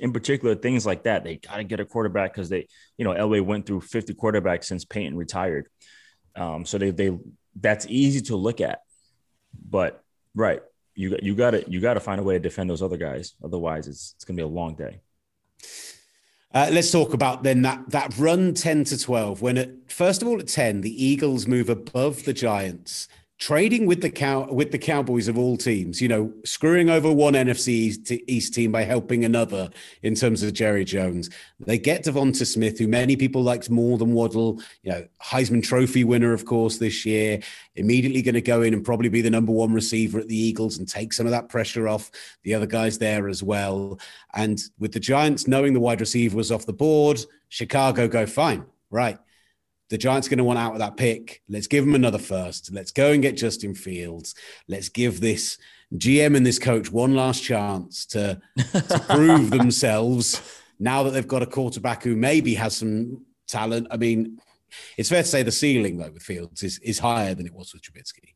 in 0.00 0.12
particular, 0.12 0.54
things 0.54 0.84
like 0.86 1.04
that. 1.04 1.24
They 1.24 1.36
got 1.36 1.56
to 1.56 1.64
get 1.64 1.80
a 1.80 1.84
quarterback 1.84 2.32
because 2.32 2.48
they, 2.48 2.68
you 2.96 3.04
know, 3.04 3.12
Elway 3.12 3.44
went 3.44 3.66
through 3.66 3.82
50 3.82 4.14
quarterbacks 4.14 4.64
since 4.64 4.84
Peyton 4.84 5.16
retired. 5.16 5.68
Um, 6.36 6.64
so 6.64 6.78
they 6.78 6.90
they 6.90 7.16
that's 7.60 7.86
easy 7.88 8.20
to 8.22 8.36
look 8.36 8.60
at, 8.60 8.80
but 9.70 10.02
right, 10.34 10.62
you 10.94 11.10
got 11.10 11.22
you 11.22 11.34
got 11.34 11.50
to 11.50 11.70
you 11.70 11.80
got 11.80 11.94
to 11.94 12.00
find 12.00 12.20
a 12.20 12.24
way 12.24 12.34
to 12.34 12.40
defend 12.40 12.70
those 12.70 12.82
other 12.82 12.96
guys. 12.96 13.34
Otherwise, 13.42 13.86
it's 13.86 14.14
it's 14.16 14.24
gonna 14.24 14.36
be 14.36 14.42
a 14.42 14.46
long 14.46 14.74
day. 14.74 15.00
Uh, 16.52 16.68
let's 16.70 16.92
talk 16.92 17.14
about 17.14 17.42
then 17.42 17.62
that 17.62 17.90
that 17.90 18.16
run 18.16 18.54
10 18.54 18.84
to 18.84 18.96
12 18.96 19.42
when 19.42 19.58
at 19.58 19.70
first 19.90 20.22
of 20.22 20.28
all 20.28 20.38
at 20.38 20.46
10 20.46 20.82
the 20.82 21.04
eagles 21.04 21.48
move 21.48 21.68
above 21.68 22.24
the 22.24 22.32
giants 22.32 23.08
trading 23.38 23.84
with 23.84 24.00
the 24.00 24.10
cow 24.10 24.46
with 24.50 24.70
the 24.70 24.78
Cowboys 24.78 25.26
of 25.26 25.36
all 25.36 25.56
teams, 25.56 26.00
you 26.00 26.08
know, 26.08 26.32
screwing 26.44 26.88
over 26.88 27.12
one 27.12 27.34
NFC 27.34 28.22
East 28.28 28.54
team 28.54 28.70
by 28.70 28.84
helping 28.84 29.24
another 29.24 29.70
in 30.02 30.14
terms 30.14 30.42
of 30.42 30.52
Jerry 30.52 30.84
Jones. 30.84 31.30
They 31.58 31.78
get 31.78 32.04
DeVonta 32.04 32.46
Smith, 32.46 32.78
who 32.78 32.86
many 32.86 33.16
people 33.16 33.42
liked 33.42 33.70
more 33.70 33.98
than 33.98 34.12
Waddle, 34.12 34.60
you 34.82 34.92
know, 34.92 35.06
Heisman 35.22 35.62
Trophy 35.62 36.04
winner, 36.04 36.32
of 36.32 36.44
course, 36.44 36.78
this 36.78 37.04
year. 37.04 37.40
Immediately 37.74 38.22
going 38.22 38.34
to 38.34 38.40
go 38.40 38.62
in 38.62 38.72
and 38.72 38.84
probably 38.84 39.08
be 39.08 39.22
the 39.22 39.30
number 39.30 39.52
one 39.52 39.72
receiver 39.72 40.20
at 40.20 40.28
the 40.28 40.38
Eagles 40.38 40.78
and 40.78 40.88
take 40.88 41.12
some 41.12 41.26
of 41.26 41.32
that 41.32 41.48
pressure 41.48 41.88
off 41.88 42.10
the 42.44 42.54
other 42.54 42.66
guys 42.66 42.98
there 42.98 43.28
as 43.28 43.42
well. 43.42 43.98
And 44.34 44.62
with 44.78 44.92
the 44.92 45.00
Giants 45.00 45.48
knowing 45.48 45.72
the 45.72 45.80
wide 45.80 46.00
receiver 46.00 46.36
was 46.36 46.52
off 46.52 46.66
the 46.66 46.72
board, 46.72 47.20
Chicago 47.48 48.06
go 48.06 48.26
fine, 48.26 48.64
right? 48.90 49.18
The 49.90 49.98
Giants 49.98 50.26
are 50.26 50.30
going 50.30 50.38
to 50.38 50.44
want 50.44 50.58
out 50.58 50.72
of 50.72 50.78
that 50.78 50.96
pick. 50.96 51.42
Let's 51.48 51.66
give 51.66 51.84
them 51.84 51.94
another 51.94 52.18
first. 52.18 52.72
Let's 52.72 52.90
go 52.90 53.12
and 53.12 53.22
get 53.22 53.36
Justin 53.36 53.74
Fields. 53.74 54.34
Let's 54.68 54.88
give 54.88 55.20
this 55.20 55.58
GM 55.94 56.36
and 56.36 56.44
this 56.44 56.58
coach 56.58 56.90
one 56.90 57.14
last 57.14 57.42
chance 57.42 58.06
to, 58.06 58.40
to 58.56 59.04
prove 59.08 59.50
themselves 59.50 60.60
now 60.78 61.02
that 61.02 61.10
they've 61.10 61.28
got 61.28 61.42
a 61.42 61.46
quarterback 61.46 62.02
who 62.02 62.16
maybe 62.16 62.54
has 62.54 62.76
some 62.76 63.24
talent. 63.46 63.86
I 63.90 63.96
mean, 63.96 64.38
it's 64.96 65.08
fair 65.08 65.22
to 65.22 65.28
say 65.28 65.42
the 65.42 65.52
ceiling, 65.52 65.98
though, 65.98 66.10
with 66.10 66.22
Fields 66.22 66.62
is, 66.62 66.78
is 66.80 66.98
higher 66.98 67.34
than 67.34 67.46
it 67.46 67.54
was 67.54 67.72
with 67.72 67.82
Trubisky. 67.82 68.34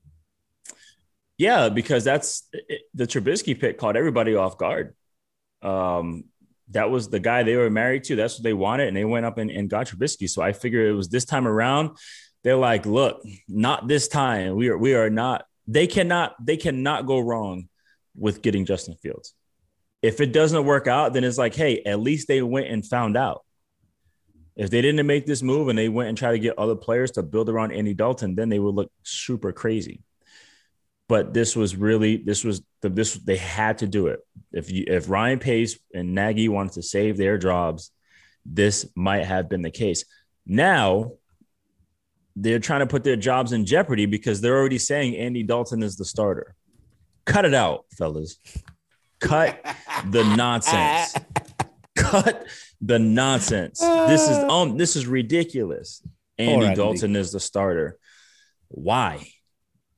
Yeah, 1.37 1.69
because 1.69 2.05
that's 2.05 2.49
the 2.95 3.07
Trubisky 3.07 3.59
pick 3.59 3.79
caught 3.79 3.97
everybody 3.97 4.35
off 4.35 4.59
guard. 4.59 4.95
Um, 5.63 6.25
that 6.71 6.91
was 6.91 7.09
the 7.09 7.21
guy 7.21 7.43
they 7.43 7.57
were 7.57 7.71
married 7.71 8.05
to. 8.05 8.17
That's 8.17 8.39
what 8.39 8.45
they 8.45 8.53
wanted. 8.53 8.89
And 8.89 8.97
they 8.97 9.05
went 9.05 9.27
up 9.27 9.39
and, 9.39 9.51
and 9.51 9.71
got 9.71 9.87
Trubisky. 9.87 10.29
So 10.29 10.43
I 10.43 10.53
figured 10.53 10.89
it 10.89 10.95
was 10.95 11.09
this 11.09 11.25
time 11.25 11.47
around. 11.47 11.97
They're 12.45 12.57
like, 12.57 12.87
look, 12.87 13.23
not 13.49 13.89
this 13.89 14.09
time. 14.09 14.55
We 14.55 14.69
are 14.69 14.79
we 14.79 14.95
are 14.95 15.11
not, 15.11 15.45
they 15.67 15.87
cannot, 15.87 16.35
they 16.45 16.57
cannot 16.57 17.07
go 17.07 17.19
wrong 17.19 17.69
with 18.15 18.43
getting 18.43 18.65
Justin 18.65 18.97
Fields. 18.97 19.35
If 20.03 20.21
it 20.21 20.33
doesn't 20.33 20.65
work 20.65 20.87
out, 20.87 21.13
then 21.13 21.25
it's 21.25 21.39
like, 21.39 21.55
hey, 21.55 21.83
at 21.85 22.01
least 22.01 22.29
they 22.29 22.43
went 22.43 22.69
and 22.69 22.87
found 22.87 23.17
out. 23.17 23.45
If 24.55 24.71
they 24.71 24.83
didn't 24.83 25.07
make 25.07 25.27
this 25.27 25.43
move 25.43 25.69
and 25.69 25.79
they 25.79 25.89
went 25.89 26.09
and 26.09 26.19
tried 26.19 26.33
to 26.33 26.39
get 26.39 26.59
other 26.59 26.75
players 26.75 27.13
to 27.13 27.23
build 27.23 27.49
around 27.49 27.73
Andy 27.73 27.95
Dalton, 27.95 28.35
then 28.35 28.49
they 28.49 28.59
would 28.59 28.75
look 28.75 28.91
super 29.03 29.53
crazy 29.53 30.03
but 31.09 31.33
this 31.33 31.57
was 31.57 31.75
really 31.75 32.19
this 32.19 32.45
was 32.45 32.63
the 32.83 32.89
this 32.89 33.15
they 33.15 33.37
had 33.37 33.79
to 33.79 33.87
do 33.87 34.09
it. 34.09 34.21
If 34.53 34.71
you 34.71 34.85
if 34.87 35.09
Ryan 35.09 35.39
Pace 35.39 35.79
and 35.95 36.15
Nagy 36.15 36.49
wanted 36.49 36.75
to 36.75 36.83
save 36.83 37.17
their 37.17 37.39
jobs, 37.39 37.91
this 38.45 38.87
might 38.95 39.25
have 39.25 39.49
been 39.49 39.63
the 39.63 39.71
case. 39.71 40.05
Now 40.47 41.13
they're 42.37 42.61
trying 42.61 42.81
to 42.81 42.87
put 42.87 43.05
their 43.05 43.17
jobs 43.17 43.53
in 43.53 43.65
jeopardy 43.65 44.07
because 44.07 44.41
they're 44.41 44.57
already 44.57 44.79
saying 44.79 45.17
Andy 45.17 45.43
Dalton 45.43 45.83
is 45.83 45.97
the 45.97 46.05
starter. 46.05 46.55
Cut 47.25 47.45
it 47.45 47.55
out, 47.55 47.87
fellas. 47.97 48.39
Cut 49.19 49.65
the 50.11 50.23
nonsense. 50.37 51.15
Cut 51.97 52.47
the 52.81 52.99
nonsense. 52.99 53.81
This 53.81 54.29
is 54.29 54.37
um 54.37 54.77
this 54.77 54.95
is 54.95 55.07
ridiculous. 55.07 56.03
Andy 56.37 56.67
right, 56.67 56.77
Dalton 56.77 57.17
is 57.17 57.33
the 57.33 57.41
starter. 57.41 57.99
Why? 58.69 59.27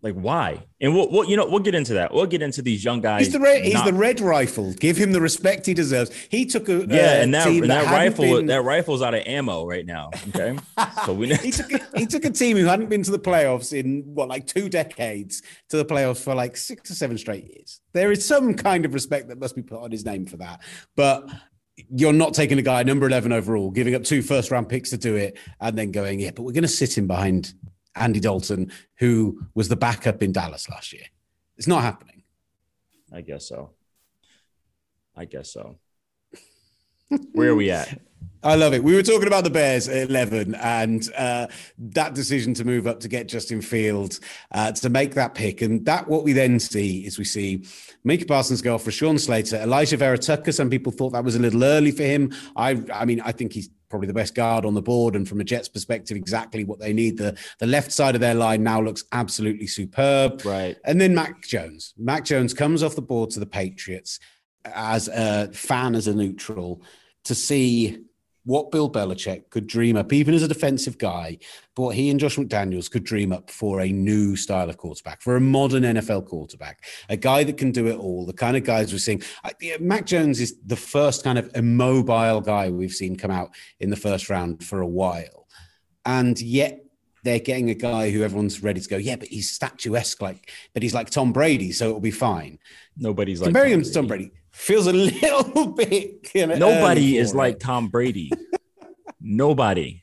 Like 0.02 0.14
why? 0.14 0.66
And 0.80 0.94
we'll, 0.94 1.10
we'll, 1.10 1.24
you 1.26 1.36
know 1.36 1.46
we'll 1.46 1.60
get 1.60 1.74
into 1.74 1.94
that. 1.94 2.14
We'll 2.14 2.26
get 2.26 2.40
into 2.40 2.62
these 2.62 2.82
young 2.82 3.02
guys. 3.02 3.26
He's 3.26 3.32
the 3.32 3.40
red. 3.40 3.64
He's 3.64 3.74
not, 3.74 3.84
the 3.84 3.92
red 3.92 4.20
rifle. 4.20 4.72
Give 4.72 4.96
him 4.96 5.12
the 5.12 5.20
respect 5.20 5.66
he 5.66 5.74
deserves. 5.74 6.10
He 6.30 6.46
took 6.46 6.68
a 6.70 6.86
yeah, 6.86 7.18
uh, 7.18 7.22
and 7.22 7.34
that, 7.34 7.46
and 7.46 7.62
that, 7.64 7.84
that 7.84 7.92
rifle 7.92 8.24
been... 8.24 8.46
that 8.46 8.62
rifle's 8.62 9.02
out 9.02 9.12
of 9.12 9.22
ammo 9.26 9.66
right 9.66 9.84
now. 9.84 10.10
Okay, 10.28 10.58
so 11.04 11.12
we 11.12 11.34
he 11.36 11.50
took 11.50 11.72
a, 11.72 11.80
he 11.98 12.06
took 12.06 12.24
a 12.24 12.30
team 12.30 12.56
who 12.56 12.64
hadn't 12.64 12.88
been 12.88 13.02
to 13.02 13.10
the 13.10 13.18
playoffs 13.18 13.78
in 13.78 14.02
what 14.14 14.28
like 14.28 14.46
two 14.46 14.70
decades 14.70 15.42
to 15.68 15.76
the 15.76 15.84
playoffs 15.84 16.22
for 16.22 16.34
like 16.34 16.56
six 16.56 16.90
or 16.90 16.94
seven 16.94 17.18
straight 17.18 17.44
years. 17.44 17.80
There 17.92 18.10
is 18.10 18.26
some 18.26 18.54
kind 18.54 18.86
of 18.86 18.94
respect 18.94 19.28
that 19.28 19.38
must 19.38 19.54
be 19.54 19.62
put 19.62 19.82
on 19.82 19.90
his 19.90 20.06
name 20.06 20.24
for 20.24 20.38
that. 20.38 20.62
But 20.96 21.28
you're 21.88 22.12
not 22.12 22.34
taking 22.34 22.58
a 22.58 22.62
guy 22.62 22.82
number 22.82 23.06
11 23.06 23.32
overall, 23.32 23.70
giving 23.70 23.94
up 23.94 24.04
two 24.04 24.22
first 24.22 24.50
round 24.50 24.68
picks 24.68 24.90
to 24.90 24.98
do 24.98 25.16
it, 25.16 25.38
and 25.60 25.76
then 25.76 25.90
going, 25.90 26.20
yeah, 26.20 26.30
but 26.30 26.42
we're 26.42 26.52
going 26.52 26.62
to 26.62 26.68
sit 26.68 26.96
him 26.96 27.06
behind 27.06 27.54
Andy 27.94 28.20
Dalton, 28.20 28.72
who 28.98 29.42
was 29.54 29.68
the 29.68 29.76
backup 29.76 30.22
in 30.22 30.32
Dallas 30.32 30.68
last 30.68 30.92
year. 30.92 31.04
It's 31.56 31.66
not 31.66 31.82
happening. 31.82 32.22
I 33.12 33.20
guess 33.22 33.48
so. 33.48 33.70
I 35.16 35.24
guess 35.24 35.52
so. 35.52 35.78
Where 37.32 37.50
are 37.50 37.56
we 37.56 37.70
at? 37.70 38.00
I 38.42 38.54
love 38.54 38.72
it. 38.72 38.82
We 38.82 38.94
were 38.94 39.02
talking 39.02 39.26
about 39.26 39.44
the 39.44 39.50
Bears 39.50 39.86
at 39.86 40.08
11 40.08 40.54
and 40.54 41.06
uh, 41.14 41.46
that 41.78 42.14
decision 42.14 42.54
to 42.54 42.64
move 42.64 42.86
up 42.86 43.00
to 43.00 43.08
get 43.08 43.28
Justin 43.28 43.60
Fields 43.60 44.20
uh, 44.52 44.72
to 44.72 44.88
make 44.88 45.14
that 45.14 45.34
pick. 45.34 45.60
And 45.60 45.84
that 45.84 46.08
what 46.08 46.24
we 46.24 46.32
then 46.32 46.58
see 46.58 47.04
is 47.04 47.18
we 47.18 47.24
see 47.24 47.66
Micah 48.02 48.24
Parsons 48.24 48.62
go 48.62 48.74
off 48.74 48.84
Rashawn 48.84 49.20
Slater, 49.20 49.56
Elijah 49.56 49.98
Vera-Tucker. 49.98 50.52
Some 50.52 50.70
people 50.70 50.90
thought 50.90 51.10
that 51.10 51.24
was 51.24 51.36
a 51.36 51.38
little 51.38 51.62
early 51.62 51.90
for 51.90 52.04
him. 52.04 52.32
I, 52.56 52.82
I 52.94 53.04
mean, 53.04 53.20
I 53.20 53.32
think 53.32 53.52
he's 53.52 53.68
probably 53.90 54.06
the 54.06 54.14
best 54.14 54.34
guard 54.34 54.64
on 54.64 54.72
the 54.72 54.80
board. 54.80 55.16
And 55.16 55.28
from 55.28 55.40
a 55.40 55.44
Jets 55.44 55.68
perspective, 55.68 56.16
exactly 56.16 56.64
what 56.64 56.78
they 56.78 56.92
need. 56.92 57.18
The, 57.18 57.36
the 57.58 57.66
left 57.66 57.92
side 57.92 58.14
of 58.14 58.20
their 58.20 58.34
line 58.34 58.62
now 58.62 58.80
looks 58.80 59.04
absolutely 59.12 59.66
superb. 59.66 60.44
Right. 60.44 60.76
And 60.84 61.00
then 61.00 61.14
Mac 61.14 61.42
Jones. 61.42 61.92
Mac 61.98 62.24
Jones 62.24 62.54
comes 62.54 62.82
off 62.82 62.94
the 62.94 63.02
board 63.02 63.30
to 63.30 63.40
the 63.40 63.46
Patriots 63.46 64.20
as 64.64 65.08
a 65.08 65.52
fan, 65.52 65.94
as 65.94 66.06
a 66.06 66.14
neutral, 66.14 66.82
to 67.24 67.34
see 67.34 67.98
what 68.44 68.70
Bill 68.70 68.90
Belichick 68.90 69.50
could 69.50 69.66
dream 69.66 69.96
up, 69.96 70.12
even 70.12 70.34
as 70.34 70.42
a 70.42 70.48
defensive 70.48 70.98
guy, 70.98 71.38
but 71.74 71.82
what 71.82 71.96
he 71.96 72.10
and 72.10 72.18
Josh 72.18 72.36
McDaniels 72.36 72.90
could 72.90 73.04
dream 73.04 73.32
up 73.32 73.50
for 73.50 73.80
a 73.80 73.88
new 73.88 74.34
style 74.34 74.70
of 74.70 74.76
quarterback, 74.76 75.20
for 75.20 75.36
a 75.36 75.40
modern 75.40 75.82
NFL 75.82 76.26
quarterback, 76.26 76.84
a 77.08 77.16
guy 77.16 77.44
that 77.44 77.58
can 77.58 77.70
do 77.70 77.86
it 77.86 77.96
all, 77.96 78.24
the 78.24 78.32
kind 78.32 78.56
of 78.56 78.64
guys 78.64 78.92
we're 78.92 78.98
seeing. 78.98 79.22
Mac 79.78 80.06
Jones 80.06 80.40
is 80.40 80.56
the 80.64 80.76
first 80.76 81.22
kind 81.22 81.38
of 81.38 81.50
immobile 81.54 82.40
guy 82.40 82.70
we've 82.70 82.92
seen 82.92 83.16
come 83.16 83.30
out 83.30 83.54
in 83.78 83.90
the 83.90 83.96
first 83.96 84.30
round 84.30 84.64
for 84.64 84.80
a 84.80 84.86
while. 84.86 85.46
And 86.06 86.40
yet 86.40 86.84
they're 87.22 87.38
getting 87.38 87.68
a 87.68 87.74
guy 87.74 88.10
who 88.10 88.22
everyone's 88.22 88.62
ready 88.62 88.80
to 88.80 88.88
go, 88.88 88.96
yeah, 88.96 89.16
but 89.16 89.28
he's 89.28 89.50
statuesque, 89.50 90.22
like, 90.22 90.50
but 90.72 90.82
he's 90.82 90.94
like 90.94 91.10
Tom 91.10 91.34
Brady, 91.34 91.72
so 91.72 91.88
it'll 91.88 92.00
be 92.00 92.10
fine. 92.10 92.58
Nobody's 92.96 93.42
like 93.42 93.48
comparing 93.48 93.74
him 93.74 93.82
to 93.82 93.92
Tom 93.92 94.06
Brady 94.06 94.32
feels 94.52 94.86
a 94.86 94.92
little 94.92 95.68
bit. 95.68 96.34
Nobody 96.34 97.16
is 97.16 97.34
like 97.34 97.58
Tom 97.58 97.88
Brady. 97.88 98.30
Nobody. 99.20 100.02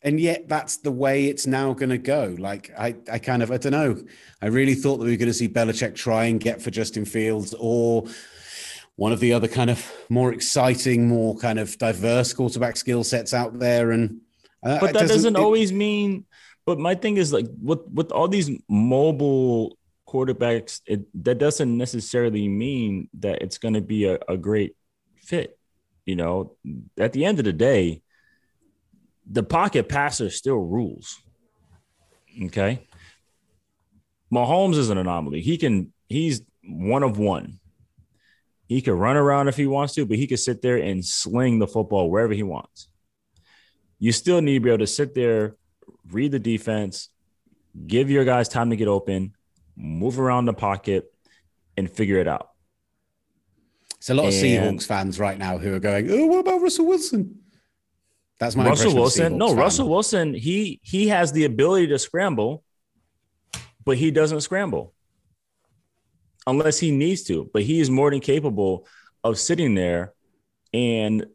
And 0.00 0.20
yet, 0.20 0.48
that's 0.48 0.76
the 0.76 0.92
way 0.92 1.26
it's 1.26 1.46
now 1.46 1.72
going 1.72 1.90
to 1.90 1.98
go. 1.98 2.36
Like, 2.38 2.70
I, 2.78 2.94
I 3.10 3.18
kind 3.18 3.42
of, 3.42 3.50
I 3.50 3.56
don't 3.56 3.72
know. 3.72 4.00
I 4.40 4.46
really 4.46 4.74
thought 4.74 4.98
that 4.98 5.04
we 5.04 5.10
were 5.10 5.16
going 5.16 5.28
to 5.28 5.34
see 5.34 5.48
Belichick 5.48 5.96
try 5.96 6.26
and 6.26 6.38
get 6.38 6.62
for 6.62 6.70
Justin 6.70 7.04
Fields 7.04 7.54
or 7.58 8.04
one 8.94 9.12
of 9.12 9.20
the 9.20 9.32
other 9.32 9.48
kind 9.48 9.70
of 9.70 9.92
more 10.08 10.32
exciting, 10.32 11.08
more 11.08 11.36
kind 11.36 11.58
of 11.58 11.76
diverse 11.78 12.32
quarterback 12.32 12.76
skill 12.76 13.02
sets 13.02 13.34
out 13.34 13.58
there. 13.58 13.90
And 13.90 14.20
uh, 14.62 14.78
but 14.80 14.92
that 14.92 14.94
doesn't, 14.94 15.08
doesn't 15.08 15.36
always 15.36 15.72
mean. 15.72 16.26
But 16.66 16.78
my 16.78 16.94
thing 16.94 17.16
is 17.16 17.32
like 17.32 17.46
with 17.62 17.80
with 17.92 18.12
all 18.12 18.28
these 18.28 18.50
mobile 18.68 19.77
quarterbacks, 20.08 20.80
it, 20.86 21.02
that 21.22 21.38
doesn't 21.38 21.76
necessarily 21.76 22.48
mean 22.48 23.08
that 23.20 23.42
it's 23.42 23.58
going 23.58 23.74
to 23.74 23.80
be 23.80 24.06
a, 24.06 24.18
a 24.28 24.36
great 24.36 24.74
fit. 25.22 25.58
You 26.06 26.16
know, 26.16 26.56
at 26.98 27.12
the 27.12 27.26
end 27.26 27.38
of 27.38 27.44
the 27.44 27.52
day, 27.52 28.02
the 29.30 29.42
pocket 29.42 29.88
passer 29.88 30.30
still 30.30 30.56
rules. 30.56 31.20
Okay. 32.44 32.86
Mahomes 34.32 34.76
is 34.76 34.88
an 34.90 34.98
anomaly. 34.98 35.42
He 35.42 35.58
can, 35.58 35.92
he's 36.08 36.42
one 36.62 37.02
of 37.02 37.18
one. 37.18 37.60
He 38.66 38.80
can 38.80 38.94
run 38.94 39.16
around 39.16 39.48
if 39.48 39.56
he 39.56 39.66
wants 39.66 39.94
to, 39.94 40.06
but 40.06 40.18
he 40.18 40.26
can 40.26 40.36
sit 40.36 40.62
there 40.62 40.76
and 40.76 41.04
sling 41.04 41.58
the 41.58 41.66
football 41.66 42.10
wherever 42.10 42.34
he 42.34 42.42
wants. 42.42 42.88
You 43.98 44.12
still 44.12 44.40
need 44.40 44.54
to 44.54 44.60
be 44.60 44.70
able 44.70 44.78
to 44.78 44.86
sit 44.86 45.14
there, 45.14 45.56
read 46.10 46.32
the 46.32 46.38
defense, 46.38 47.08
give 47.86 48.10
your 48.10 48.24
guys 48.24 48.48
time 48.48 48.70
to 48.70 48.76
get 48.76 48.88
open, 48.88 49.34
move 49.78 50.18
around 50.18 50.46
the 50.46 50.52
pocket, 50.52 51.12
and 51.76 51.90
figure 51.90 52.18
it 52.18 52.26
out. 52.26 52.50
It's 53.96 54.10
a 54.10 54.14
lot 54.14 54.26
and, 54.26 54.34
of 54.34 54.40
Seahawks 54.40 54.86
fans 54.86 55.18
right 55.18 55.38
now 55.38 55.58
who 55.58 55.74
are 55.74 55.80
going, 55.80 56.10
"Oh, 56.10 56.26
what 56.26 56.40
about 56.40 56.60
Russell 56.60 56.86
Wilson?" 56.86 57.40
That's 58.38 58.54
my 58.54 58.64
Russell 58.64 58.94
Wilson. 58.94 59.38
No, 59.38 59.48
fan. 59.48 59.56
Russell 59.56 59.88
Wilson. 59.88 60.34
He 60.34 60.80
he 60.82 61.08
has 61.08 61.32
the 61.32 61.44
ability 61.44 61.88
to 61.88 61.98
scramble, 61.98 62.64
but 63.84 63.96
he 63.96 64.10
doesn't 64.10 64.42
scramble 64.42 64.94
unless 66.46 66.78
he 66.78 66.90
needs 66.90 67.24
to. 67.24 67.50
But 67.52 67.62
he 67.62 67.80
is 67.80 67.90
more 67.90 68.10
than 68.10 68.20
capable 68.20 68.86
of 69.24 69.38
sitting 69.38 69.74
there 69.74 70.14
and 70.72 71.26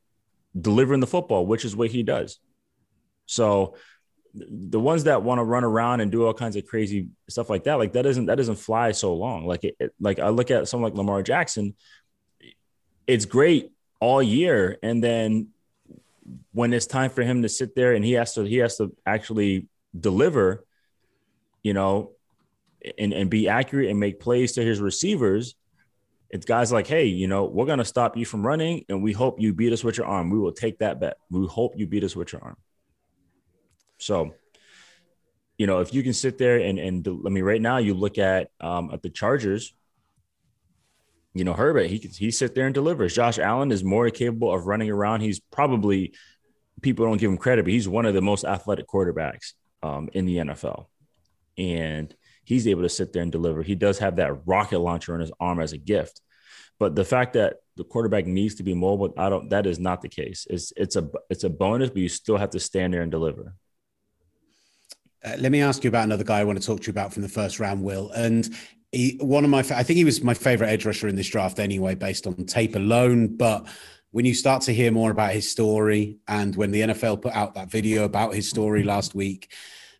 delivering 0.60 1.02
the 1.02 1.08
football, 1.08 1.46
which 1.46 1.66
is 1.66 1.76
what 1.76 1.92
he 1.92 2.04
does. 2.04 2.40
So 3.26 3.76
the 4.34 4.80
ones 4.80 5.04
that 5.04 5.22
want 5.22 5.40
to 5.40 5.44
run 5.44 5.64
around 5.64 6.02
and 6.02 6.12
do 6.12 6.26
all 6.26 6.34
kinds 6.34 6.56
of 6.56 6.66
crazy 6.66 7.10
stuff 7.30 7.50
like 7.50 7.66
that, 7.66 7.76
like 7.76 7.94
that 7.94 8.02
doesn't 8.02 8.26
that 8.26 8.36
doesn't 8.36 8.56
fly 8.56 8.92
so 8.92 9.14
long. 9.14 9.46
Like 9.46 9.64
it, 9.64 9.76
it 9.80 9.94
like 10.00 10.20
I 10.20 10.30
look 10.30 10.50
at 10.50 10.68
someone 10.68 10.92
like 10.92 10.98
Lamar 10.98 11.22
Jackson, 11.22 11.76
it's 13.06 13.26
great 13.26 13.72
all 14.00 14.24
year, 14.24 14.78
and 14.82 15.04
then 15.04 15.50
when 16.52 16.74
it's 16.74 16.88
time 16.88 17.10
for 17.10 17.22
him 17.22 17.44
to 17.44 17.50
sit 17.50 17.76
there 17.76 17.94
and 17.94 18.04
he 18.04 18.14
has 18.14 18.34
to 18.34 18.44
he 18.44 18.58
has 18.58 18.78
to 18.78 18.96
actually 19.06 19.68
deliver, 19.98 20.66
you 21.62 21.74
know, 21.74 22.12
and 22.98 23.14
and 23.14 23.30
be 23.30 23.48
accurate 23.48 23.90
and 23.90 24.00
make 24.00 24.20
plays 24.20 24.54
to 24.54 24.64
his 24.64 24.80
receivers. 24.80 25.56
It's 26.32 26.48
guys 26.48 26.72
like, 26.72 26.88
hey, 26.88 27.06
you 27.06 27.28
know, 27.28 27.46
we're 27.46 27.68
gonna 27.68 27.86
stop 27.86 28.18
you 28.18 28.26
from 28.26 28.46
running, 28.46 28.86
and 28.90 29.04
we 29.04 29.14
hope 29.14 29.40
you 29.40 29.54
beat 29.54 29.74
us 29.74 29.84
with 29.84 29.98
your 29.98 30.08
arm. 30.08 30.32
We 30.32 30.40
will 30.40 30.54
take 30.54 30.80
that 30.80 31.00
bet. 31.00 31.18
We 31.30 31.46
hope 31.46 31.78
you 31.78 31.86
beat 31.86 32.04
us 32.04 32.16
with 32.16 32.34
your 32.34 32.44
arm. 32.44 32.58
So, 34.00 34.34
you 35.58 35.68
know, 35.68 35.80
if 35.80 35.94
you 35.94 36.04
can 36.04 36.14
sit 36.14 36.38
there 36.38 36.58
and 36.58 36.80
and 36.80 37.08
I 37.08 37.30
mean, 37.30 37.44
right 37.44 37.62
now 37.62 37.78
you 37.78 37.94
look 37.94 38.18
at 38.18 38.50
um, 38.60 38.92
at 38.94 39.02
the 39.02 39.10
Chargers. 39.10 39.74
You 41.36 41.44
know, 41.44 41.54
Herbert, 41.54 41.88
he 41.88 41.98
he 41.98 42.30
sit 42.30 42.54
there 42.54 42.66
and 42.66 42.76
delivers. 42.76 43.16
Josh 43.16 43.40
Allen 43.40 43.72
is 43.72 43.84
more 43.84 44.10
capable 44.12 44.54
of 44.54 44.68
running 44.68 44.90
around. 44.92 45.22
He's 45.22 45.40
probably 45.40 46.14
people 46.82 47.06
don't 47.06 47.18
give 47.18 47.32
him 47.32 47.38
credit, 47.38 47.66
but 47.66 47.72
he's 47.72 47.88
one 47.88 48.06
of 48.06 48.14
the 48.14 48.22
most 48.22 48.46
athletic 48.46 48.88
quarterbacks 48.88 49.54
um, 49.82 50.10
in 50.14 50.26
the 50.26 50.38
NFL, 50.38 50.86
and 51.58 52.14
he's 52.44 52.68
able 52.68 52.84
to 52.84 52.90
sit 52.90 53.14
there 53.14 53.24
and 53.24 53.32
deliver. 53.32 53.64
He 53.64 53.74
does 53.74 53.98
have 54.00 54.18
that 54.18 54.46
rocket 54.46 54.80
launcher 54.80 55.16
in 55.16 55.22
his 55.22 55.32
arm 55.40 55.60
as 55.60 55.74
a 55.74 55.78
gift, 55.78 56.22
but 56.78 56.96
the 56.96 57.06
fact 57.06 57.34
that 57.34 57.58
the 57.76 57.84
quarterback 57.84 58.28
needs 58.28 58.56
to 58.56 58.64
be 58.64 58.74
mobile, 58.74 59.14
I 59.18 59.30
don't. 59.30 59.50
That 59.50 59.66
is 59.66 59.80
not 59.80 60.02
the 60.02 60.10
case. 60.10 60.46
It's 60.50 60.72
it's 60.76 60.96
a 60.96 61.10
it's 61.30 61.44
a 61.44 61.50
bonus, 61.50 61.90
but 61.90 62.00
you 62.00 62.10
still 62.10 62.38
have 62.38 62.52
to 62.52 62.60
stand 62.60 62.94
there 62.94 63.02
and 63.02 63.12
deliver. 63.12 63.56
Uh, 65.24 65.36
let 65.40 65.52
me 65.52 65.62
ask 65.62 65.84
you 65.84 65.88
about 65.88 66.04
another 66.04 66.24
guy 66.24 66.40
I 66.40 66.44
want 66.44 66.60
to 66.60 66.66
talk 66.66 66.82
to 66.82 66.88
you 66.88 66.92
about 66.92 67.14
from 67.14 67.22
the 67.22 67.30
first 67.30 67.60
round, 67.60 67.84
Will. 67.84 68.10
And 68.12 68.50
he, 68.92 69.18
one 69.22 69.44
of 69.44 69.50
my, 69.50 69.60
I 69.60 69.84
think 69.84 69.98
he 69.98 70.04
was 70.04 70.22
my 70.24 70.34
favorite 70.34 70.68
edge 70.68 70.86
rusher 70.86 71.08
in 71.08 71.16
this 71.16 71.30
draft 71.30 71.60
anyway, 71.60 71.96
based 71.96 72.28
on 72.28 72.36
tape 72.46 72.76
alone. 72.76 73.36
But 73.38 73.68
when 74.12 74.26
you 74.26 74.34
start 74.34 74.62
to 74.64 74.74
hear 74.74 74.92
more 74.92 75.12
about 75.12 75.32
his 75.32 75.50
story, 75.50 76.18
and 76.28 76.56
when 76.56 76.72
the 76.72 76.82
NFL 76.82 77.22
put 77.22 77.34
out 77.34 77.56
that 77.56 77.72
video 77.72 78.04
about 78.04 78.36
his 78.36 78.50
story 78.50 78.84
last 78.84 79.16
week, 79.16 79.52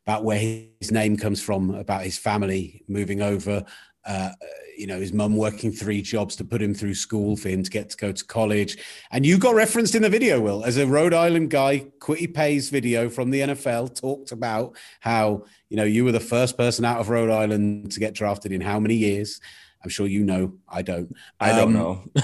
about 0.06 0.26
where 0.26 0.66
his 0.80 0.92
name 0.92 1.16
comes 1.16 1.42
from, 1.42 1.74
about 1.74 2.04
his 2.04 2.18
family 2.18 2.84
moving 2.88 3.22
over, 3.22 3.64
uh, 4.06 4.32
you 4.78 4.88
know, 4.88 5.00
his 5.00 5.14
mum 5.14 5.36
working 5.36 5.72
three 5.72 6.02
jobs 6.02 6.36
to 6.36 6.44
put 6.44 6.62
him 6.62 6.74
through 6.74 6.96
school 6.96 7.38
for 7.38 7.50
him 7.50 7.64
to 7.64 7.70
get 7.70 7.90
to 7.92 7.98
go 7.98 8.12
to 8.12 8.26
college. 8.26 8.78
And 9.12 9.26
you 9.26 9.38
got 9.38 9.56
referenced 9.56 9.96
in 9.96 10.02
the 10.02 10.10
video, 10.10 10.42
Will, 10.42 10.64
as 10.64 10.78
a 10.78 10.88
Rhode 10.88 11.14
Island 11.14 11.50
guy. 11.50 11.88
Kwity 12.00 12.34
Paye's 12.34 12.70
video 12.70 13.10
from 13.10 13.32
the 13.32 13.42
NFL 13.42 14.00
talked 14.00 14.32
about 14.32 14.76
how, 15.00 15.46
you 15.70 15.78
know, 15.78 15.84
you 15.84 16.04
were 16.04 16.12
the 16.12 16.20
first 16.20 16.58
person 16.58 16.86
out 16.86 17.00
of 17.00 17.10
Rhode 17.10 17.30
Island 17.30 17.92
to 17.94 18.00
get 18.00 18.14
drafted 18.14 18.52
in 18.52 18.62
how 18.62 18.80
many 18.80 18.96
years? 18.96 19.40
I'm 19.84 19.90
sure 19.90 20.08
you 20.08 20.24
know. 20.24 20.54
I 20.68 20.82
don't. 20.82 21.14
I 21.40 21.50
don't 21.50 21.76
um, 21.76 21.82
know. 21.82 22.04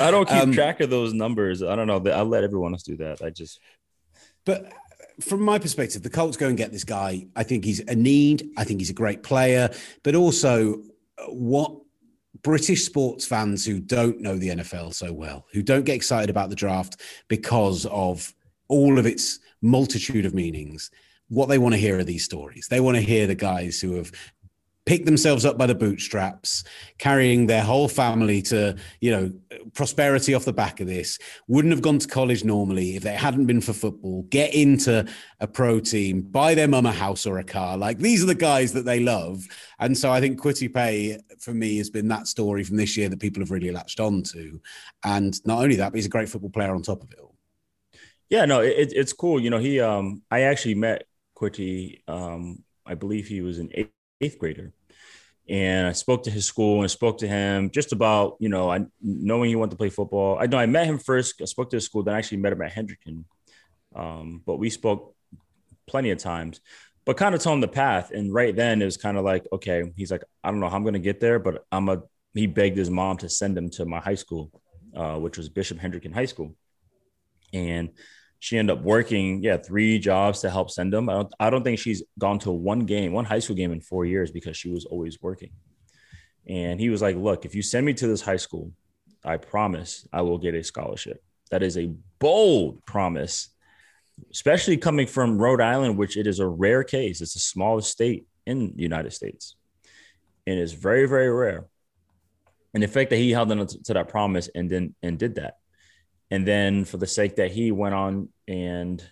I 0.00 0.10
don't 0.10 0.28
keep 0.28 0.42
um, 0.42 0.52
track 0.52 0.80
of 0.80 0.90
those 0.90 1.14
numbers. 1.14 1.62
I 1.62 1.76
don't 1.76 1.86
know. 1.86 2.02
I 2.10 2.22
let 2.22 2.42
everyone 2.42 2.72
else 2.72 2.82
do 2.82 2.96
that. 2.96 3.22
I 3.22 3.30
just. 3.30 3.60
But 4.44 4.72
from 5.20 5.42
my 5.42 5.58
perspective, 5.58 6.02
the 6.02 6.10
Colts 6.10 6.36
go 6.36 6.48
and 6.48 6.56
get 6.56 6.72
this 6.72 6.84
guy. 6.84 7.26
I 7.34 7.42
think 7.42 7.64
he's 7.64 7.80
a 7.80 7.94
need. 7.94 8.50
I 8.56 8.64
think 8.64 8.80
he's 8.80 8.90
a 8.90 8.94
great 8.94 9.22
player, 9.22 9.70
but 10.02 10.14
also 10.14 10.82
what 11.28 11.72
British 12.42 12.84
sports 12.84 13.26
fans 13.26 13.64
who 13.64 13.80
don't 13.80 14.20
know 14.20 14.36
the 14.36 14.50
NFL 14.50 14.94
so 14.94 15.12
well, 15.12 15.46
who 15.52 15.62
don't 15.62 15.84
get 15.84 15.96
excited 15.96 16.30
about 16.30 16.50
the 16.50 16.56
draft 16.56 17.00
because 17.28 17.86
of 17.86 18.32
all 18.68 18.98
of 18.98 19.06
its 19.06 19.40
multitude 19.60 20.24
of 20.24 20.34
meanings, 20.34 20.90
what 21.28 21.48
they 21.48 21.58
want 21.58 21.74
to 21.74 21.80
hear 21.80 21.98
are 21.98 22.04
these 22.04 22.24
stories. 22.24 22.68
They 22.68 22.80
want 22.80 22.96
to 22.96 23.02
hear 23.02 23.26
the 23.26 23.34
guys 23.34 23.80
who 23.80 23.94
have 23.96 24.12
picked 24.88 25.04
themselves 25.04 25.44
up 25.44 25.58
by 25.58 25.66
the 25.66 25.74
bootstraps, 25.74 26.64
carrying 26.96 27.46
their 27.46 27.62
whole 27.62 27.88
family 27.88 28.40
to, 28.40 28.74
you 29.02 29.10
know, 29.10 29.30
prosperity 29.74 30.32
off 30.32 30.46
the 30.46 30.52
back 30.52 30.80
of 30.80 30.86
this, 30.86 31.18
wouldn't 31.46 31.72
have 31.72 31.82
gone 31.82 31.98
to 31.98 32.08
college 32.08 32.42
normally 32.42 32.96
if 32.96 33.02
they 33.02 33.12
hadn't 33.12 33.44
been 33.44 33.60
for 33.60 33.74
football, 33.74 34.22
get 34.30 34.54
into 34.54 35.06
a 35.40 35.46
pro 35.46 35.78
team, 35.78 36.22
buy 36.22 36.54
their 36.54 36.66
mum 36.66 36.86
a 36.86 36.92
house 36.92 37.26
or 37.26 37.38
a 37.38 37.44
car. 37.44 37.76
Like 37.76 37.98
these 37.98 38.22
are 38.22 38.26
the 38.26 38.34
guys 38.34 38.72
that 38.72 38.86
they 38.86 38.98
love. 38.98 39.46
And 39.78 39.96
so 39.96 40.10
I 40.10 40.22
think 40.22 40.40
Kwity 40.40 40.72
Paye 40.72 41.18
for 41.38 41.52
me 41.52 41.76
has 41.76 41.90
been 41.90 42.08
that 42.08 42.26
story 42.26 42.64
from 42.64 42.78
this 42.78 42.96
year 42.96 43.10
that 43.10 43.20
people 43.20 43.42
have 43.42 43.50
really 43.50 43.70
latched 43.70 44.00
on 44.00 44.22
to. 44.22 44.58
And 45.04 45.38
not 45.46 45.62
only 45.62 45.76
that, 45.76 45.92
but 45.92 45.96
he's 45.96 46.06
a 46.06 46.08
great 46.16 46.30
football 46.30 46.48
player 46.48 46.74
on 46.74 46.80
top 46.80 47.02
of 47.02 47.12
it 47.12 47.18
all. 47.18 47.36
Yeah, 48.30 48.46
no, 48.46 48.60
it, 48.60 48.94
it's 48.96 49.12
cool. 49.12 49.38
You 49.38 49.50
know, 49.50 49.58
he, 49.58 49.80
um, 49.80 50.22
I 50.30 50.42
actually 50.42 50.76
met 50.76 51.04
Kwity, 51.36 52.00
um, 52.08 52.64
I 52.86 52.94
believe 52.94 53.26
he 53.26 53.42
was 53.42 53.58
an 53.58 53.70
eighth 54.22 54.38
grader 54.38 54.72
and 55.48 55.86
I 55.86 55.92
spoke 55.92 56.24
to 56.24 56.30
his 56.30 56.44
school 56.44 56.82
and 56.82 56.90
spoke 56.90 57.18
to 57.18 57.28
him 57.28 57.70
just 57.70 57.92
about, 57.92 58.36
you 58.38 58.48
know, 58.48 58.70
I 58.70 58.84
knowing 59.00 59.48
he 59.48 59.56
wanted 59.56 59.70
to 59.70 59.76
play 59.76 59.88
football. 59.88 60.38
I 60.38 60.46
know 60.46 60.58
I 60.58 60.66
met 60.66 60.86
him 60.86 60.98
first. 60.98 61.40
I 61.40 61.46
spoke 61.46 61.70
to 61.70 61.76
his 61.76 61.84
school, 61.84 62.02
then 62.02 62.14
I 62.14 62.18
actually 62.18 62.38
met 62.38 62.52
him 62.52 62.62
at 62.62 62.72
Hendricken. 62.72 63.24
Um, 63.94 64.42
but 64.44 64.58
we 64.58 64.68
spoke 64.68 65.14
plenty 65.86 66.10
of 66.10 66.18
times, 66.18 66.60
but 67.06 67.16
kind 67.16 67.34
of 67.34 67.40
told 67.40 67.54
him 67.54 67.60
the 67.62 67.68
path. 67.68 68.10
And 68.10 68.32
right 68.32 68.54
then 68.54 68.82
it 68.82 68.84
was 68.84 68.98
kind 68.98 69.16
of 69.16 69.24
like, 69.24 69.46
okay, 69.52 69.90
he's 69.96 70.10
like, 70.10 70.22
I 70.44 70.50
don't 70.50 70.60
know 70.60 70.68
how 70.68 70.76
I'm 70.76 70.82
going 70.82 70.92
to 70.94 71.00
get 71.00 71.20
there, 71.20 71.38
but 71.38 71.64
I'm 71.72 71.88
a, 71.88 72.02
he 72.34 72.46
begged 72.46 72.76
his 72.76 72.90
mom 72.90 73.16
to 73.18 73.30
send 73.30 73.56
him 73.56 73.70
to 73.70 73.86
my 73.86 74.00
high 74.00 74.16
school, 74.16 74.52
uh, 74.94 75.16
which 75.16 75.38
was 75.38 75.48
Bishop 75.48 75.78
Hendricken 75.78 76.12
High 76.12 76.26
School. 76.26 76.54
And 77.54 77.88
she 78.40 78.56
ended 78.56 78.78
up 78.78 78.84
working, 78.84 79.42
yeah, 79.42 79.56
three 79.56 79.98
jobs 79.98 80.40
to 80.40 80.50
help 80.50 80.70
send 80.70 80.92
them. 80.92 81.08
I 81.08 81.14
don't, 81.14 81.32
I 81.40 81.50
don't 81.50 81.64
think 81.64 81.78
she's 81.78 82.02
gone 82.18 82.38
to 82.40 82.52
one 82.52 82.80
game, 82.80 83.12
one 83.12 83.24
high 83.24 83.40
school 83.40 83.56
game 83.56 83.72
in 83.72 83.80
four 83.80 84.04
years 84.04 84.30
because 84.30 84.56
she 84.56 84.70
was 84.70 84.84
always 84.84 85.20
working. 85.20 85.50
And 86.46 86.80
he 86.80 86.88
was 86.88 87.02
like, 87.02 87.16
Look, 87.16 87.44
if 87.44 87.54
you 87.54 87.62
send 87.62 87.84
me 87.84 87.94
to 87.94 88.06
this 88.06 88.22
high 88.22 88.36
school, 88.36 88.72
I 89.24 89.36
promise 89.36 90.06
I 90.12 90.22
will 90.22 90.38
get 90.38 90.54
a 90.54 90.62
scholarship. 90.62 91.22
That 91.50 91.62
is 91.62 91.76
a 91.76 91.92
bold 92.20 92.84
promise, 92.84 93.48
especially 94.30 94.76
coming 94.76 95.06
from 95.06 95.38
Rhode 95.38 95.60
Island, 95.60 95.98
which 95.98 96.16
it 96.16 96.26
is 96.26 96.38
a 96.38 96.46
rare 96.46 96.84
case. 96.84 97.20
It's 97.20 97.34
the 97.34 97.40
smallest 97.40 97.90
state 97.90 98.26
in 98.46 98.74
the 98.76 98.82
United 98.82 99.12
States. 99.12 99.56
And 100.46 100.58
it's 100.58 100.72
very, 100.72 101.06
very 101.06 101.30
rare. 101.30 101.66
And 102.72 102.82
the 102.82 102.88
fact 102.88 103.10
that 103.10 103.16
he 103.16 103.32
held 103.32 103.50
on 103.50 103.66
to 103.66 103.94
that 103.94 104.08
promise 104.08 104.48
and 104.54 104.70
then 104.70 104.94
and 105.02 105.18
did 105.18 105.34
that 105.34 105.57
and 106.30 106.46
then 106.46 106.84
for 106.84 106.96
the 106.96 107.06
sake 107.06 107.36
that 107.36 107.50
he 107.50 107.72
went 107.72 107.94
on 107.94 108.28
and 108.46 109.02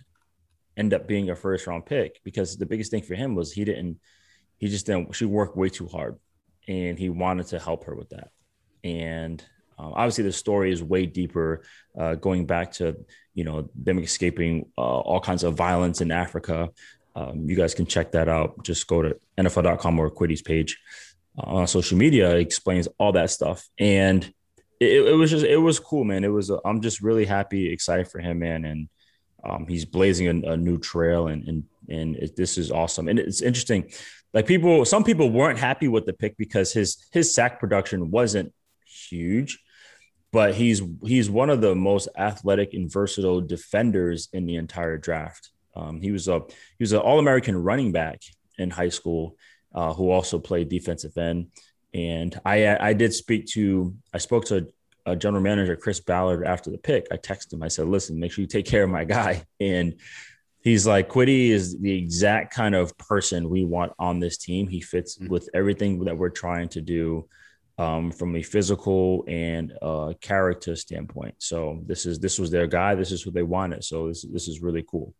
end 0.76 0.92
up 0.92 1.08
being 1.08 1.30
a 1.30 1.36
first 1.36 1.66
round 1.66 1.86
pick 1.86 2.20
because 2.22 2.56
the 2.56 2.66
biggest 2.66 2.90
thing 2.90 3.02
for 3.02 3.14
him 3.14 3.34
was 3.34 3.52
he 3.52 3.64
didn't 3.64 3.98
he 4.58 4.68
just 4.68 4.86
didn't 4.86 5.14
she 5.14 5.24
worked 5.24 5.56
way 5.56 5.68
too 5.68 5.88
hard 5.88 6.18
and 6.68 6.98
he 6.98 7.08
wanted 7.08 7.46
to 7.46 7.58
help 7.58 7.84
her 7.84 7.94
with 7.94 8.10
that. 8.10 8.30
And 8.84 9.42
um, 9.78 9.92
obviously 9.94 10.24
the 10.24 10.32
story 10.32 10.72
is 10.72 10.82
way 10.82 11.06
deeper 11.06 11.62
uh, 11.98 12.16
going 12.16 12.46
back 12.46 12.72
to 12.72 12.96
you 13.34 13.44
know 13.44 13.68
them 13.74 13.98
escaping 13.98 14.66
uh, 14.76 14.80
all 14.80 15.20
kinds 15.20 15.44
of 15.44 15.54
violence 15.54 16.00
in 16.00 16.10
africa. 16.10 16.70
Um, 17.14 17.48
you 17.48 17.56
guys 17.56 17.74
can 17.74 17.86
check 17.86 18.12
that 18.12 18.28
out. 18.28 18.62
Just 18.62 18.86
go 18.86 19.00
to 19.00 19.16
nfl.com 19.38 19.98
or 19.98 20.10
Kwity's 20.10 20.42
page 20.42 20.78
uh, 21.38 21.46
on 21.46 21.66
social 21.66 21.96
media. 21.96 22.34
It 22.34 22.40
explains 22.40 22.88
all 22.98 23.12
that 23.12 23.30
stuff. 23.30 23.66
And 23.78 24.30
it, 24.80 25.06
it 25.06 25.14
was 25.14 25.30
just 25.30 25.44
it 25.44 25.56
was 25.56 25.78
cool, 25.78 26.04
man. 26.04 26.24
It 26.24 26.28
was 26.28 26.50
i 26.50 26.58
am 26.64 26.80
just 26.80 27.00
really 27.00 27.24
happy, 27.24 27.72
excited 27.72 28.08
for 28.08 28.20
him, 28.20 28.40
man, 28.40 28.64
and 28.64 28.88
um, 29.44 29.66
he's 29.66 29.84
blazing 29.84 30.44
a, 30.44 30.52
a, 30.52 30.56
new 30.56 30.78
trail, 30.78 31.28
and 31.28 31.46
and 31.48 31.64
and 31.88 32.16
it, 32.16 32.36
this 32.36 32.58
is 32.58 32.70
awesome. 32.70 33.08
And 33.08 33.18
it's 33.18 33.42
interesting, 33.42 33.90
like 34.34 34.46
people, 34.46 34.84
some 34.84 35.04
people 35.04 35.30
weren't 35.30 35.58
happy 35.58 35.88
with 35.88 36.04
the 36.04 36.12
pick 36.12 36.36
because 36.36 36.72
his 36.72 37.06
his 37.12 37.34
sack 37.34 37.58
production 37.58 38.10
wasn't 38.10 38.52
huge, 38.84 39.58
but 40.32 40.54
he's 40.54 40.82
he's 41.04 41.30
one 41.30 41.50
of 41.50 41.60
the 41.60 41.74
most 41.74 42.08
athletic 42.18 42.74
and 42.74 42.92
versatile 42.92 43.40
defenders 43.40 44.28
in 44.32 44.46
the 44.46 44.56
entire 44.56 44.98
draft. 44.98 45.50
Um, 45.74 46.00
he 46.00 46.10
was 46.10 46.28
a 46.28 46.40
he 46.78 46.82
was 46.82 46.92
an 46.92 47.00
All 47.00 47.18
American 47.18 47.56
running 47.56 47.92
back 47.92 48.20
in 48.58 48.70
high 48.70 48.88
school, 48.88 49.36
uh, 49.74 49.94
who 49.94 50.10
also 50.10 50.38
played 50.38 50.68
defensive 50.68 51.16
end. 51.16 51.48
And 51.96 52.38
I 52.44 52.88
I 52.90 52.92
did 52.92 53.14
speak 53.14 53.46
to 53.54 53.94
I 54.12 54.18
spoke 54.18 54.44
to 54.46 54.68
a 55.06 55.16
general 55.16 55.42
manager 55.42 55.76
Chris 55.76 56.00
Ballard 56.00 56.46
after 56.46 56.70
the 56.70 56.78
pick. 56.78 57.06
I 57.10 57.16
texted 57.16 57.54
him. 57.54 57.62
I 57.62 57.68
said, 57.68 57.86
"Listen, 57.88 58.20
make 58.20 58.32
sure 58.32 58.42
you 58.42 58.48
take 58.48 58.66
care 58.66 58.84
of 58.84 58.90
my 58.90 59.04
guy." 59.04 59.44
And 59.60 59.94
he's 60.62 60.86
like, 60.86 61.08
"Kwity 61.08 61.48
is 61.48 61.78
the 61.78 61.96
exact 61.96 62.52
kind 62.52 62.74
of 62.74 62.96
person 62.98 63.48
we 63.48 63.64
want 63.64 63.92
on 63.98 64.20
this 64.20 64.36
team. 64.36 64.68
He 64.68 64.80
fits 64.80 65.16
mm-hmm. 65.16 65.32
with 65.32 65.48
everything 65.54 66.04
that 66.04 66.18
we're 66.18 66.36
trying 66.44 66.68
to 66.70 66.80
do." 66.80 67.28
Um, 67.78 68.10
from 68.10 68.34
a 68.34 68.42
physical 68.42 69.22
and 69.28 69.66
uh, 69.82 70.14
character 70.22 70.74
standpoint, 70.76 71.34
so 71.38 71.58
this 71.84 72.06
is 72.06 72.18
this 72.18 72.38
was 72.38 72.50
their 72.50 72.66
guy. 72.66 72.94
This 72.94 73.12
is 73.12 73.26
what 73.26 73.34
they 73.34 73.42
wanted. 73.42 73.84
So 73.84 74.08
this 74.08 74.24
this 74.36 74.48
is 74.48 74.62
really 74.62 74.82
cool. 74.90 75.12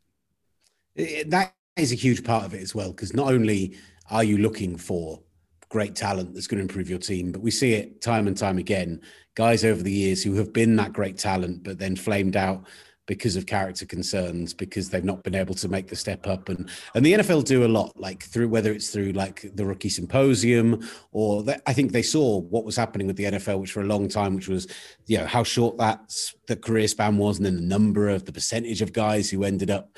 That 0.97 1.53
is 1.77 1.93
a 1.93 1.97
huge 2.07 2.25
part 2.25 2.45
of 2.47 2.55
it 2.55 2.62
as 2.62 2.75
well, 2.75 2.91
because 2.93 3.12
not 3.12 3.29
only 3.31 3.77
are 4.11 4.25
you 4.25 4.39
looking 4.39 4.79
for 4.79 5.21
great 5.68 5.94
talent 5.94 6.35
that's 6.35 6.46
going 6.46 6.59
to 6.59 6.62
improve 6.62 6.88
your 6.88 6.98
team. 6.98 7.33
But 7.33 7.42
we 7.42 7.50
see 7.50 7.74
it 7.74 8.00
time 8.00 8.26
and 8.26 8.37
time 8.37 8.59
again. 8.59 9.00
Guys 9.35 9.64
over 9.64 9.83
the 9.83 9.92
years 9.92 10.22
who 10.22 10.35
have 10.35 10.52
been 10.52 10.76
that 10.76 10.92
great 10.92 11.18
talent, 11.18 11.62
but 11.62 11.79
then 11.79 11.96
flamed 11.96 12.37
out 12.37 12.64
because 13.07 13.37
of 13.37 13.46
character 13.46 13.87
concerns, 13.87 14.52
because 14.52 14.90
they've 14.90 15.05
not 15.05 15.22
been 15.22 15.35
able 15.35 15.55
to 15.55 15.68
make 15.68 15.87
the 15.87 15.96
step 15.96 16.26
up. 16.26 16.48
And 16.48 16.68
and 16.94 17.07
the 17.07 17.14
NFL 17.14 17.44
do 17.44 17.64
a 17.64 17.68
lot, 17.68 17.92
like 17.96 18.24
through 18.24 18.48
whether 18.48 18.72
it's 18.72 18.90
through 18.90 19.12
like 19.12 19.48
the 19.55 19.64
rookie 19.64 19.88
symposium 19.88 20.87
or 21.12 21.44
I 21.66 21.72
think 21.72 21.92
they 21.92 22.02
saw 22.02 22.40
what 22.40 22.64
was 22.64 22.76
happening 22.76 23.07
with 23.07 23.16
the 23.16 23.24
NFL, 23.24 23.61
which 23.61 23.72
for 23.72 23.83
a 23.83 23.87
long 23.87 24.09
time, 24.09 24.35
which 24.35 24.48
was 24.48 24.66
you 25.07 25.18
know 25.18 25.26
how 25.26 25.44
short 25.44 25.79
that 25.79 26.12
the 26.48 26.57
career 26.57 26.88
span 26.88 27.16
was, 27.16 27.37
and 27.37 27.46
then 27.46 27.57
the 27.57 27.62
number 27.62 28.09
of 28.09 28.24
the 28.24 28.33
percentage 28.33 28.83
of 28.83 28.92
guys 28.92 29.31
who 29.31 29.44
ended 29.44 29.70
up 29.70 29.96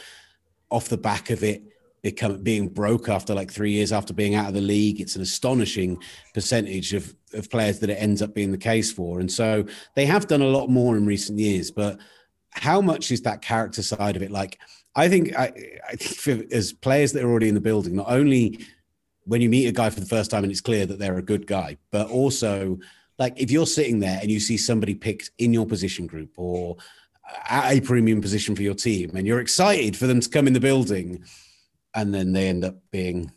off 0.70 0.88
the 0.88 0.98
back 0.98 1.31
of 1.31 1.42
it 1.42 1.62
become 2.02 2.42
being 2.42 2.68
broke 2.68 3.08
after 3.08 3.34
like 3.34 3.50
three 3.50 3.72
years 3.72 3.92
after 3.92 4.14
being 4.14 4.34
out 4.34 4.48
of 4.48 4.54
the 4.54 4.61
league. 4.61 5.00
It's 5.00 5.16
an 5.16 5.22
astonishing 5.22 6.00
percentage 6.34 6.94
of, 6.94 7.14
of 7.34 7.50
players 7.50 7.78
that 7.80 7.90
it 7.90 7.94
ends 7.94 8.22
up 8.22 8.34
being 8.34 8.52
the 8.52 8.58
case 8.58 8.92
for. 8.92 9.20
And 9.20 9.30
so 9.30 9.64
they 9.94 10.06
have 10.06 10.26
done 10.26 10.42
a 10.42 10.46
lot 10.46 10.68
more 10.68 10.96
in 10.96 11.06
recent 11.06 11.38
years, 11.38 11.70
but 11.70 11.98
how 12.50 12.80
much 12.80 13.11
is 13.11 13.22
that 13.22 13.42
character 13.42 13.82
side 13.82 14.16
of 14.16 14.22
it? 14.22 14.30
Like, 14.30 14.58
I 14.94 15.08
think 15.08 15.37
I, 15.37 15.52
I 15.88 15.96
think 15.96 16.50
as 16.52 16.72
players 16.72 17.12
that 17.12 17.22
are 17.22 17.30
already 17.30 17.48
in 17.48 17.54
the 17.54 17.61
building, 17.61 17.96
not 17.96 18.11
only 18.11 18.61
when 19.24 19.40
you 19.40 19.48
meet 19.48 19.66
a 19.66 19.72
guy 19.72 19.90
for 19.90 20.00
the 20.00 20.06
first 20.06 20.30
time 20.30 20.42
and 20.42 20.50
it's 20.50 20.61
clear 20.61 20.87
that 20.87 20.98
they're 20.98 21.18
a 21.18 21.22
good 21.22 21.46
guy, 21.46 21.76
but 21.90 22.08
also 22.08 22.78
like 23.18 23.34
if 23.37 23.50
you're 23.50 23.66
sitting 23.66 24.00
there 24.00 24.18
and 24.20 24.30
you 24.30 24.40
see 24.40 24.56
somebody 24.56 24.94
picked 24.94 25.30
in 25.38 25.52
your 25.52 25.66
position 25.66 26.06
group 26.06 26.30
or 26.37 26.76
at 27.48 27.72
a 27.72 27.80
premium 27.80 28.20
position 28.20 28.56
for 28.56 28.62
your 28.62 28.74
team 28.74 29.11
and 29.14 29.26
you're 29.26 29.40
excited 29.40 29.96
for 29.96 30.06
them 30.06 30.20
to 30.20 30.28
come 30.28 30.46
in 30.46 30.52
the 30.52 30.61
building 30.61 31.22
and 32.02 32.14
then 32.14 32.32
they 32.32 32.48
end 32.48 32.64
up 32.64 32.76
being 32.90 33.32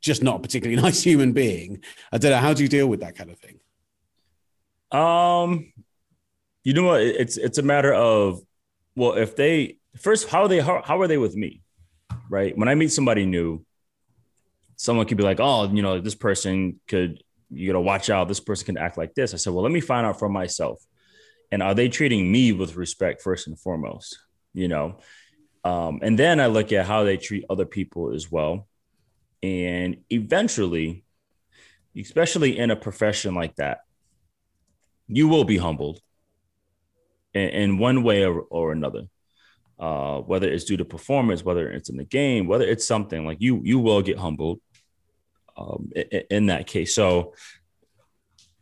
just 0.00 0.22
not 0.22 0.36
a 0.36 0.40
particularly 0.40 0.80
nice 0.82 1.02
human 1.02 1.32
being. 1.32 1.82
I 2.12 2.18
don't 2.18 2.30
know. 2.30 2.38
How 2.38 2.54
do 2.54 2.62
you 2.62 2.68
deal 2.68 2.86
with 2.86 3.00
that 3.00 3.16
kind 3.16 3.30
of 3.30 3.38
thing? 3.38 3.60
Um, 4.90 5.72
you 6.64 6.74
know 6.74 6.84
what? 6.84 7.02
It's 7.02 7.36
it's 7.36 7.58
a 7.58 7.62
matter 7.62 7.92
of 7.92 8.40
well, 8.96 9.14
if 9.14 9.36
they 9.36 9.78
first, 9.96 10.28
how 10.28 10.42
are 10.42 10.48
they 10.48 10.60
how, 10.60 10.82
how 10.84 11.00
are 11.00 11.06
they 11.06 11.18
with 11.18 11.36
me, 11.36 11.62
right? 12.28 12.56
When 12.56 12.68
I 12.68 12.74
meet 12.74 12.92
somebody 12.92 13.24
new, 13.24 13.64
someone 14.76 15.06
could 15.06 15.16
be 15.16 15.22
like, 15.22 15.40
oh, 15.40 15.70
you 15.72 15.82
know, 15.82 16.00
this 16.00 16.14
person 16.14 16.80
could 16.88 17.22
you 17.50 17.66
gotta 17.66 17.80
watch 17.80 18.10
out. 18.10 18.28
This 18.28 18.40
person 18.40 18.66
can 18.66 18.78
act 18.78 18.98
like 18.98 19.14
this. 19.14 19.32
I 19.32 19.36
said, 19.36 19.52
well, 19.52 19.62
let 19.62 19.72
me 19.72 19.80
find 19.80 20.06
out 20.06 20.18
for 20.18 20.28
myself. 20.28 20.84
And 21.52 21.62
are 21.62 21.74
they 21.74 21.88
treating 21.88 22.30
me 22.30 22.52
with 22.52 22.76
respect 22.76 23.22
first 23.22 23.46
and 23.46 23.58
foremost? 23.58 24.18
You 24.54 24.68
know, 24.68 24.98
um, 25.64 26.00
and 26.02 26.18
then 26.18 26.40
I 26.40 26.46
look 26.46 26.72
at 26.72 26.86
how 26.86 27.04
they 27.04 27.16
treat 27.16 27.44
other 27.50 27.66
people 27.66 28.14
as 28.14 28.30
well. 28.30 28.66
And 29.42 29.98
eventually, 30.10 31.04
especially 31.96 32.58
in 32.58 32.70
a 32.70 32.76
profession 32.76 33.34
like 33.34 33.56
that, 33.56 33.80
you 35.08 35.28
will 35.28 35.44
be 35.44 35.58
humbled 35.58 36.00
in, 37.34 37.48
in 37.48 37.78
one 37.78 38.02
way 38.02 38.24
or, 38.24 38.40
or 38.42 38.72
another. 38.72 39.04
Uh, 39.78 40.20
whether 40.20 40.46
it's 40.46 40.64
due 40.64 40.76
to 40.76 40.84
performance, 40.84 41.42
whether 41.42 41.70
it's 41.70 41.88
in 41.88 41.96
the 41.96 42.04
game, 42.04 42.46
whether 42.46 42.66
it's 42.66 42.86
something 42.86 43.24
like 43.24 43.38
you, 43.40 43.62
you 43.64 43.78
will 43.78 44.02
get 44.02 44.18
humbled 44.18 44.60
um, 45.56 45.90
in, 45.96 46.22
in 46.30 46.46
that 46.46 46.66
case. 46.66 46.94
So 46.94 47.32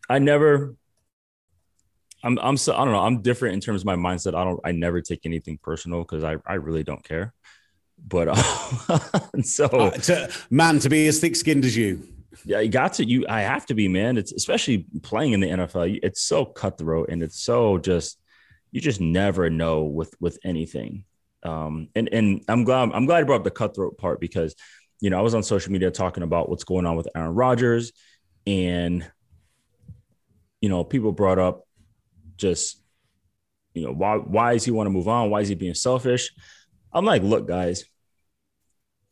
I 0.08 0.20
never 0.20 0.76
I'm 2.22 2.38
I'm 2.38 2.56
so 2.56 2.74
I 2.74 2.84
don't 2.84 2.92
know. 2.92 3.00
I'm 3.00 3.22
different 3.22 3.54
in 3.54 3.60
terms 3.60 3.82
of 3.82 3.86
my 3.86 3.96
mindset. 3.96 4.34
I 4.34 4.44
don't 4.44 4.60
I 4.64 4.72
never 4.72 5.00
take 5.00 5.20
anything 5.24 5.58
personal 5.62 6.00
because 6.00 6.24
I 6.24 6.36
I 6.46 6.54
really 6.54 6.82
don't 6.82 7.02
care. 7.02 7.32
But 8.06 8.28
uh, 8.28 9.40
so 9.42 9.66
uh, 9.66 9.90
to, 9.90 10.32
man, 10.50 10.78
to 10.80 10.88
be 10.88 11.06
as 11.08 11.18
thick 11.18 11.36
skinned 11.36 11.64
as 11.64 11.76
you. 11.76 12.06
Yeah, 12.44 12.60
you 12.60 12.70
got 12.70 12.94
to 12.94 13.04
you. 13.04 13.26
I 13.28 13.40
have 13.40 13.66
to 13.66 13.74
be, 13.74 13.88
man. 13.88 14.16
It's 14.16 14.32
especially 14.32 14.86
playing 15.02 15.32
in 15.32 15.40
the 15.40 15.48
NFL. 15.48 15.98
It's 16.02 16.22
so 16.22 16.44
cutthroat 16.44 17.08
and 17.10 17.22
it's 17.22 17.40
so 17.40 17.78
just 17.78 18.20
you 18.70 18.80
just 18.80 19.00
never 19.00 19.50
know 19.50 19.84
with 19.84 20.14
with 20.20 20.38
anything. 20.44 21.04
Um, 21.42 21.88
and 21.94 22.08
and 22.12 22.44
I'm 22.48 22.64
glad 22.64 22.90
I'm 22.92 23.06
glad 23.06 23.20
I 23.20 23.22
brought 23.24 23.40
up 23.40 23.44
the 23.44 23.50
cutthroat 23.50 23.98
part 23.98 24.20
because 24.20 24.54
you 25.00 25.10
know, 25.10 25.18
I 25.18 25.22
was 25.22 25.34
on 25.34 25.42
social 25.42 25.72
media 25.72 25.90
talking 25.90 26.22
about 26.22 26.48
what's 26.48 26.64
going 26.64 26.86
on 26.86 26.96
with 26.96 27.08
Aaron 27.14 27.34
Rodgers, 27.34 27.92
and 28.46 29.08
you 30.60 30.68
know, 30.68 30.82
people 30.82 31.12
brought 31.12 31.38
up 31.38 31.67
just, 32.38 32.82
you 33.74 33.84
know, 33.84 33.92
why 33.92 34.16
why 34.16 34.54
does 34.54 34.64
he 34.64 34.70
want 34.70 34.86
to 34.86 34.90
move 34.90 35.08
on? 35.08 35.30
Why 35.30 35.40
is 35.40 35.48
he 35.48 35.54
being 35.54 35.74
selfish? 35.74 36.30
I'm 36.92 37.04
like, 37.04 37.22
look, 37.22 37.46
guys, 37.46 37.84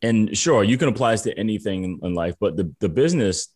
and 0.02 0.36
sure, 0.36 0.62
you 0.64 0.78
can 0.78 0.88
apply 0.88 1.12
this 1.12 1.22
to 1.22 1.38
anything 1.38 2.00
in 2.02 2.14
life, 2.14 2.34
but 2.40 2.56
the 2.56 2.74
the 2.80 2.88
business, 2.88 3.48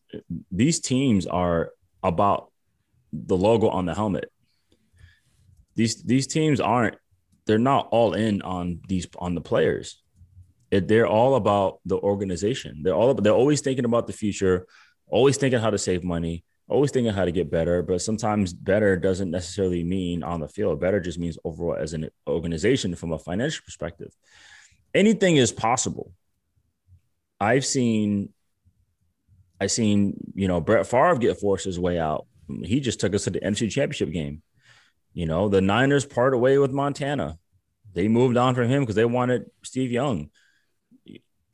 these 0.51 0.81
teams 0.81 1.27
are 1.27 1.71
about 2.03 2.51
the 3.13 3.37
logo 3.37 3.69
on 3.69 3.87
the 3.87 3.95
helmet. 3.95 4.31
These 5.75 6.03
these 6.03 6.27
teams 6.27 6.61
aren't 6.61 6.97
they're 7.47 7.59
not 7.59 7.89
all 7.91 8.15
in 8.15 8.43
on 8.43 8.81
these 8.89 9.07
on 9.19 9.35
the 9.35 9.41
players. 9.41 10.03
It, 10.71 10.87
they're 10.87 11.07
all 11.09 11.35
about 11.35 11.81
the 11.85 11.97
organization. 11.97 12.83
They're 12.83 12.95
all 12.95 13.15
they're 13.15 13.33
always 13.33 13.61
thinking 13.61 13.85
about 13.85 14.07
the 14.07 14.13
future, 14.13 14.67
always 15.09 15.37
thinking 15.37 15.61
how 15.61 15.71
to 15.71 15.79
save 15.79 16.05
money, 16.05 16.45
always 16.71 16.91
thinking 16.91 17.13
how 17.13 17.25
to 17.25 17.33
get 17.33 17.51
better. 17.51 17.83
But 17.83 18.01
sometimes 18.01 18.53
better 18.53 18.97
doesn't 18.97 19.31
necessarily 19.31 19.85
mean 19.85 20.23
on 20.23 20.41
the 20.41 20.49
field. 20.49 20.81
Better 20.81 21.01
just 21.01 21.19
means 21.19 21.39
overall 21.45 21.77
as 21.77 21.93
an 21.93 22.11
organization 22.27 22.95
from 22.95 23.13
a 23.13 23.19
financial 23.19 23.65
perspective. 23.65 24.15
Anything 24.95 25.37
is 25.37 25.53
possible. 25.53 26.13
I've 27.41 27.65
seen 27.65 28.31
I've 29.61 29.71
seen, 29.71 30.33
you 30.35 30.49
know, 30.49 30.61
Brett 30.61 30.87
Favre 30.87 31.19
get 31.19 31.39
forced 31.39 31.67
his 31.67 31.79
way 31.79 31.99
out. 31.99 32.27
He 32.65 32.81
just 32.81 32.99
took 32.99 33.15
us 33.15 33.25
to 33.25 33.31
the 33.31 33.41
NFC 33.41 33.71
championship 33.71 34.11
game. 34.11 34.43
You 35.13 35.27
know, 35.27 35.49
the 35.49 35.61
Niners 35.61 36.07
part 36.07 36.33
away 36.33 36.57
with 36.59 36.73
Montana. 36.73 37.39
They 37.93 38.09
moved 38.09 38.37
on 38.37 38.55
from 38.55 38.69
him 38.69 38.83
because 38.83 38.95
they 38.95 39.05
wanted 39.05 39.51
Steve 39.63 39.91
Young. 39.91 40.31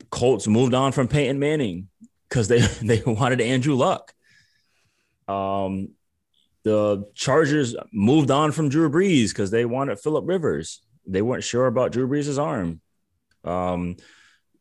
Colts 0.09 0.47
moved 0.47 0.73
on 0.73 0.93
from 0.93 1.07
Peyton 1.07 1.39
Manning 1.39 1.89
because 2.29 2.47
they 2.47 2.59
they 2.81 3.01
wanted 3.05 3.41
Andrew 3.41 3.75
Luck. 3.75 4.13
Um, 5.27 5.89
the 6.63 7.07
Chargers 7.13 7.75
moved 7.93 8.31
on 8.31 8.51
from 8.51 8.69
Drew 8.69 8.89
Brees 8.89 9.29
because 9.29 9.51
they 9.51 9.65
wanted 9.65 9.99
Philip 9.99 10.25
Rivers. 10.27 10.81
They 11.05 11.21
weren't 11.21 11.43
sure 11.43 11.67
about 11.67 11.91
Drew 11.91 12.07
Brees' 12.07 12.41
arm. 12.41 12.81
Um, 13.43 13.95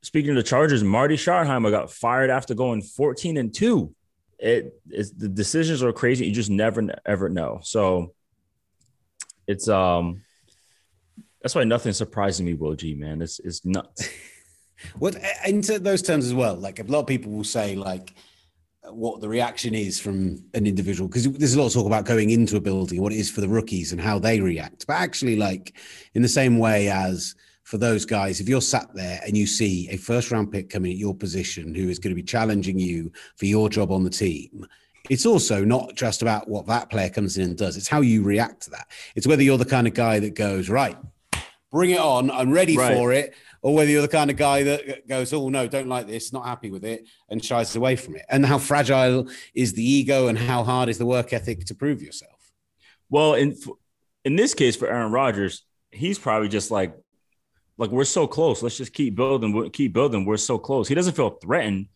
speaking 0.03 0.31
of 0.31 0.37
the 0.37 0.43
Chargers, 0.43 0.85
Marty 0.85 1.17
Schottenheimer 1.17 1.71
got 1.71 1.91
fired 1.91 2.31
after 2.31 2.55
going 2.55 2.83
14 2.83 3.37
and 3.37 3.53
2. 3.53 3.93
It 4.39 4.81
is 4.91 5.13
the 5.15 5.29
decisions 5.29 5.83
are 5.83 5.93
crazy. 5.93 6.27
You 6.27 6.33
just 6.33 6.51
never 6.51 6.95
ever 7.07 7.29
know. 7.29 7.61
So 7.63 8.13
it's 9.47 9.67
um 9.67 10.23
that's 11.41 11.55
why 11.55 11.65
nothing 11.65 11.93
surprises 11.93 12.43
me, 12.43 12.55
Will 12.55 12.75
G, 12.75 12.95
man. 12.95 13.23
It's 13.23 13.39
it's 13.39 13.65
nuts. 13.65 14.09
what 14.99 15.17
into 15.47 15.79
those 15.79 16.03
terms 16.03 16.27
as 16.27 16.35
well, 16.35 16.55
like 16.55 16.79
a 16.79 16.83
lot 16.85 17.01
of 17.01 17.07
people 17.07 17.33
will 17.33 17.45
say, 17.45 17.77
like 17.77 18.13
what 18.91 19.21
the 19.21 19.29
reaction 19.29 19.75
is 19.75 19.99
from 19.99 20.43
an 20.55 20.67
individual 20.67 21.09
because 21.09 21.29
there's 21.33 21.55
a 21.55 21.59
lot 21.59 21.67
of 21.67 21.73
talk 21.73 21.87
about 21.87 22.05
going 22.05 22.31
into 22.31 22.57
a 22.57 22.61
building 22.61 23.03
what 23.03 23.13
it 23.13 23.19
is 23.19 23.31
for 23.31 23.41
the 23.41 23.49
rookies 23.49 23.93
and 23.93 24.01
how 24.01 24.19
they 24.19 24.41
react 24.41 24.87
but 24.87 24.95
actually 24.95 25.37
like 25.37 25.77
in 26.15 26.23
the 26.23 26.29
same 26.29 26.59
way 26.59 26.89
as 26.89 27.35
for 27.65 27.79
those 27.79 28.05
guys 28.05 28.41
if 28.41 28.49
you're 28.49 28.61
sat 28.61 28.89
there 28.95 29.21
and 29.27 29.37
you 29.37 29.47
see 29.47 29.89
a 29.91 29.97
first 29.97 30.31
round 30.31 30.53
pick 30.53 30.71
coming 30.71 30.93
at 30.93 30.99
your 30.99 31.15
position 31.15 31.75
who 31.75 31.89
is 31.89 31.99
going 31.99 32.11
to 32.11 32.21
be 32.21 32.23
challenging 32.23 32.79
you 32.79 33.11
for 33.37 33.47
your 33.47 33.69
job 33.69 33.91
on 33.91 34.05
the 34.05 34.11
team 34.11 34.67
it's 35.11 35.27
also 35.27 35.65
not 35.65 35.95
just 35.95 36.23
about 36.23 36.49
what 36.49 36.67
that 36.67 36.91
player 36.91 37.11
comes 37.11 37.39
in 37.39 37.45
and 37.45 37.59
does 37.59 37.77
it's 37.77 37.89
how 37.89 38.01
you 38.01 38.23
react 38.23 38.63
to 38.63 38.71
that 38.71 38.87
it's 39.15 39.27
whether 39.27 39.43
you're 39.43 39.59
the 39.59 39.65
kind 39.65 39.87
of 39.87 39.95
guy 39.95 40.21
that 40.21 40.35
goes 40.35 40.69
right 40.69 40.97
bring 41.73 41.91
it 41.91 41.99
on 41.99 42.31
i'm 42.31 42.53
ready 42.53 42.77
right. 42.77 42.95
for 42.95 43.13
it 43.13 43.35
or 43.67 43.75
whether 43.75 43.91
you're 43.91 44.01
the 44.01 44.07
kind 44.07 44.31
of 44.31 44.37
guy 44.37 44.63
that 44.63 45.09
goes, 45.09 45.33
"Oh 45.33 45.49
no, 45.49 45.67
don't 45.67 45.89
like 45.89 46.07
this, 46.07 46.33
not 46.33 46.47
happy 46.47 46.71
with 46.71 46.85
it," 46.85 47.09
and 47.29 47.45
shies 47.45 47.75
away 47.75 47.97
from 47.97 48.15
it. 48.15 48.25
And 48.29 48.47
how 48.47 48.59
fragile 48.59 49.29
is 49.57 49.73
the 49.73 49.83
ego, 49.83 50.29
and 50.29 50.39
how 50.39 50.63
hard 50.63 50.89
is 50.89 50.99
the 50.99 51.05
work 51.05 51.33
ethic 51.33 51.65
to 51.65 51.75
prove 51.75 52.01
yourself? 52.01 52.53
Well, 53.11 53.35
in 53.35 53.57
in 54.25 54.37
this 54.37 54.55
case 54.55 54.77
for 54.77 54.87
Aaron 54.87 55.11
Rodgers, 55.11 55.65
he's 55.91 56.17
probably 56.17 56.49
just 56.49 56.71
like, 56.71 56.95
like 57.77 57.91
we're 57.91 58.05
so 58.05 58.29
close. 58.29 58.63
Let's 58.63 58.77
just 58.77 58.93
keep 58.93 59.17
building, 59.17 59.69
keep 59.71 59.93
building. 59.93 60.25
We're 60.25 60.37
so 60.37 60.59
close. 60.59 60.87
He 60.87 60.95
doesn't 60.95 61.17
feel 61.17 61.31
threatened 61.31 61.89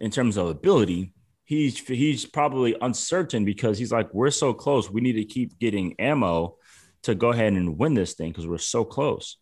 in 0.00 0.10
terms 0.10 0.38
of 0.38 0.46
ability. 0.46 1.12
He's 1.44 1.78
he's 1.78 2.24
probably 2.24 2.74
uncertain 2.80 3.44
because 3.44 3.76
he's 3.76 3.92
like, 3.92 4.08
we're 4.14 4.30
so 4.30 4.54
close. 4.54 4.90
We 4.90 5.02
need 5.02 5.20
to 5.20 5.26
keep 5.26 5.58
getting 5.58 5.94
ammo 6.00 6.56
to 7.02 7.14
go 7.14 7.32
ahead 7.32 7.52
and 7.52 7.76
win 7.76 7.92
this 7.92 8.14
thing 8.14 8.30
because 8.30 8.46
we're 8.46 8.56
so 8.56 8.82
close. 8.82 9.36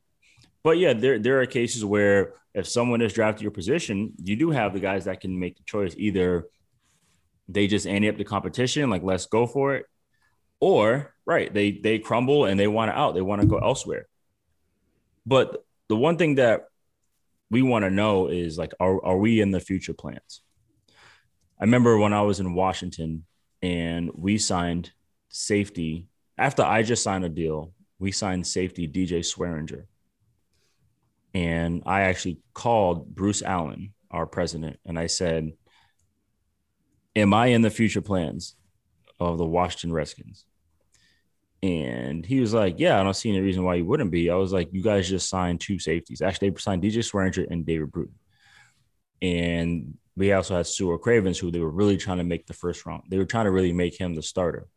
But 0.67 0.79
yeah, 0.79 0.95
there 0.95 1.21
there 1.21 1.41
are 1.41 1.47
cases 1.47 1.85
where 1.85 2.33
if 2.53 2.67
someone 2.67 3.01
is 3.01 3.13
drafted 3.13 3.43
your 3.43 3.53
position, 3.53 4.15
you 4.21 4.35
do 4.35 4.51
have 4.51 4.73
the 4.73 4.81
guys 4.81 5.05
that 5.05 5.21
can 5.21 5.39
make 5.39 5.57
the 5.57 5.63
choice. 5.63 5.95
Either 5.97 6.49
they 7.49 7.69
just 7.69 7.87
ante 7.87 8.09
up 8.09 8.17
the 8.17 8.25
competition, 8.25 8.91
like 8.91 9.05
let's 9.05 9.27
go 9.27 9.47
for 9.47 9.77
it, 9.77 9.87
or 10.59 11.15
right, 11.25 11.55
they 11.55 11.71
they 11.71 12.01
crumble 12.01 12.47
and 12.47 12.59
they 12.59 12.67
want 12.67 12.91
to 12.91 12.99
out, 12.99 13.15
they 13.15 13.23
want 13.23 13.43
to 13.43 13.47
go 13.47 13.59
elsewhere. 13.59 14.09
But 15.25 15.65
the 15.89 15.95
one 15.95 16.19
thing 16.19 16.35
that 16.35 16.65
we 17.49 17.63
want 17.63 17.85
to 17.85 17.91
know 17.91 18.27
is 18.27 18.59
like, 18.59 18.73
are 18.81 19.01
are 19.05 19.19
we 19.19 19.41
in 19.41 19.53
the 19.53 19.61
future 19.61 19.95
plans? 19.95 20.43
I 21.61 21.63
remember 21.63 21.97
when 21.97 22.13
I 22.13 22.23
was 22.23 22.41
in 22.41 22.55
Washington 22.55 23.25
and 23.63 24.11
we 24.13 24.37
signed 24.37 24.91
safety 25.29 26.09
after 26.37 26.65
I 26.65 26.83
just 26.83 27.05
signed 27.05 27.25
a 27.25 27.29
deal, 27.29 27.73
we 28.01 28.11
signed 28.11 28.49
safety 28.49 28.89
DJ 28.89 29.21
Swearinger 29.21 29.85
and 31.35 31.83
I 31.87 32.03
actually 32.03 32.39
called 32.55 33.15
Bruce 33.15 33.43
Allen, 33.43 33.93
our 34.11 34.27
president, 34.27 34.79
and 34.85 34.99
I 34.99 35.07
said, 35.07 35.53
Am 37.15 37.33
I 37.33 37.47
in 37.47 37.63
the 37.63 37.71
future 37.71 38.03
plans 38.03 38.57
of 39.19 39.39
the 39.39 39.45
Washington 39.45 39.93
Redskins? 39.93 40.45
And 41.63 42.25
he 42.25 42.41
was 42.41 42.53
like, 42.53 42.79
Yeah, 42.79 43.01
I 43.01 43.03
don't 43.03 43.15
see 43.15 43.31
any 43.31 43.41
reason 43.41 43.65
why 43.65 43.77
you 43.77 43.85
wouldn't 43.85 44.11
be. 44.11 44.31
I 44.31 44.35
was 44.35 44.53
like, 44.53 44.69
You 44.73 44.83
guys 44.83 45.09
just 45.09 45.29
signed 45.29 45.61
two 45.61 45.79
safeties. 45.79 46.23
Actually, 46.23 46.51
they 46.51 46.59
signed 46.59 46.83
DJ 46.83 46.99
Swearinger 46.99 47.47
and 47.51 47.67
David 47.67 47.91
Bruton. 47.91 48.15
And 49.23 49.97
we 50.17 50.33
also 50.33 50.57
had 50.57 50.67
Su'a 50.67 51.01
Cravens, 51.01 51.39
who 51.39 51.51
they 51.51 51.61
were 51.61 51.71
really 51.71 51.97
trying 51.97 52.19
to 52.19 52.25
make 52.25 52.47
the 52.47 52.55
first 52.55 52.87
round. 52.87 53.05
They 53.09 53.19
were 53.19 53.25
trying 53.25 53.45
to 53.45 53.51
really 53.51 53.73
make 53.73 53.99
him 53.99 54.15
the 54.15 54.23
starter. 54.23 54.69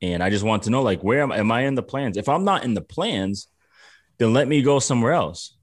And 0.00 0.22
I 0.22 0.30
just 0.30 0.44
want 0.44 0.64
to 0.64 0.70
know, 0.70 0.82
like, 0.82 1.02
where 1.02 1.22
am, 1.22 1.32
am 1.32 1.50
I 1.50 1.62
in 1.62 1.74
the 1.74 1.82
plans? 1.82 2.16
If 2.16 2.28
I'm 2.28 2.44
not 2.44 2.64
in 2.64 2.74
the 2.74 2.80
plans, 2.80 3.48
then 4.18 4.32
let 4.32 4.48
me 4.48 4.62
go 4.62 4.78
somewhere 4.78 5.12
else. 5.12 5.56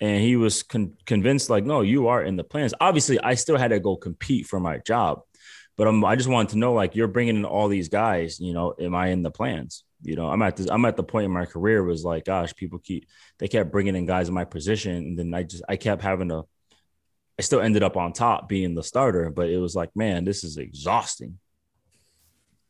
And 0.00 0.20
he 0.20 0.36
was 0.36 0.62
con- 0.62 0.96
convinced, 1.06 1.48
like, 1.48 1.64
no, 1.64 1.82
you 1.82 2.08
are 2.08 2.22
in 2.22 2.36
the 2.36 2.44
plans. 2.44 2.74
Obviously, 2.80 3.20
I 3.20 3.34
still 3.34 3.56
had 3.56 3.68
to 3.68 3.78
go 3.78 3.96
compete 3.96 4.46
for 4.46 4.58
my 4.58 4.78
job, 4.78 5.20
but 5.76 5.86
I'm, 5.86 6.04
I 6.04 6.16
just 6.16 6.28
wanted 6.28 6.50
to 6.50 6.58
know, 6.58 6.72
like, 6.72 6.96
you're 6.96 7.06
bringing 7.06 7.36
in 7.36 7.44
all 7.44 7.68
these 7.68 7.88
guys. 7.88 8.40
You 8.40 8.52
know, 8.52 8.74
am 8.80 8.94
I 8.94 9.08
in 9.08 9.22
the 9.22 9.30
plans? 9.30 9.84
You 10.02 10.16
know, 10.16 10.28
I'm 10.28 10.42
at 10.42 10.56
this. 10.56 10.68
I'm 10.68 10.84
at 10.84 10.96
the 10.96 11.04
point 11.04 11.26
in 11.26 11.30
my 11.30 11.46
career 11.46 11.84
was 11.84 12.04
like, 12.04 12.24
gosh, 12.24 12.52
people 12.56 12.80
keep 12.80 13.06
they 13.38 13.46
kept 13.46 13.70
bringing 13.70 13.94
in 13.94 14.04
guys 14.04 14.28
in 14.28 14.34
my 14.34 14.44
position, 14.44 14.96
and 14.96 15.18
then 15.18 15.32
I 15.32 15.44
just 15.44 15.62
I 15.68 15.76
kept 15.76 16.02
having 16.02 16.30
to. 16.30 16.42
I 17.38 17.42
still 17.42 17.60
ended 17.60 17.84
up 17.84 17.96
on 17.96 18.12
top 18.12 18.48
being 18.48 18.74
the 18.74 18.82
starter, 18.82 19.30
but 19.30 19.48
it 19.48 19.58
was 19.58 19.76
like, 19.76 19.94
man, 19.94 20.24
this 20.24 20.42
is 20.42 20.56
exhausting. 20.56 21.38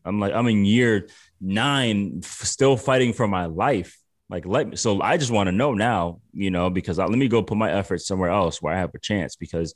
I'm 0.04 0.20
like, 0.20 0.34
I'm 0.34 0.46
in 0.48 0.66
year 0.66 1.08
nine, 1.40 2.20
still 2.22 2.76
fighting 2.76 3.14
for 3.14 3.26
my 3.26 3.46
life 3.46 3.98
like, 4.32 4.46
let 4.46 4.66
me. 4.66 4.76
So 4.76 5.02
I 5.02 5.18
just 5.18 5.30
want 5.30 5.48
to 5.48 5.52
know 5.52 5.74
now, 5.74 6.22
you 6.32 6.50
know, 6.50 6.70
because 6.70 6.98
I, 6.98 7.04
let 7.04 7.18
me 7.18 7.28
go 7.28 7.42
put 7.42 7.58
my 7.58 7.70
efforts 7.70 8.06
somewhere 8.06 8.30
else 8.30 8.62
where 8.62 8.74
I 8.74 8.78
have 8.78 8.94
a 8.94 8.98
chance. 8.98 9.36
Because 9.36 9.74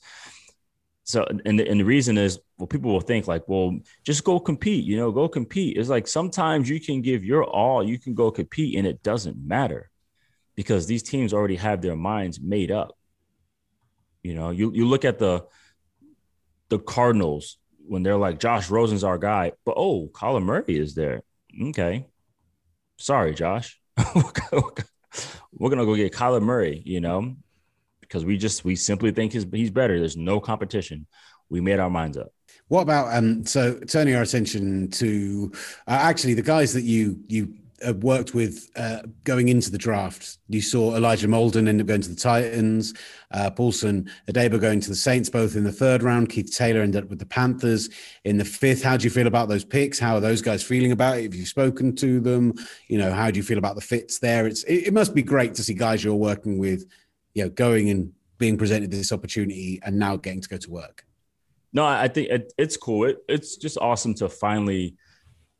so, 1.04 1.26
and 1.44 1.60
the, 1.60 1.68
and 1.68 1.78
the 1.78 1.84
reason 1.84 2.16
is, 2.16 2.40
well, 2.56 2.66
people 2.66 2.90
will 2.90 3.02
think 3.02 3.28
like, 3.28 3.46
well, 3.48 3.78
just 4.02 4.24
go 4.24 4.40
compete, 4.40 4.86
you 4.86 4.96
know, 4.96 5.12
go 5.12 5.28
compete. 5.28 5.76
It's 5.76 5.90
like 5.90 6.08
sometimes 6.08 6.70
you 6.70 6.80
can 6.80 7.02
give 7.02 7.22
your 7.22 7.44
all, 7.44 7.86
you 7.86 7.98
can 7.98 8.14
go 8.14 8.30
compete, 8.30 8.78
and 8.78 8.86
it 8.86 9.02
doesn't 9.02 9.36
matter 9.36 9.90
because 10.54 10.86
these 10.86 11.02
teams 11.02 11.34
already 11.34 11.56
have 11.56 11.82
their 11.82 11.94
minds 11.94 12.40
made 12.40 12.70
up. 12.70 12.96
You 14.22 14.34
know, 14.34 14.48
you 14.48 14.72
you 14.72 14.88
look 14.88 15.04
at 15.04 15.18
the 15.18 15.44
the 16.70 16.78
Cardinals 16.78 17.58
when 17.86 18.02
they're 18.02 18.16
like 18.16 18.40
Josh 18.40 18.70
Rosen's 18.70 19.04
our 19.04 19.18
guy, 19.18 19.52
but 19.66 19.74
oh, 19.76 20.08
Colin 20.14 20.44
Murray 20.44 20.78
is 20.78 20.94
there. 20.94 21.20
Okay, 21.62 22.06
sorry, 22.96 23.34
Josh. 23.34 23.78
we're 25.52 25.70
gonna 25.70 25.84
go 25.84 25.96
get 25.96 26.12
Kyler 26.12 26.42
Murray, 26.42 26.82
you 26.84 27.00
know, 27.00 27.34
because 28.00 28.24
we 28.24 28.36
just 28.36 28.64
we 28.64 28.76
simply 28.76 29.10
think 29.10 29.32
he's 29.32 29.46
he's 29.52 29.70
better. 29.70 29.98
There's 29.98 30.16
no 30.16 30.40
competition. 30.40 31.06
We 31.48 31.60
made 31.60 31.78
our 31.78 31.90
minds 31.90 32.16
up. 32.16 32.32
What 32.68 32.82
about 32.82 33.14
um? 33.16 33.44
So 33.46 33.78
turning 33.80 34.14
our 34.16 34.22
attention 34.22 34.90
to 34.92 35.52
uh, 35.86 35.98
actually 36.02 36.34
the 36.34 36.42
guys 36.42 36.72
that 36.74 36.82
you 36.82 37.20
you 37.28 37.54
worked 37.96 38.34
with 38.34 38.70
uh, 38.76 39.02
going 39.24 39.48
into 39.48 39.70
the 39.70 39.78
draft. 39.78 40.38
You 40.48 40.60
saw 40.60 40.96
Elijah 40.96 41.28
Molden 41.28 41.68
end 41.68 41.80
up 41.80 41.86
going 41.86 42.00
to 42.00 42.08
the 42.08 42.16
Titans, 42.16 42.94
uh, 43.30 43.50
Paulson 43.50 44.10
Adebo 44.28 44.60
going 44.60 44.80
to 44.80 44.88
the 44.88 44.96
Saints, 44.96 45.28
both 45.28 45.56
in 45.56 45.64
the 45.64 45.72
third 45.72 46.02
round. 46.02 46.28
Keith 46.28 46.54
Taylor 46.54 46.80
ended 46.80 47.04
up 47.04 47.10
with 47.10 47.18
the 47.18 47.26
Panthers 47.26 47.90
in 48.24 48.38
the 48.38 48.44
fifth. 48.44 48.82
How 48.82 48.96
do 48.96 49.04
you 49.04 49.10
feel 49.10 49.26
about 49.26 49.48
those 49.48 49.64
picks? 49.64 49.98
How 49.98 50.16
are 50.16 50.20
those 50.20 50.42
guys 50.42 50.62
feeling 50.62 50.92
about 50.92 51.18
it? 51.18 51.24
Have 51.24 51.34
you 51.34 51.46
spoken 51.46 51.94
to 51.96 52.20
them? 52.20 52.54
You 52.88 52.98
know, 52.98 53.12
how 53.12 53.30
do 53.30 53.36
you 53.36 53.42
feel 53.42 53.58
about 53.58 53.74
the 53.74 53.80
fits 53.80 54.18
there? 54.18 54.46
It's 54.46 54.62
it, 54.64 54.88
it 54.88 54.94
must 54.94 55.14
be 55.14 55.22
great 55.22 55.54
to 55.54 55.62
see 55.62 55.74
guys 55.74 56.02
you're 56.02 56.14
working 56.14 56.58
with, 56.58 56.86
you 57.34 57.44
know, 57.44 57.50
going 57.50 57.90
and 57.90 58.12
being 58.38 58.56
presented 58.58 58.90
this 58.90 59.12
opportunity 59.12 59.80
and 59.82 59.98
now 59.98 60.16
getting 60.16 60.40
to 60.40 60.48
go 60.48 60.56
to 60.56 60.70
work. 60.70 61.04
No, 61.72 61.84
I 61.84 62.08
think 62.08 62.30
it, 62.30 62.52
it's 62.56 62.76
cool. 62.76 63.04
It, 63.04 63.18
it's 63.28 63.56
just 63.56 63.76
awesome 63.78 64.14
to 64.14 64.28
finally 64.28 64.96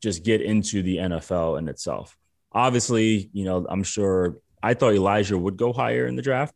just 0.02 0.24
get 0.24 0.40
into 0.40 0.82
the 0.82 0.98
NFL 0.98 1.58
in 1.58 1.68
itself. 1.68 2.16
Obviously, 2.52 3.30
you 3.32 3.44
know, 3.44 3.66
I'm 3.68 3.82
sure 3.82 4.36
I 4.62 4.74
thought 4.74 4.94
Elijah 4.94 5.36
would 5.36 5.56
go 5.56 5.72
higher 5.72 6.06
in 6.06 6.16
the 6.16 6.22
draft, 6.22 6.54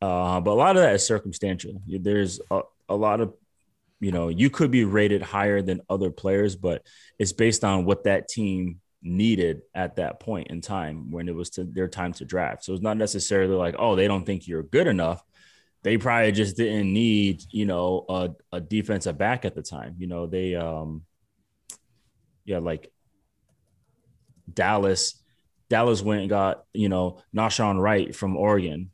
uh, 0.00 0.40
but 0.40 0.50
a 0.50 0.54
lot 0.54 0.76
of 0.76 0.82
that 0.82 0.94
is 0.94 1.06
circumstantial. 1.06 1.80
There's 1.86 2.40
a, 2.50 2.62
a 2.88 2.96
lot 2.96 3.20
of, 3.20 3.34
you 4.00 4.12
know, 4.12 4.28
you 4.28 4.50
could 4.50 4.70
be 4.70 4.84
rated 4.84 5.22
higher 5.22 5.62
than 5.62 5.80
other 5.88 6.10
players, 6.10 6.56
but 6.56 6.86
it's 7.18 7.32
based 7.32 7.64
on 7.64 7.84
what 7.84 8.04
that 8.04 8.28
team 8.28 8.80
needed 9.02 9.60
at 9.74 9.96
that 9.96 10.18
point 10.18 10.48
in 10.48 10.60
time 10.60 11.10
when 11.10 11.28
it 11.28 11.34
was 11.34 11.50
to 11.50 11.64
their 11.64 11.88
time 11.88 12.12
to 12.14 12.24
draft. 12.24 12.64
So 12.64 12.72
it's 12.72 12.82
not 12.82 12.96
necessarily 12.96 13.54
like, 13.54 13.76
oh, 13.78 13.96
they 13.96 14.08
don't 14.08 14.24
think 14.24 14.48
you're 14.48 14.62
good 14.62 14.86
enough. 14.86 15.22
They 15.82 15.98
probably 15.98 16.32
just 16.32 16.56
didn't 16.56 16.92
need, 16.92 17.42
you 17.50 17.66
know, 17.66 18.06
a, 18.08 18.30
a 18.52 18.60
defensive 18.60 19.18
back 19.18 19.44
at 19.44 19.54
the 19.54 19.62
time. 19.62 19.96
You 19.98 20.06
know, 20.06 20.26
they 20.26 20.54
um 20.54 21.02
yeah, 22.44 22.58
like 22.58 22.92
Dallas, 24.52 25.22
Dallas 25.68 26.02
went 26.02 26.20
and 26.20 26.30
got, 26.30 26.64
you 26.72 26.88
know, 26.88 27.20
Nahshon 27.34 27.80
Wright 27.80 28.14
from 28.14 28.36
Oregon 28.36 28.90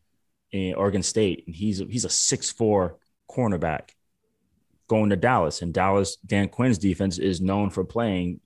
in 0.52 0.74
Oregon 0.74 1.02
State. 1.02 1.44
And 1.46 1.54
he's 1.54 1.78
he's 1.78 2.04
a 2.04 2.10
six 2.10 2.50
four 2.50 2.98
cornerback 3.30 3.90
going 4.88 5.10
to 5.10 5.16
Dallas. 5.16 5.62
And 5.62 5.74
Dallas, 5.74 6.16
Dan 6.16 6.48
Quinn's 6.48 6.78
defense 6.78 7.18
is 7.18 7.40
known 7.40 7.70
for 7.70 7.84
playing 7.84 8.40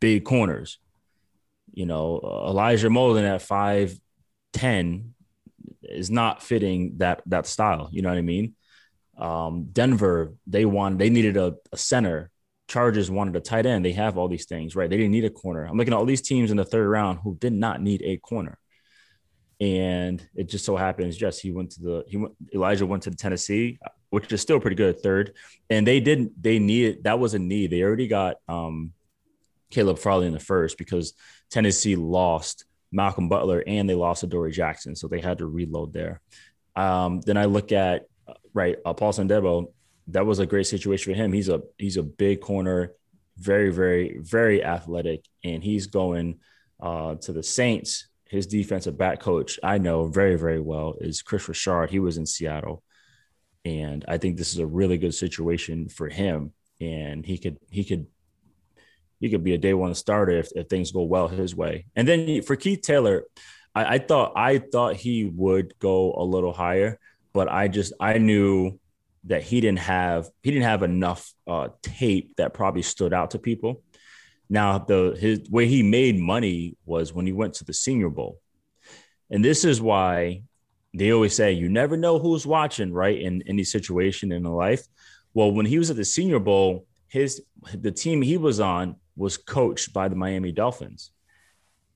big 0.00 0.24
corners 0.24 0.78
you 1.76 1.84
know, 1.84 2.20
Elijah 2.48 2.88
Molden 2.88 3.22
at 3.22 3.42
five 3.42 3.96
ten 4.52 5.14
is 5.82 6.10
not 6.10 6.42
fitting 6.42 6.94
that 6.96 7.22
that 7.26 7.46
style. 7.46 7.88
You 7.92 8.02
know 8.02 8.08
what 8.08 8.18
I 8.18 8.22
mean? 8.22 8.54
Um, 9.16 9.68
Denver, 9.72 10.34
they 10.46 10.64
wanted 10.64 10.98
they 10.98 11.10
needed 11.10 11.36
a, 11.36 11.54
a, 11.70 11.76
center. 11.76 12.30
Chargers 12.68 13.10
wanted 13.10 13.36
a 13.36 13.40
tight 13.40 13.66
end. 13.66 13.84
They 13.84 13.92
have 13.92 14.18
all 14.18 14.28
these 14.28 14.46
things, 14.46 14.74
right? 14.74 14.90
They 14.90 14.96
didn't 14.96 15.12
need 15.12 15.24
a 15.24 15.30
corner. 15.30 15.64
I'm 15.64 15.76
looking 15.76 15.92
at 15.92 15.96
all 15.96 16.04
these 16.04 16.22
teams 16.22 16.50
in 16.50 16.56
the 16.56 16.64
third 16.64 16.88
round 16.88 17.20
who 17.22 17.36
did 17.36 17.52
not 17.52 17.80
need 17.80 18.02
a 18.02 18.16
corner. 18.16 18.58
And 19.60 20.26
it 20.34 20.48
just 20.48 20.64
so 20.64 20.76
happens, 20.76 21.16
just 21.16 21.40
he 21.40 21.50
went 21.50 21.70
to 21.72 21.80
the 21.80 22.04
he 22.08 22.16
went 22.16 22.34
Elijah 22.54 22.84
went 22.84 23.04
to 23.04 23.10
the 23.10 23.16
Tennessee, 23.16 23.78
which 24.10 24.30
is 24.32 24.42
still 24.42 24.60
pretty 24.60 24.76
good 24.76 25.00
third. 25.00 25.32
And 25.70 25.86
they 25.86 26.00
didn't 26.00 26.42
they 26.42 26.58
needed 26.58 27.04
that 27.04 27.18
was 27.18 27.34
a 27.34 27.38
need. 27.38 27.70
They 27.70 27.82
already 27.82 28.08
got 28.08 28.36
um 28.48 28.92
Caleb 29.70 29.98
Farley 29.98 30.26
in 30.26 30.32
the 30.32 30.40
first 30.40 30.76
because 30.76 31.14
Tennessee 31.50 31.96
lost 31.96 32.64
Malcolm 32.92 33.28
Butler 33.28 33.62
and 33.66 33.88
they 33.88 33.94
lost 33.94 34.22
Adoree 34.22 34.52
Jackson, 34.52 34.94
so 34.94 35.08
they 35.08 35.20
had 35.20 35.38
to 35.38 35.46
reload 35.46 35.92
there. 35.92 36.20
Um, 36.74 37.20
then 37.22 37.36
I 37.36 37.46
look 37.46 37.72
at 37.72 38.06
right 38.52 38.76
uh, 38.84 38.92
Paulson 38.92 39.28
Adebo. 39.28 39.72
That 40.08 40.26
was 40.26 40.38
a 40.38 40.46
great 40.46 40.66
situation 40.66 41.12
for 41.12 41.16
him. 41.16 41.32
He's 41.32 41.48
a 41.48 41.62
he's 41.78 41.96
a 41.96 42.02
big 42.02 42.40
corner, 42.40 42.92
very 43.38 43.70
very 43.70 44.18
very 44.20 44.64
athletic, 44.64 45.24
and 45.44 45.62
he's 45.62 45.86
going 45.86 46.38
uh, 46.80 47.16
to 47.16 47.32
the 47.32 47.42
Saints. 47.42 48.08
His 48.28 48.46
defensive 48.46 48.98
back 48.98 49.20
coach 49.20 49.58
I 49.62 49.78
know 49.78 50.08
very 50.08 50.36
very 50.36 50.60
well 50.60 50.96
is 51.00 51.22
Kris 51.22 51.48
Richard. 51.48 51.90
He 51.90 52.00
was 52.00 52.18
in 52.18 52.26
Seattle, 52.26 52.82
and 53.64 54.04
I 54.08 54.18
think 54.18 54.36
this 54.36 54.52
is 54.52 54.58
a 54.58 54.66
really 54.66 54.98
good 54.98 55.14
situation 55.14 55.88
for 55.88 56.08
him. 56.08 56.52
And 56.80 57.24
he 57.24 57.38
could 57.38 57.58
he 57.70 57.84
could 57.84 58.06
he 59.20 59.30
could 59.30 59.44
be 59.44 59.54
a 59.54 59.58
day 59.58 59.74
one 59.74 59.94
starter 59.94 60.38
if, 60.38 60.50
if 60.54 60.68
things 60.68 60.92
go 60.92 61.02
well 61.02 61.28
his 61.28 61.54
way. 61.54 61.86
And 61.96 62.06
then 62.06 62.42
for 62.42 62.56
Keith 62.56 62.82
Taylor, 62.82 63.24
I, 63.74 63.94
I 63.94 63.98
thought 63.98 64.32
I 64.36 64.58
thought 64.58 64.96
he 64.96 65.24
would 65.24 65.78
go 65.78 66.14
a 66.14 66.22
little 66.22 66.52
higher, 66.52 66.98
but 67.32 67.48
I 67.48 67.68
just 67.68 67.92
I 68.00 68.18
knew 68.18 68.78
that 69.26 69.42
he 69.42 69.60
didn't 69.60 69.80
have 69.80 70.28
he 70.42 70.50
didn't 70.50 70.64
have 70.64 70.82
enough 70.82 71.32
uh, 71.46 71.68
tape 71.82 72.36
that 72.36 72.54
probably 72.54 72.82
stood 72.82 73.12
out 73.12 73.32
to 73.32 73.38
people. 73.38 73.82
Now 74.48 74.78
the 74.78 75.16
his 75.18 75.50
way 75.50 75.66
he 75.66 75.82
made 75.82 76.18
money 76.18 76.76
was 76.84 77.12
when 77.12 77.26
he 77.26 77.32
went 77.32 77.54
to 77.54 77.64
the 77.64 77.74
Senior 77.74 78.10
Bowl, 78.10 78.38
and 79.30 79.44
this 79.44 79.64
is 79.64 79.80
why 79.80 80.42
they 80.94 81.12
always 81.12 81.34
say 81.34 81.52
you 81.52 81.68
never 81.68 81.96
know 81.96 82.18
who's 82.18 82.46
watching, 82.46 82.92
right? 82.92 83.20
In 83.20 83.42
any 83.46 83.64
situation 83.64 84.32
in 84.32 84.44
life. 84.44 84.86
Well, 85.34 85.52
when 85.52 85.66
he 85.66 85.78
was 85.78 85.90
at 85.90 85.96
the 85.96 86.04
Senior 86.04 86.38
Bowl, 86.38 86.86
his 87.08 87.42
the 87.74 87.92
team 87.92 88.22
he 88.22 88.36
was 88.36 88.60
on 88.60 88.96
was 89.16 89.36
coached 89.36 89.92
by 89.92 90.08
the 90.08 90.16
Miami 90.16 90.52
Dolphins. 90.52 91.10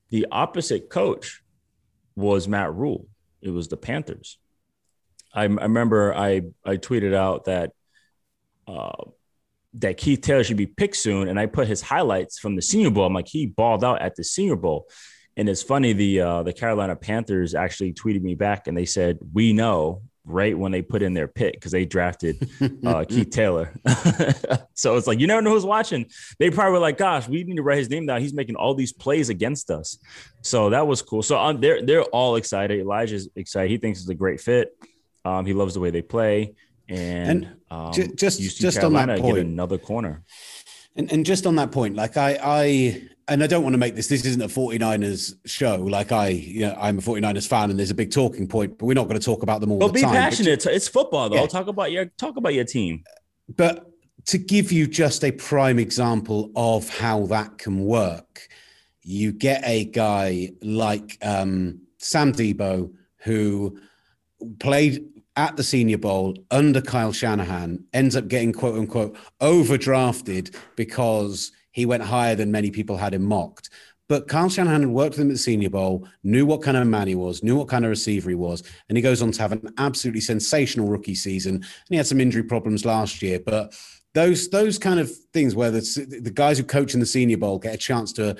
The 0.09 0.27
opposite 0.31 0.89
coach 0.89 1.41
was 2.15 2.47
Matt 2.47 2.73
Rhule. 2.73 3.07
It 3.41 3.51
was 3.51 3.69
the 3.69 3.77
Panthers. 3.77 4.37
I, 5.33 5.43
I 5.43 5.45
remember 5.45 6.13
I 6.13 6.41
I 6.65 6.77
tweeted 6.77 7.13
out 7.13 7.45
that 7.45 7.71
uh, 8.67 9.03
that 9.75 9.97
Keith 9.97 10.21
Taylor 10.21 10.43
should 10.43 10.57
be 10.57 10.67
picked 10.67 10.97
soon, 10.97 11.27
and 11.27 11.39
I 11.39 11.45
put 11.45 11.67
his 11.67 11.81
highlights 11.81 12.39
from 12.39 12.55
the 12.55 12.61
Senior 12.61 12.91
Bowl. 12.91 13.05
I'm 13.05 13.13
like, 13.13 13.27
he 13.27 13.45
balled 13.45 13.83
out 13.83 14.01
at 14.01 14.15
the 14.15 14.23
Senior 14.23 14.57
Bowl, 14.57 14.87
and 15.37 15.47
it's 15.47 15.63
funny. 15.63 15.93
The 15.93 16.21
uh, 16.21 16.43
the 16.43 16.53
Carolina 16.53 16.95
Panthers 16.95 17.55
actually 17.55 17.93
tweeted 17.93 18.21
me 18.21 18.35
back, 18.35 18.67
and 18.67 18.77
they 18.77 18.85
said, 18.85 19.19
"We 19.33 19.53
know 19.53 20.01
right 20.23 20.57
when 20.57 20.71
they 20.71 20.81
put 20.81 21.01
in 21.01 21.13
their 21.13 21.27
pick 21.27 21.53
because 21.53 21.71
they 21.71 21.85
drafted 21.85 22.47
uh, 22.85 23.03
Keith 23.05 23.31
Taylor. 23.31 23.73
so 24.73 24.95
it's 24.95 25.07
like 25.07 25.19
you 25.19 25.27
never 25.27 25.41
know 25.41 25.51
who's 25.51 25.65
watching. 25.65 26.05
They 26.39 26.49
probably 26.49 26.73
were 26.73 26.79
like, 26.79 26.97
"Gosh, 26.97 27.27
we 27.27 27.43
need 27.43 27.55
to 27.55 27.63
write 27.63 27.79
his 27.79 27.89
name 27.89 28.05
down. 28.05 28.21
He's 28.21 28.33
making 28.33 28.55
all 28.55 28.73
these 28.75 28.93
plays 28.93 29.29
against 29.29 29.71
us." 29.71 29.97
So 30.41 30.69
that 30.71 30.85
was 30.87 31.01
cool. 31.01 31.23
So 31.23 31.37
um, 31.37 31.61
they're 31.61 31.81
they're 31.81 32.03
all 32.03 32.35
excited. 32.35 32.79
Elijah's 32.79 33.29
excited. 33.35 33.71
He 33.71 33.77
thinks 33.77 34.01
it's 34.01 34.09
a 34.09 34.15
great 34.15 34.41
fit. 34.41 34.75
Um, 35.23 35.45
he 35.45 35.53
loves 35.53 35.73
the 35.73 35.79
way 35.79 35.91
they 35.91 36.01
play, 36.01 36.55
and, 36.89 37.45
and 37.45 37.55
um, 37.69 37.93
just 37.93 38.39
just 38.39 38.79
Carolina 38.79 39.13
on 39.13 39.19
that 39.19 39.21
point, 39.21 39.37
another 39.37 39.77
corner. 39.77 40.23
And, 40.95 41.09
and 41.11 41.25
just 41.25 41.45
on 41.45 41.55
that 41.55 41.71
point, 41.71 41.95
like 41.95 42.17
I, 42.17 42.37
I 42.43 43.01
and 43.27 43.41
I 43.41 43.47
don't 43.47 43.63
want 43.63 43.73
to 43.73 43.77
make 43.77 43.95
this, 43.95 44.07
this 44.07 44.25
isn't 44.25 44.41
a 44.41 44.47
49ers 44.47 45.35
show. 45.45 45.75
Like 45.77 46.11
I, 46.11 46.27
you 46.29 46.61
know, 46.61 46.75
I'm 46.77 46.97
a 46.97 47.01
49ers 47.01 47.47
fan 47.47 47.69
and 47.69 47.79
there's 47.79 47.91
a 47.91 47.95
big 47.95 48.11
talking 48.11 48.45
point, 48.45 48.77
but 48.77 48.85
we're 48.85 48.93
not 48.93 49.07
going 49.07 49.19
to 49.19 49.25
talk 49.25 49.41
about 49.41 49.61
them 49.61 49.71
all 49.71 49.79
but 49.79 49.87
the 49.87 49.93
be 49.93 50.01
time. 50.01 50.13
passionate. 50.13 50.63
But, 50.65 50.73
it's 50.73 50.89
football 50.89 51.29
though. 51.29 51.37
Yeah. 51.37 51.47
Talk 51.47 51.67
about 51.67 51.93
your, 51.93 52.05
talk 52.17 52.35
about 52.35 52.53
your 52.53 52.65
team. 52.65 53.03
But 53.55 53.89
to 54.27 54.37
give 54.37 54.73
you 54.73 54.85
just 54.85 55.23
a 55.23 55.31
prime 55.31 55.79
example 55.79 56.51
of 56.57 56.89
how 56.89 57.25
that 57.27 57.57
can 57.57 57.85
work, 57.85 58.49
you 59.01 59.31
get 59.31 59.63
a 59.65 59.85
guy 59.85 60.51
like 60.61 61.17
um, 61.21 61.81
Sam 61.99 62.33
Debo, 62.33 62.93
who 63.23 63.79
played 64.59 65.05
at 65.35 65.55
the 65.55 65.63
Senior 65.63 65.97
Bowl 65.97 66.35
under 66.51 66.81
Kyle 66.81 67.13
Shanahan, 67.13 67.83
ends 67.93 68.15
up 68.15 68.27
getting 68.27 68.53
quote 68.53 68.77
unquote 68.77 69.17
overdrafted 69.41 70.55
because 70.75 71.51
he 71.71 71.85
went 71.85 72.03
higher 72.03 72.35
than 72.35 72.51
many 72.51 72.69
people 72.69 72.97
had 72.97 73.13
him 73.13 73.23
mocked. 73.23 73.69
But 74.09 74.27
Kyle 74.27 74.49
Shanahan 74.49 74.81
had 74.81 74.89
worked 74.89 75.11
with 75.11 75.21
him 75.21 75.29
at 75.29 75.35
the 75.35 75.39
Senior 75.39 75.69
Bowl, 75.69 76.05
knew 76.23 76.45
what 76.45 76.61
kind 76.61 76.75
of 76.75 76.85
man 76.85 77.07
he 77.07 77.15
was, 77.15 77.43
knew 77.43 77.55
what 77.55 77.69
kind 77.69 77.85
of 77.85 77.89
receiver 77.89 78.29
he 78.29 78.35
was, 78.35 78.61
and 78.89 78.97
he 78.97 79.01
goes 79.01 79.21
on 79.21 79.31
to 79.31 79.41
have 79.41 79.53
an 79.53 79.73
absolutely 79.77 80.19
sensational 80.19 80.89
rookie 80.89 81.15
season. 81.15 81.55
And 81.55 81.65
he 81.87 81.95
had 81.95 82.07
some 82.07 82.19
injury 82.19 82.43
problems 82.43 82.83
last 82.83 83.21
year, 83.21 83.39
but 83.39 83.73
those 84.13 84.49
those 84.49 84.77
kind 84.77 84.99
of 84.99 85.09
things 85.31 85.55
where 85.55 85.71
the, 85.71 86.19
the 86.21 86.31
guys 86.31 86.57
who 86.57 86.65
coach 86.65 86.93
in 86.93 86.99
the 86.99 87.05
Senior 87.05 87.37
Bowl 87.37 87.57
get 87.57 87.75
a 87.75 87.77
chance 87.77 88.11
to 88.13 88.35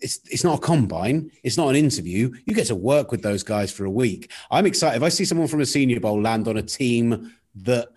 it's 0.00 0.20
it's 0.30 0.44
not 0.44 0.58
a 0.58 0.60
combine, 0.60 1.30
it's 1.42 1.56
not 1.56 1.68
an 1.68 1.76
interview. 1.76 2.32
You 2.44 2.54
get 2.54 2.66
to 2.66 2.74
work 2.74 3.10
with 3.10 3.22
those 3.22 3.42
guys 3.42 3.72
for 3.72 3.84
a 3.84 3.90
week. 3.90 4.30
I'm 4.50 4.66
excited 4.66 4.96
if 4.96 5.02
I 5.02 5.08
see 5.08 5.24
someone 5.24 5.48
from 5.48 5.60
a 5.60 5.66
Senior 5.66 6.00
Bowl 6.00 6.20
land 6.20 6.48
on 6.48 6.56
a 6.56 6.62
team 6.62 7.32
that 7.56 7.88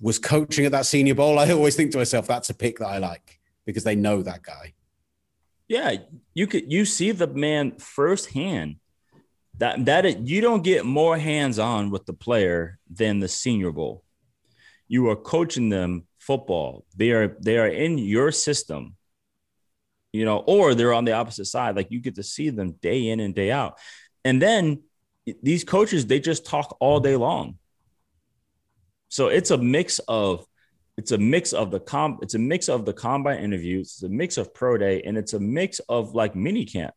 was 0.00 0.18
coaching 0.18 0.64
at 0.66 0.72
that 0.72 0.86
Senior 0.86 1.14
Bowl. 1.14 1.38
I 1.38 1.50
always 1.50 1.74
think 1.74 1.90
to 1.92 1.98
myself, 1.98 2.26
that's 2.26 2.50
a 2.50 2.54
pick 2.54 2.78
that 2.78 2.86
I 2.86 2.98
like 2.98 3.40
because 3.66 3.84
they 3.84 3.96
know 3.96 4.22
that 4.22 4.42
guy. 4.42 4.74
Yeah, 5.66 5.96
you 6.34 6.46
could 6.46 6.72
you 6.72 6.84
see 6.84 7.10
the 7.10 7.26
man 7.26 7.78
firsthand. 7.78 8.76
That 9.58 9.84
that 9.86 10.28
you 10.28 10.40
don't 10.40 10.62
get 10.62 10.86
more 10.86 11.18
hands 11.18 11.58
on 11.58 11.90
with 11.90 12.06
the 12.06 12.12
player 12.12 12.78
than 12.88 13.18
the 13.18 13.28
Senior 13.28 13.72
Bowl. 13.72 14.04
You 14.86 15.10
are 15.10 15.16
coaching 15.16 15.68
them 15.68 16.06
football. 16.18 16.84
They 16.96 17.10
are 17.10 17.36
they 17.40 17.58
are 17.58 17.66
in 17.66 17.98
your 17.98 18.30
system 18.30 18.94
you 20.18 20.24
know, 20.24 20.38
or 20.38 20.74
they're 20.74 20.92
on 20.92 21.04
the 21.04 21.12
opposite 21.12 21.44
side. 21.44 21.76
Like 21.76 21.92
you 21.92 22.00
get 22.00 22.16
to 22.16 22.24
see 22.24 22.50
them 22.50 22.72
day 22.72 23.08
in 23.08 23.20
and 23.20 23.32
day 23.32 23.52
out. 23.52 23.78
And 24.24 24.42
then 24.42 24.82
these 25.44 25.62
coaches, 25.62 26.06
they 26.06 26.18
just 26.18 26.44
talk 26.44 26.76
all 26.80 26.98
day 26.98 27.14
long. 27.14 27.58
So 29.08 29.28
it's 29.28 29.52
a 29.52 29.58
mix 29.58 30.00
of 30.08 30.44
it's 30.96 31.12
a 31.12 31.18
mix 31.18 31.52
of 31.52 31.70
the 31.70 31.78
comp, 31.78 32.24
it's 32.24 32.34
a 32.34 32.40
mix 32.40 32.68
of 32.68 32.84
the 32.84 32.92
combine 32.92 33.38
interviews, 33.38 33.92
it's 33.92 34.02
a 34.02 34.08
mix 34.08 34.36
of 34.36 34.52
pro 34.52 34.76
day, 34.76 35.02
and 35.02 35.16
it's 35.16 35.34
a 35.34 35.38
mix 35.38 35.78
of 35.88 36.16
like 36.16 36.34
mini 36.34 36.64
camp. 36.64 36.92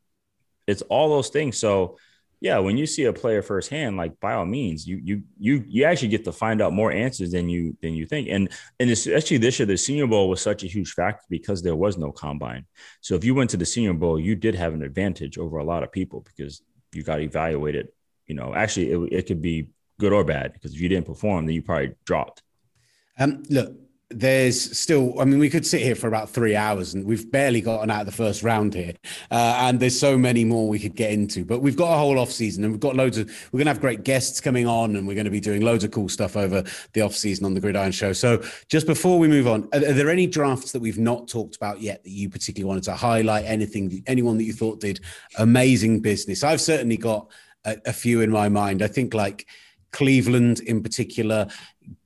It's 0.66 0.82
all 0.82 1.10
those 1.10 1.30
things. 1.30 1.60
So 1.60 2.00
yeah, 2.42 2.58
when 2.58 2.76
you 2.76 2.88
see 2.88 3.06
a 3.06 3.14
player 3.14 3.44
firsthand, 3.44 3.98
like 3.98 4.20
by 4.20 4.34
all 4.34 4.48
means, 4.48 4.88
you 4.88 5.00
you 5.04 5.22
you 5.38 5.64
you 5.68 5.84
actually 5.84 6.08
get 6.08 6.24
to 6.24 6.32
find 6.32 6.60
out 6.60 6.74
more 6.74 6.92
answers 6.92 7.32
than 7.32 7.48
you 7.48 7.78
than 7.84 7.94
you 7.94 8.08
think. 8.08 8.30
And 8.30 8.50
and 8.80 8.90
especially 8.90 9.38
this 9.38 9.60
year, 9.60 9.68
the 9.68 9.78
Senior 9.78 10.08
Bowl 10.08 10.28
was 10.28 10.42
such 10.42 10.64
a 10.64 10.68
huge 10.68 10.92
factor 10.94 11.24
because 11.30 11.62
there 11.62 11.76
was 11.76 12.00
no 12.00 12.12
combine. 12.12 12.66
So 13.00 13.14
if 13.14 13.24
you 13.24 13.36
went 13.36 13.52
to 13.52 13.58
the 13.58 13.66
Senior 13.66 13.94
Bowl, 13.94 14.20
you 14.20 14.36
did 14.36 14.56
have 14.56 14.74
an 14.74 14.82
advantage 14.82 15.38
over 15.38 15.60
a 15.60 15.64
lot 15.64 15.84
of 15.84 15.92
people 15.92 16.22
because 16.22 16.64
you 16.94 17.04
got 17.04 17.22
evaluated. 17.22 17.90
You 18.26 18.34
know, 18.34 18.56
actually, 18.56 18.92
it, 18.92 19.14
it 19.14 19.28
could 19.28 19.42
be 19.42 19.70
good 20.00 20.12
or 20.12 20.24
bad. 20.24 20.54
Because 20.54 20.74
if 20.74 20.82
you 20.82 20.90
didn't 20.90 21.06
perform, 21.06 21.46
then 21.46 21.54
you 21.54 21.62
probably 21.62 21.94
dropped. 22.06 22.42
Um, 23.20 23.44
look, 23.52 23.76
there's 24.14 24.78
still 24.78 25.20
i 25.20 25.26
mean 25.26 25.40
we 25.40 25.50
could 25.50 25.66
sit 25.66 25.82
here 25.82 25.96
for 25.96 26.08
about 26.08 26.30
three 26.30 26.56
hours 26.56 26.94
and 26.94 27.06
we've 27.06 27.32
barely 27.32 27.62
gotten 27.62 27.90
out 27.90 28.02
of 28.02 28.06
the 28.06 28.12
first 28.12 28.44
round 28.44 28.74
here 28.74 28.94
uh, 29.32 29.58
and 29.62 29.80
there's 29.80 29.98
so 29.98 30.18
many 30.18 30.44
more 30.44 30.68
we 30.68 30.80
could 30.80 30.96
get 30.96 31.12
into 31.12 31.46
but 31.46 31.60
we've 31.60 31.76
got 31.76 31.94
a 31.94 31.98
whole 31.98 32.20
off 32.20 32.32
season 32.32 32.64
and 32.64 32.74
we've 32.74 32.80
got 32.80 32.96
loads 32.96 33.18
of 33.18 33.28
we're 33.52 33.58
going 33.58 33.66
to 33.66 33.72
have 33.72 33.82
great 33.82 34.04
guests 34.04 34.42
coming 34.42 34.68
on 34.68 34.96
and 34.96 35.08
we're 35.08 35.14
going 35.14 35.26
to 35.26 35.32
be 35.32 35.40
doing 35.40 35.62
loads 35.62 35.84
of 35.84 35.92
cool 35.92 36.10
stuff 36.10 36.36
over 36.36 36.64
the 36.94 37.02
off 37.02 37.16
season 37.16 37.46
on 37.46 37.54
the 37.54 37.60
gridiron 37.60 37.92
show. 37.92 38.14
So 38.14 38.44
just 38.68 38.86
before 38.86 39.20
we 39.20 39.28
move 39.28 39.48
on 39.48 39.68
are, 39.74 39.80
are 39.80 39.94
there 39.94 40.10
any 40.10 40.28
drafts 40.28 40.72
that 40.72 40.82
we've 40.82 41.00
not 41.00 41.28
talked 41.28 41.56
about 41.56 41.82
yet 41.82 42.04
that 42.04 42.12
you 42.12 42.30
particularly 42.30 42.68
wanted 42.68 42.84
to 42.84 42.96
highlight? 42.96 43.46
Anything 43.46 44.04
anyone 44.08 44.38
that 44.38 44.44
you 44.44 44.54
thought 44.54 44.80
did 44.80 45.00
amazing 45.38 46.02
business? 46.02 46.44
I've 46.44 46.62
certainly 46.62 46.98
got 46.98 47.30
a, 47.66 47.78
a 47.86 47.94
few 47.94 48.22
in 48.22 48.32
my 48.32 48.50
mind. 48.50 48.82
I 48.82 48.88
think 48.88 49.14
like 49.14 49.48
Cleveland 49.92 50.62
in 50.62 50.82
particular 50.82 51.48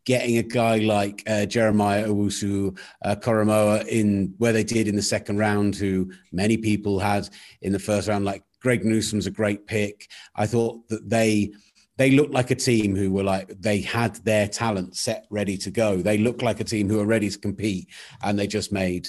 getting 0.05 0.37
a 0.37 0.43
guy 0.43 0.77
like 0.77 1.23
uh, 1.27 1.45
Jeremiah 1.45 2.07
Owusu 2.07 2.77
uh, 3.03 3.15
Koramoah 3.15 3.87
in 3.87 4.33
where 4.37 4.53
they 4.53 4.63
did 4.63 4.87
in 4.87 4.95
the 4.95 5.01
second 5.01 5.37
round, 5.37 5.75
who 5.75 6.11
many 6.31 6.57
people 6.57 6.99
had 6.99 7.27
in 7.61 7.71
the 7.73 7.79
first 7.79 8.07
round, 8.07 8.23
like 8.23 8.43
Greg 8.61 8.85
Newsome's 8.85 9.27
a 9.27 9.31
great 9.31 9.67
pick. 9.67 10.07
I 10.35 10.45
thought 10.45 10.87
that 10.89 11.09
they 11.09 11.51
they 11.97 12.11
looked 12.11 12.33
like 12.33 12.51
a 12.51 12.55
team 12.55 12.95
who 12.95 13.11
were 13.11 13.23
like 13.23 13.59
they 13.59 13.81
had 13.81 14.15
their 14.25 14.47
talent 14.47 14.95
set 14.95 15.25
ready 15.29 15.57
to 15.57 15.71
go. 15.71 15.97
They 15.97 16.17
looked 16.17 16.41
like 16.41 16.59
a 16.59 16.65
team 16.65 16.89
who 16.89 16.99
are 16.99 17.05
ready 17.05 17.29
to 17.29 17.39
compete, 17.39 17.89
and 18.23 18.37
they 18.37 18.47
just 18.47 18.71
made 18.71 19.07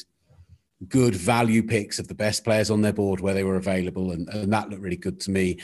good 0.89 1.15
value 1.15 1.63
picks 1.63 1.99
of 1.99 2.09
the 2.09 2.15
best 2.15 2.45
players 2.45 2.71
on 2.71 2.83
their 2.83 2.93
board 2.93 3.21
where 3.21 3.35
they 3.35 3.45
were 3.45 3.57
available, 3.57 4.13
and, 4.13 4.29
and 4.31 4.53
that 4.53 4.71
looked 4.71 4.83
really 4.83 4.97
good 4.97 5.21
to 5.21 5.31
me 5.31 5.59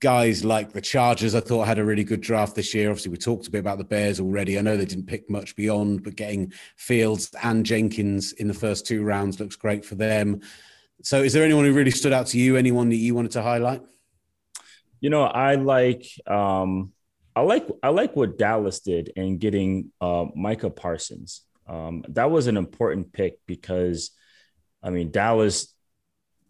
guys 0.00 0.44
like 0.44 0.72
the 0.72 0.80
Chargers, 0.80 1.34
I 1.34 1.40
thought 1.40 1.66
had 1.66 1.78
a 1.78 1.84
really 1.84 2.04
good 2.04 2.20
draft 2.20 2.54
this 2.54 2.74
year. 2.74 2.90
Obviously, 2.90 3.10
we 3.10 3.16
talked 3.16 3.46
a 3.46 3.50
bit 3.50 3.60
about 3.60 3.78
the 3.78 3.84
Bears 3.84 4.20
already. 4.20 4.58
I 4.58 4.62
know 4.62 4.76
they 4.76 4.84
didn't 4.84 5.06
pick 5.06 5.30
much 5.30 5.56
beyond, 5.56 6.02
but 6.02 6.16
getting 6.16 6.52
Fields 6.76 7.30
and 7.42 7.64
Jenkins 7.64 8.32
in 8.32 8.48
the 8.48 8.54
first 8.54 8.86
two 8.86 9.02
rounds 9.02 9.40
looks 9.40 9.56
great 9.56 9.84
for 9.84 9.94
them. 9.94 10.40
So, 11.02 11.22
is 11.22 11.32
there 11.32 11.44
anyone 11.44 11.64
who 11.64 11.72
really 11.72 11.90
stood 11.90 12.12
out 12.12 12.26
to 12.28 12.38
you? 12.38 12.56
Anyone 12.56 12.88
that 12.90 12.96
you 12.96 13.14
wanted 13.14 13.32
to 13.32 13.42
highlight? 13.42 13.82
You 15.00 15.10
know, 15.10 15.22
I 15.22 15.56
like 15.56 16.06
um, 16.26 16.92
I 17.34 17.40
like 17.40 17.66
I 17.82 17.88
like 17.88 18.14
what 18.14 18.38
Dallas 18.38 18.80
did 18.80 19.12
in 19.16 19.38
getting 19.38 19.92
uh, 20.00 20.26
Micah 20.34 20.70
Parsons. 20.70 21.42
Um, 21.66 22.04
that 22.08 22.30
was 22.30 22.48
an 22.48 22.56
important 22.56 23.12
pick 23.12 23.38
because, 23.46 24.10
I 24.82 24.90
mean, 24.90 25.10
Dallas 25.10 25.72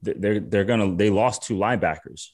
they're 0.03 0.41
they're 0.41 0.65
gonna 0.65 0.95
they 0.97 1.11
lost 1.11 1.45
two 1.45 1.57
linebackers 1.57 2.31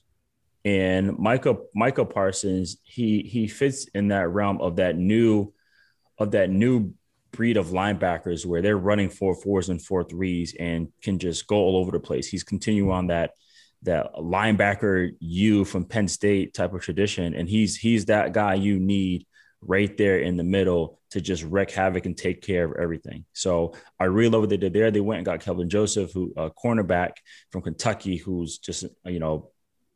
and 0.68 1.18
Michael 1.18 1.66
Michael 1.74 2.04
Parsons, 2.04 2.76
he 2.82 3.22
he 3.22 3.48
fits 3.48 3.86
in 3.94 4.08
that 4.08 4.28
realm 4.28 4.60
of 4.60 4.76
that 4.76 4.96
new 4.96 5.54
of 6.18 6.32
that 6.32 6.50
new 6.50 6.92
breed 7.32 7.56
of 7.56 7.68
linebackers 7.68 8.44
where 8.44 8.60
they're 8.60 8.76
running 8.76 9.08
four 9.08 9.34
fours 9.34 9.70
and 9.70 9.80
four 9.80 10.04
threes 10.04 10.54
and 10.60 10.88
can 11.02 11.18
just 11.18 11.46
go 11.46 11.56
all 11.56 11.78
over 11.78 11.90
the 11.90 12.00
place. 12.00 12.28
He's 12.28 12.44
continuing 12.44 12.90
on 12.90 13.06
that 13.06 13.30
that 13.84 14.12
linebacker 14.16 15.12
you 15.20 15.64
from 15.64 15.86
Penn 15.86 16.06
State 16.06 16.52
type 16.52 16.74
of 16.74 16.82
tradition, 16.82 17.32
and 17.32 17.48
he's 17.48 17.74
he's 17.74 18.04
that 18.06 18.34
guy 18.34 18.52
you 18.52 18.78
need 18.78 19.26
right 19.62 19.96
there 19.96 20.18
in 20.18 20.36
the 20.36 20.44
middle 20.44 21.00
to 21.12 21.20
just 21.22 21.44
wreak 21.44 21.70
havoc 21.70 22.04
and 22.04 22.16
take 22.16 22.42
care 22.42 22.66
of 22.66 22.76
everything. 22.78 23.24
So 23.32 23.72
I 23.98 24.04
really 24.04 24.28
love 24.28 24.42
what 24.42 24.50
they 24.50 24.58
did 24.58 24.74
there. 24.74 24.90
They 24.90 25.00
went 25.00 25.20
and 25.20 25.24
got 25.24 25.40
Kelvin 25.40 25.70
Joseph, 25.70 26.12
who 26.12 26.34
a 26.36 26.50
cornerback 26.50 27.12
from 27.50 27.62
Kentucky, 27.62 28.18
who's 28.18 28.58
just 28.58 28.84
you 29.06 29.18
know 29.18 29.50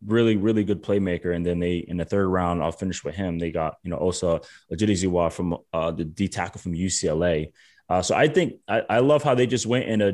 really, 0.07 0.37
really 0.37 0.65
good 0.65 0.83
playmaker. 0.83 1.35
And 1.35 1.45
then 1.45 1.59
they 1.59 1.77
in 1.77 1.97
the 1.97 2.05
third 2.05 2.29
round, 2.29 2.63
I'll 2.63 2.73
finish 2.73 3.05
with 3.05 3.15
him. 3.15 3.39
They 3.39 3.51
got 3.51 3.77
you 3.83 3.91
know 3.91 3.99
Osa 3.99 4.41
Odighizuwa 4.73 5.33
from 5.33 5.57
uh, 5.73 5.91
the 5.91 6.05
D 6.05 6.29
tackle 6.29 6.61
from 6.61 6.75
UCLA. 6.75 7.53
Uh, 7.89 8.03
so 8.03 8.15
I 8.15 8.29
think 8.29 8.55
I, 8.69 8.83
I 8.89 8.99
love 9.01 9.23
how 9.23 9.35
they 9.35 9.47
just 9.47 9.67
went 9.67 9.87
in 9.87 10.01
a. 10.03 10.13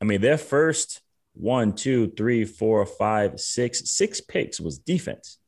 I 0.00 0.04
mean, 0.04 0.20
their 0.20 0.38
first 0.38 1.00
one, 1.34 1.74
two, 1.74 2.08
three, 2.16 2.44
four, 2.44 2.84
five, 2.86 3.38
six, 3.38 3.90
six 3.90 4.20
picks 4.20 4.60
was 4.60 4.78
defense. 4.78 5.38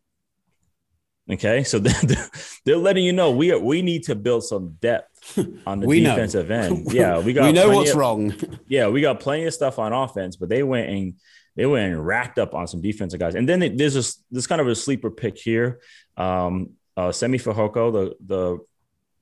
Okay, 1.31 1.63
so 1.65 1.79
they're, 1.81 2.29
they're 2.65 2.77
letting 2.77 3.05
you 3.05 3.13
know 3.13 3.31
we 3.31 3.53
are, 3.53 3.59
we 3.59 3.83
need 3.83 4.05
to 4.05 4.15
build 4.15 4.45
some 4.45 4.77
depth 4.81 5.39
on 5.67 5.81
the 5.81 5.87
defensive 5.87 6.49
know. 6.49 6.55
end. 6.55 6.87
Yeah, 6.93 7.21
we 7.21 7.33
got 7.33 7.47
we 7.47 7.53
know 7.53 7.71
what's 7.71 7.91
of, 7.91 7.97
wrong. 7.97 8.35
Yeah, 8.67 8.89
we 8.89 9.01
got 9.01 9.21
plenty 9.21 9.45
of 9.45 9.55
stuff 9.55 9.79
on 9.79 9.93
offense, 9.93 10.37
but 10.37 10.49
they 10.49 10.63
went 10.63 10.91
and 10.91 11.15
they 11.57 11.67
went 11.67 11.93
and 11.93 12.05
racked 12.05 12.39
up 12.39 12.55
on 12.55 12.67
some 12.67 12.81
defensive 12.81 13.21
guys. 13.21 13.35
And 13.35 13.49
then 13.49 13.77
there's 13.77 13.95
this 13.95 14.23
this 14.31 14.47
kind 14.47 14.61
of 14.61 14.69
a 14.69 14.75
sleeper 14.75 15.11
pick 15.11 15.39
here. 15.39 15.81
Um, 16.17 16.71
uh, 16.97 17.13
Simi 17.13 17.39
Fehoko, 17.39 17.93
the 17.93 18.15
the 18.25 18.59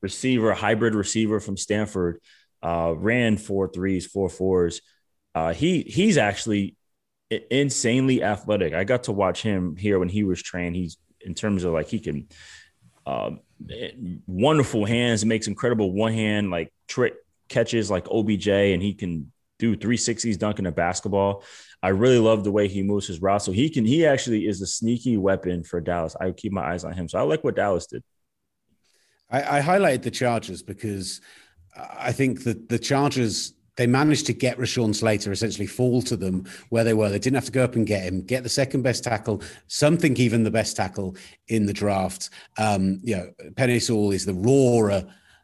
receiver, 0.01 0.53
hybrid 0.53 0.95
receiver 0.95 1.41
from 1.41 1.57
Stanford, 1.57 2.21
uh, 2.63 2.95
ran 2.97 3.37
four 3.37 3.69
threes, 3.69 4.07
four 4.07 4.29
fours. 4.29 4.81
Uh, 5.35 5.53
he 5.53 5.83
he's 5.83 6.19
actually 6.19 6.77
insanely 7.51 8.23
athletic. 8.23 8.75
I 8.75 8.85
got 8.85 9.05
to 9.05 9.13
watch 9.13 9.43
him 9.43 9.77
here 9.77 9.99
when 9.99 10.09
he 10.09 10.25
was 10.25 10.43
trained. 10.43 10.77
He's 10.77 10.97
in 11.21 11.35
terms 11.35 11.65
of 11.65 11.73
like 11.73 11.89
he 11.89 12.01
can 12.01 12.29
uh, 13.07 13.31
wonderful 14.27 14.85
hands, 14.85 15.25
makes 15.25 15.47
incredible 15.47 15.93
one 15.93 16.13
hand 16.13 16.51
like 16.51 16.73
trick 16.89 17.15
catches 17.49 17.91
like 17.91 18.07
OBJ, 18.11 18.49
and 18.49 18.83
he 18.83 18.95
can 18.95 19.33
do 19.59 19.77
360s 19.77 20.39
dunking 20.39 20.67
a 20.67 20.73
basketball. 20.73 21.45
I 21.83 21.89
really 21.89 22.19
love 22.19 22.45
the 22.45 22.53
way 22.53 22.69
he 22.69 22.83
moves 22.83 23.07
his 23.07 23.23
route. 23.23 23.43
So 23.43 23.53
he 23.53 23.71
can, 23.71 23.85
he 23.85 24.07
actually 24.07 24.47
is 24.47 24.61
a 24.61 24.67
sneaky 24.67 25.17
weapon 25.17 25.63
for 25.63 25.81
Dallas. 25.81 26.17
I 26.21 26.31
keep 26.33 26.53
my 26.53 26.73
eyes 26.73 26.85
on 26.85 26.93
him. 26.93 27.09
So 27.09 27.19
I 27.19 27.23
like 27.23 27.43
what 27.43 27.57
Dallas 27.57 27.87
did. 27.87 28.03
I, 29.31 29.59
I 29.59 29.61
highlighted 29.63 30.03
the 30.03 30.11
Chargers 30.11 30.63
because 30.63 31.21
I 31.77 32.13
think 32.13 32.45
that 32.45 32.69
the 32.69 32.79
Chargers 32.79 33.55
they 33.77 33.87
managed 33.87 34.27
to 34.27 34.35
get 34.35 34.59
Rashawn 34.59 34.95
Slater 34.95 35.33
essentially 35.33 35.67
fall 35.67 36.03
to 36.03 36.15
them 36.15 36.45
where 36.69 36.85
they 36.85 36.93
were. 36.93 37.09
They 37.09 37.19
didn't 37.19 37.37
have 37.37 37.47
to 37.47 37.53
go 37.53 37.65
up 37.65 37.77
and 37.77 37.87
get 37.87 38.03
him, 38.03 38.21
get 38.21 38.43
the 38.43 38.49
second 38.51 38.83
best 38.83 39.05
tackle, 39.05 39.43
some 39.69 39.97
think 39.97 40.19
even 40.19 40.43
the 40.45 40.51
best 40.51 40.77
tackle 40.77 41.17
in 41.49 41.65
the 41.65 41.73
draft. 41.73 42.29
Um, 42.59 43.01
you 43.03 43.17
know, 43.17 43.79
Sewell 43.79 44.11
is 44.11 44.27
the 44.27 44.35
rawer 44.35 44.91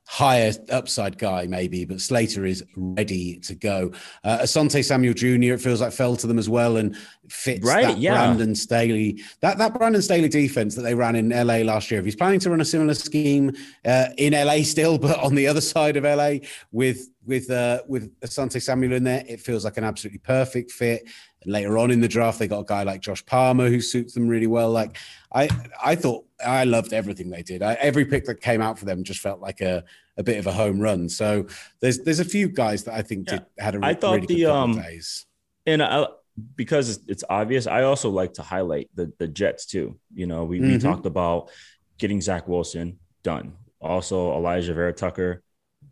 higher 0.07 0.53
upside 0.71 1.19
guy, 1.19 1.47
maybe, 1.47 1.85
but 1.85 2.01
Slater 2.01 2.47
is 2.47 2.65
ready 2.77 3.39
to 3.41 3.55
go. 3.57 3.91
Uh, 4.23 4.39
Asante 4.39 4.85
Samuel 4.85 5.15
Jr. 5.15 5.55
It 5.55 5.61
feels 5.61 5.81
like 5.81 5.93
fell 5.93 6.17
to 6.17 6.29
them 6.29 6.39
as 6.39 6.49
well 6.49 6.77
and 6.77 6.97
fits 7.29 7.67
right, 7.67 7.83
that 7.83 7.99
yeah. 7.99 8.15
Brandon 8.15 8.55
Staley 8.55 9.23
that 9.41 9.59
that 9.59 9.75
Brandon 9.75 10.01
Staley 10.01 10.29
defense 10.29 10.77
that 10.77 10.83
they 10.83 10.95
ran 10.95 11.17
in 11.17 11.31
LA 11.31 11.57
last 11.59 11.91
year. 11.91 11.99
If 11.99 12.07
he's 12.07 12.17
planning 12.17 12.39
to 12.41 12.51
run 12.51 12.61
a 12.61 12.65
similar 12.65 12.95
scheme 12.95 13.53
uh, 13.85 14.07
in 14.17 14.33
LA 14.33 14.63
still, 14.63 14.97
but 15.07 15.19
on 15.19 15.35
the 15.35 15.49
other 15.49 15.61
side 15.61 15.97
of 15.97 16.05
LA 16.05 16.47
with 16.71 17.11
with 17.27 17.51
uh, 17.51 17.83
with 17.89 18.19
Asante 18.21 18.63
Samuel 18.63 18.93
in 18.93 19.05
there, 19.05 19.25
it 19.29 19.41
feels 19.41 19.65
like 19.65 19.77
an 19.77 19.85
absolutely 19.85 20.21
perfect 20.21 20.71
fit. 20.71 21.03
And 21.43 21.53
later 21.53 21.79
on 21.79 21.91
in 21.91 22.01
the 22.01 22.09
draft, 22.09 22.39
they 22.39 22.49
got 22.49 22.61
a 22.61 22.65
guy 22.65 22.85
like 22.85 23.01
Josh 23.01 23.25
Palmer 23.27 23.69
who 23.69 23.81
suits 23.81 24.15
them 24.15 24.29
really 24.29 24.47
well. 24.47 24.71
Like 24.71 24.97
I 25.37 25.49
I 25.85 25.95
thought 25.95 26.25
I 26.45 26.65
loved 26.65 26.93
everything 26.95 27.29
they 27.29 27.43
did. 27.43 27.63
I, 27.63 27.75
every 27.75 28.07
pick 28.07 28.25
that 28.25 28.41
came 28.41 28.63
out 28.63 28.79
for 28.79 28.87
them 28.87 29.05
just 29.05 29.21
felt 29.21 29.41
like 29.41 29.61
a, 29.61 29.85
a 30.17 30.23
bit 30.23 30.39
of 30.39 30.47
a 30.47 30.53
home 30.53 30.81
run. 30.81 31.09
So 31.11 31.47
there's 31.81 31.99
there's 32.01 32.21
a 32.21 32.25
few 32.25 32.49
guys 32.49 32.85
that 32.85 32.95
I 32.95 33.03
think 33.03 33.29
yeah. 33.29 33.39
did, 33.39 33.47
had 33.59 33.75
a 33.75 33.79
re- 33.79 33.89
I 33.89 33.95
thought 33.95 34.23
really 34.23 34.35
the, 34.35 34.47
um, 34.47 34.81
days. 34.81 35.27
And 35.67 35.83
I, 35.83 36.07
because 36.55 37.01
it's 37.07 37.25
obvious, 37.29 37.67
I 37.67 37.83
also 37.83 38.09
like 38.09 38.33
to 38.35 38.43
highlight 38.43 38.89
the 38.95 39.13
the 39.19 39.29
Jets 39.29 39.67
too. 39.67 39.99
You 40.15 40.27
know, 40.27 40.45
we, 40.45 40.59
mm-hmm. 40.59 40.73
we 40.73 40.79
talked 40.79 41.07
about 41.07 41.51
getting 41.99 42.21
Zach 42.23 42.49
Wilson 42.49 42.99
done. 43.23 43.55
Also, 43.81 44.33
Alijah 44.33 44.75
Vera-Tucker 44.75 45.43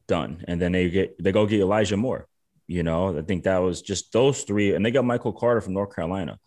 done, 0.06 0.42
and 0.48 0.60
then 0.60 0.72
they 0.72 0.88
get 0.88 1.22
they 1.22 1.32
go 1.32 1.46
get 1.46 1.60
Elijah 1.60 1.98
Moore. 1.98 2.26
You 2.66 2.82
know, 2.82 3.18
I 3.18 3.20
think 3.20 3.44
that 3.44 3.58
was 3.58 3.82
just 3.82 4.10
those 4.10 4.42
three, 4.44 4.74
and 4.74 4.84
they 4.84 4.90
got 4.90 5.04
Michael 5.04 5.34
Carter 5.34 5.60
from 5.60 5.74
North 5.74 5.94
Carolina 5.94 6.38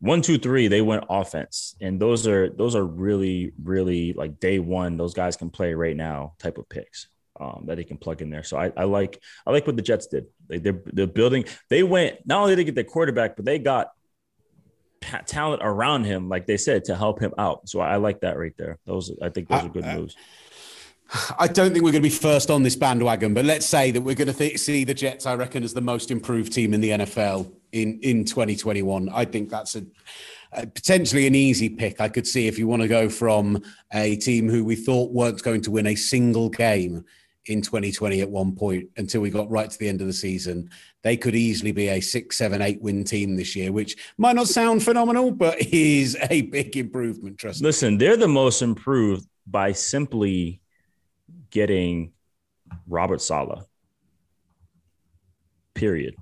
one, 0.00 0.22
two, 0.22 0.38
three, 0.38 0.68
they 0.68 0.80
went 0.80 1.04
offense, 1.08 1.76
and 1.80 2.00
those 2.00 2.26
are 2.26 2.48
those 2.48 2.74
are 2.74 2.84
really, 2.84 3.52
really 3.62 4.14
like 4.14 4.40
day 4.40 4.58
one. 4.58 4.96
Those 4.96 5.14
guys 5.14 5.36
can 5.36 5.50
play 5.50 5.74
right 5.74 5.96
now 5.96 6.34
type 6.38 6.56
of 6.56 6.68
picks 6.68 7.08
um, 7.38 7.64
that 7.66 7.76
they 7.76 7.84
can 7.84 7.98
plug 7.98 8.22
in 8.22 8.30
there. 8.30 8.42
So 8.42 8.56
I, 8.56 8.72
I 8.76 8.84
like 8.84 9.20
I 9.46 9.50
like 9.50 9.66
what 9.66 9.76
the 9.76 9.82
Jets 9.82 10.06
did. 10.06 10.26
They, 10.48 10.58
they're 10.58 10.80
they're 10.86 11.06
building. 11.06 11.44
They 11.68 11.82
went 11.82 12.26
not 12.26 12.40
only 12.40 12.52
did 12.52 12.58
they 12.60 12.64
get 12.64 12.74
their 12.74 12.84
quarterback, 12.84 13.36
but 13.36 13.44
they 13.44 13.58
got 13.58 13.90
talent 15.26 15.62
around 15.64 16.04
him, 16.04 16.28
like 16.28 16.46
they 16.46 16.56
said, 16.56 16.84
to 16.84 16.96
help 16.96 17.20
him 17.20 17.32
out. 17.38 17.68
So 17.68 17.80
I 17.80 17.96
like 17.96 18.20
that 18.20 18.38
right 18.38 18.54
there. 18.56 18.78
Those 18.86 19.12
I 19.22 19.28
think 19.28 19.48
those 19.48 19.64
are 19.64 19.68
good 19.68 19.86
moves. 19.86 20.16
I 21.38 21.48
don't 21.48 21.72
think 21.72 21.84
we're 21.84 21.92
going 21.92 22.02
to 22.02 22.08
be 22.08 22.14
first 22.14 22.50
on 22.50 22.62
this 22.62 22.76
bandwagon, 22.76 23.34
but 23.34 23.44
let's 23.44 23.66
say 23.66 23.90
that 23.90 24.00
we're 24.00 24.14
going 24.14 24.28
to 24.28 24.34
th- 24.34 24.58
see 24.58 24.84
the 24.84 24.94
Jets, 24.94 25.26
I 25.26 25.34
reckon, 25.34 25.64
as 25.64 25.74
the 25.74 25.80
most 25.80 26.10
improved 26.10 26.52
team 26.52 26.72
in 26.72 26.80
the 26.80 26.90
NFL 26.90 27.50
in, 27.72 27.98
in 28.02 28.24
2021. 28.24 29.08
I 29.08 29.24
think 29.24 29.50
that's 29.50 29.74
a, 29.74 29.84
a 30.52 30.66
potentially 30.66 31.26
an 31.26 31.34
easy 31.34 31.68
pick. 31.68 32.00
I 32.00 32.08
could 32.08 32.26
see 32.26 32.46
if 32.46 32.58
you 32.58 32.68
want 32.68 32.82
to 32.82 32.88
go 32.88 33.08
from 33.08 33.62
a 33.92 34.16
team 34.16 34.48
who 34.48 34.64
we 34.64 34.76
thought 34.76 35.12
weren't 35.12 35.42
going 35.42 35.62
to 35.62 35.70
win 35.70 35.88
a 35.88 35.96
single 35.96 36.48
game 36.48 37.04
in 37.46 37.62
2020 37.62 38.20
at 38.20 38.30
one 38.30 38.54
point 38.54 38.88
until 38.96 39.20
we 39.20 39.30
got 39.30 39.50
right 39.50 39.70
to 39.70 39.78
the 39.78 39.88
end 39.88 40.00
of 40.00 40.06
the 40.06 40.12
season. 40.12 40.70
They 41.02 41.16
could 41.16 41.34
easily 41.34 41.72
be 41.72 41.88
a 41.88 42.00
six, 42.00 42.36
seven, 42.36 42.62
eight 42.62 42.80
win 42.82 43.02
team 43.02 43.34
this 43.34 43.56
year, 43.56 43.72
which 43.72 43.96
might 44.18 44.36
not 44.36 44.46
sound 44.46 44.84
phenomenal, 44.84 45.32
but 45.32 45.56
is 45.72 46.16
a 46.30 46.42
big 46.42 46.76
improvement. 46.76 47.38
Trust 47.38 47.62
me. 47.62 47.66
Listen, 47.66 47.94
me. 47.94 47.98
they're 47.98 48.16
the 48.16 48.28
most 48.28 48.62
improved 48.62 49.26
by 49.46 49.72
simply 49.72 50.60
getting 51.50 52.12
Robert 52.86 53.20
Saleh. 53.20 53.64
Period. 55.74 56.14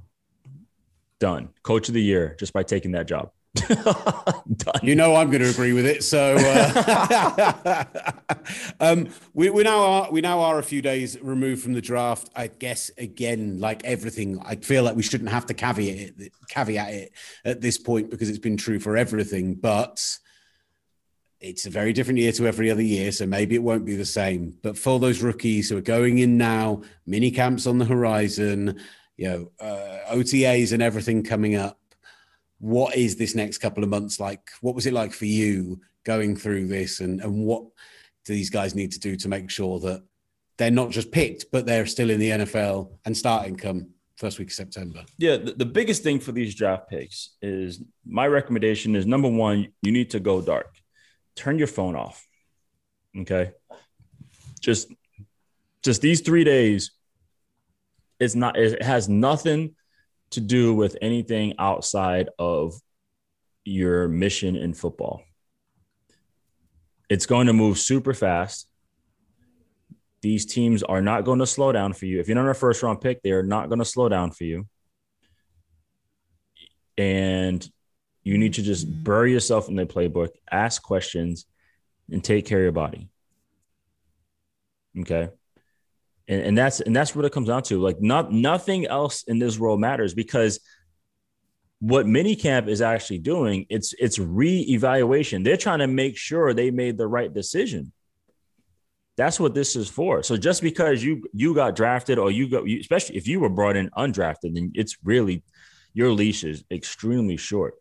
Done. 1.21 1.51
Coach 1.63 1.89
of 1.89 1.95
the 1.95 2.03
year 2.03 2.37
just 2.39 2.53
by 2.53 2.63
taking 2.63 2.93
that 2.93 3.07
job. 3.07 3.31
You 4.83 4.95
know 4.95 5.17
I'm 5.17 5.31
going 5.31 5.43
to 5.43 5.49
agree 5.49 5.73
with 5.73 5.87
it. 5.87 6.03
So 6.05 6.37
uh, 6.39 7.85
um, 8.81 9.09
we, 9.35 9.51
we 9.51 9.63
now 9.63 9.81
are 9.81 10.11
we 10.11 10.21
now 10.21 10.41
are 10.41 10.59
a 10.59 10.63
few 10.63 10.83
days 10.83 11.21
removed 11.21 11.63
from 11.63 11.73
the 11.75 11.81
draft. 11.81 12.31
I 12.35 12.47
guess 12.49 12.91
again, 12.99 13.59
like 13.61 13.85
everything, 13.85 14.41
I 14.45 14.57
feel 14.57 14.83
like 14.85 14.97
we 14.97 15.03
shouldn't 15.03 15.31
have 15.31 15.47
to 15.47 15.55
caveat 15.55 16.15
it, 16.19 16.33
caveat 16.49 16.93
it 16.93 17.13
at 17.45 17.61
this 17.61 17.79
point 17.79 18.11
because 18.11 18.29
it's 18.29 18.39
been 18.39 18.57
true 18.57 18.79
for 18.79 18.97
everything. 18.97 19.55
But 19.55 20.19
it's 21.41 21.67
a 21.67 21.71
very 21.71 21.93
different 21.93 22.19
year 22.19 22.33
to 22.33 22.47
every 22.47 22.71
other 22.71 22.83
year, 22.83 23.13
so 23.13 23.27
maybe 23.27 23.55
it 23.55 23.63
won't 23.63 23.85
be 23.85 23.97
the 23.97 24.05
same. 24.05 24.57
But 24.63 24.77
for 24.77 24.99
those 24.99 25.23
rookies 25.23 25.69
who 25.71 25.77
are 25.77 25.83
going 25.83 26.19
in 26.19 26.37
now, 26.37 26.83
mini 27.07 27.31
camps 27.31 27.67
on 27.67 27.79
the 27.79 27.85
horizon, 27.85 28.81
you 29.17 29.29
know, 29.29 29.53
uh, 29.61 30.15
OTAs 30.15 30.73
and 30.73 30.83
everything 30.83 31.23
coming 31.23 31.55
up 31.55 31.79
what 32.59 32.97
is 32.97 33.17
this 33.17 33.35
next 33.35 33.59
couple 33.59 33.83
of 33.83 33.91
months 33.91 34.21
like? 34.21 34.51
What 34.61 34.75
was 34.75 34.87
it 34.87 34.93
like 34.93 35.13
for 35.13 35.27
you 35.27 35.81
going 36.05 36.37
through 36.37 36.67
this, 36.69 37.01
and 37.01 37.21
and 37.21 37.45
what 37.45 37.65
do 38.25 38.35
these 38.35 38.51
guys 38.51 38.75
need 38.75 38.93
to 38.93 39.01
do 39.01 39.17
to 39.17 39.29
make 39.29 39.51
sure 39.51 39.79
that 39.81 40.03
they're 40.57 40.71
not 40.71 40.91
just 40.91 41.13
picked, 41.13 41.47
but 41.53 41.67
they're 41.67 41.87
still 41.87 42.11
in 42.11 42.21
the 42.21 42.31
NFL 42.31 42.91
and 43.05 43.17
starting 43.17 43.57
come 43.57 43.89
first 44.17 44.39
week 44.39 44.49
of 44.49 44.55
September? 44.55 45.05
Yeah, 45.17 45.37
the, 45.37 45.53
the 45.53 45.67
biggest 45.67 46.03
thing 46.03 46.19
for 46.19 46.33
these 46.33 46.55
draft 46.55 46.89
picks 46.89 47.31
is 47.41 47.81
my 48.05 48.27
recommendation 48.27 48.97
is 48.97 49.07
number 49.07 49.29
one, 49.29 49.69
you 49.83 49.93
need 49.93 50.11
to 50.11 50.21
go 50.21 50.43
dark. 50.43 50.75
Turn 51.39 51.57
your 51.57 51.69
phone 51.69 51.95
off. 51.95 52.27
Okay. 53.17 53.53
Just 54.61 54.93
just 55.85 56.03
these 56.03 56.21
three 56.21 56.43
days, 56.43 56.91
it's 58.19 58.35
not 58.35 58.59
it 58.59 58.83
has 58.83 59.09
nothing 59.09 59.77
to 60.31 60.41
do 60.41 60.75
with 60.75 60.97
anything 61.01 61.55
outside 61.61 62.29
of 62.41 62.75
your 63.65 64.09
mission 64.09 64.57
in 64.57 64.75
football. 64.75 65.23
It's 67.09 67.27
going 67.27 67.47
to 67.47 67.53
move 67.53 67.79
super 67.79 68.15
fast. 68.15 68.69
These 70.21 70.47
teams 70.47 70.83
are 70.83 71.01
not 71.01 71.25
going 71.25 71.39
to 71.39 71.47
slow 71.47 71.71
down 71.71 71.93
for 71.93 72.07
you. 72.07 72.19
If 72.19 72.27
you're 72.27 72.35
not 72.35 72.51
a 72.51 72.55
first 72.55 72.83
round 72.83 73.01
pick, 73.01 73.23
they 73.23 73.31
are 73.31 73.45
not 73.45 73.69
going 73.69 73.79
to 73.79 73.85
slow 73.85 74.09
down 74.09 74.33
for 74.33 74.43
you. 74.43 74.67
And 76.99 77.65
you 78.23 78.39
need 78.39 78.55
to 78.55 78.63
just 78.63 78.87
bury 79.05 79.33
yourself 79.33 79.69
in 79.69 79.77
the 79.77 79.87
playbook, 79.87 80.31
ask 80.51 80.83
questions, 80.83 81.47
and 82.11 82.23
take 82.23 82.47
care 82.47 82.59
of 82.59 82.63
your 82.65 82.73
body. 82.73 83.09
Okay 85.01 85.31
and, 86.29 86.43
and 86.43 86.59
that's 86.59 86.81
and 86.81 86.95
that's 86.95 87.17
what 87.17 87.25
it 87.25 87.33
comes 87.33 87.49
down 87.49 87.63
to. 87.65 87.81
Like 87.81 88.01
not 88.01 88.31
nothing 88.31 88.87
else 88.87 89.23
in 89.25 89.39
this 89.39 89.59
world 89.59 89.81
matters 89.81 90.15
because 90.15 90.61
what 91.81 92.07
minicamp 92.07 92.69
is 92.69 92.83
actually 92.83 93.19
doing, 93.19 93.67
it's 93.71 93.95
it's 93.99 94.19
re-evaluation. 94.19 95.43
They're 95.43 95.57
trying 95.57 95.79
to 95.79 95.87
make 95.87 96.17
sure 96.17 96.53
they 96.53 96.71
made 96.71 96.99
the 96.99 97.07
right 97.07 97.33
decision. 97.33 97.93
That's 99.17 99.41
what 99.41 99.55
this 99.55 99.75
is 99.75 99.89
for. 99.89 100.23
So 100.23 100.37
just 100.37 100.63
because 100.63 101.03
you 101.03 101.25
you 101.33 101.55
got 101.55 101.75
drafted 101.75 102.19
or 102.19 102.31
you 102.31 102.49
got, 102.49 102.67
you, 102.69 102.79
especially 102.79 103.17
if 103.17 103.27
you 103.27 103.41
were 103.41 103.49
brought 103.49 103.77
in 103.77 103.91
undrafted, 103.91 104.55
then 104.55 104.73
it's 104.75 104.97
really 105.03 105.43
your 105.95 106.13
leash 106.13 106.45
is 106.45 106.63
extremely 106.71 107.37
short 107.37 107.75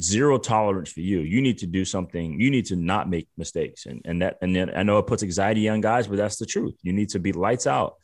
zero 0.00 0.38
tolerance 0.38 0.92
for 0.92 1.00
you. 1.00 1.20
You 1.20 1.40
need 1.40 1.58
to 1.58 1.66
do 1.66 1.84
something. 1.84 2.40
You 2.40 2.50
need 2.50 2.66
to 2.66 2.76
not 2.76 3.08
make 3.08 3.28
mistakes. 3.36 3.86
And 3.86 4.02
and 4.04 4.22
that 4.22 4.38
and 4.42 4.54
then 4.54 4.70
I 4.74 4.82
know 4.82 4.98
it 4.98 5.06
puts 5.06 5.22
anxiety 5.22 5.68
on 5.68 5.80
guys, 5.80 6.06
but 6.06 6.16
that's 6.16 6.36
the 6.36 6.46
truth. 6.46 6.74
You 6.82 6.92
need 6.92 7.10
to 7.10 7.18
be 7.18 7.32
lights 7.32 7.66
out 7.66 7.96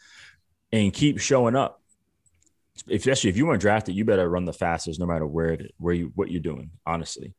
and 0.72 0.93
keep 0.93 1.18
showing 1.18 1.57
up. 1.57 1.82
Especially 2.91 3.30
if 3.30 3.36
you 3.36 3.47
weren't 3.47 3.61
drafted, 3.61 3.97
you 3.97 4.05
better 4.05 4.28
run 4.28 4.45
the 4.45 4.53
fastest, 4.53 5.01
no 5.01 5.07
matter 5.07 5.26
where 5.26 5.51
it, 5.51 5.74
where 5.78 5.95
you 5.95 6.12
what 6.14 6.30
you're 6.30 6.41
doing. 6.41 6.70
Honestly, 6.86 7.34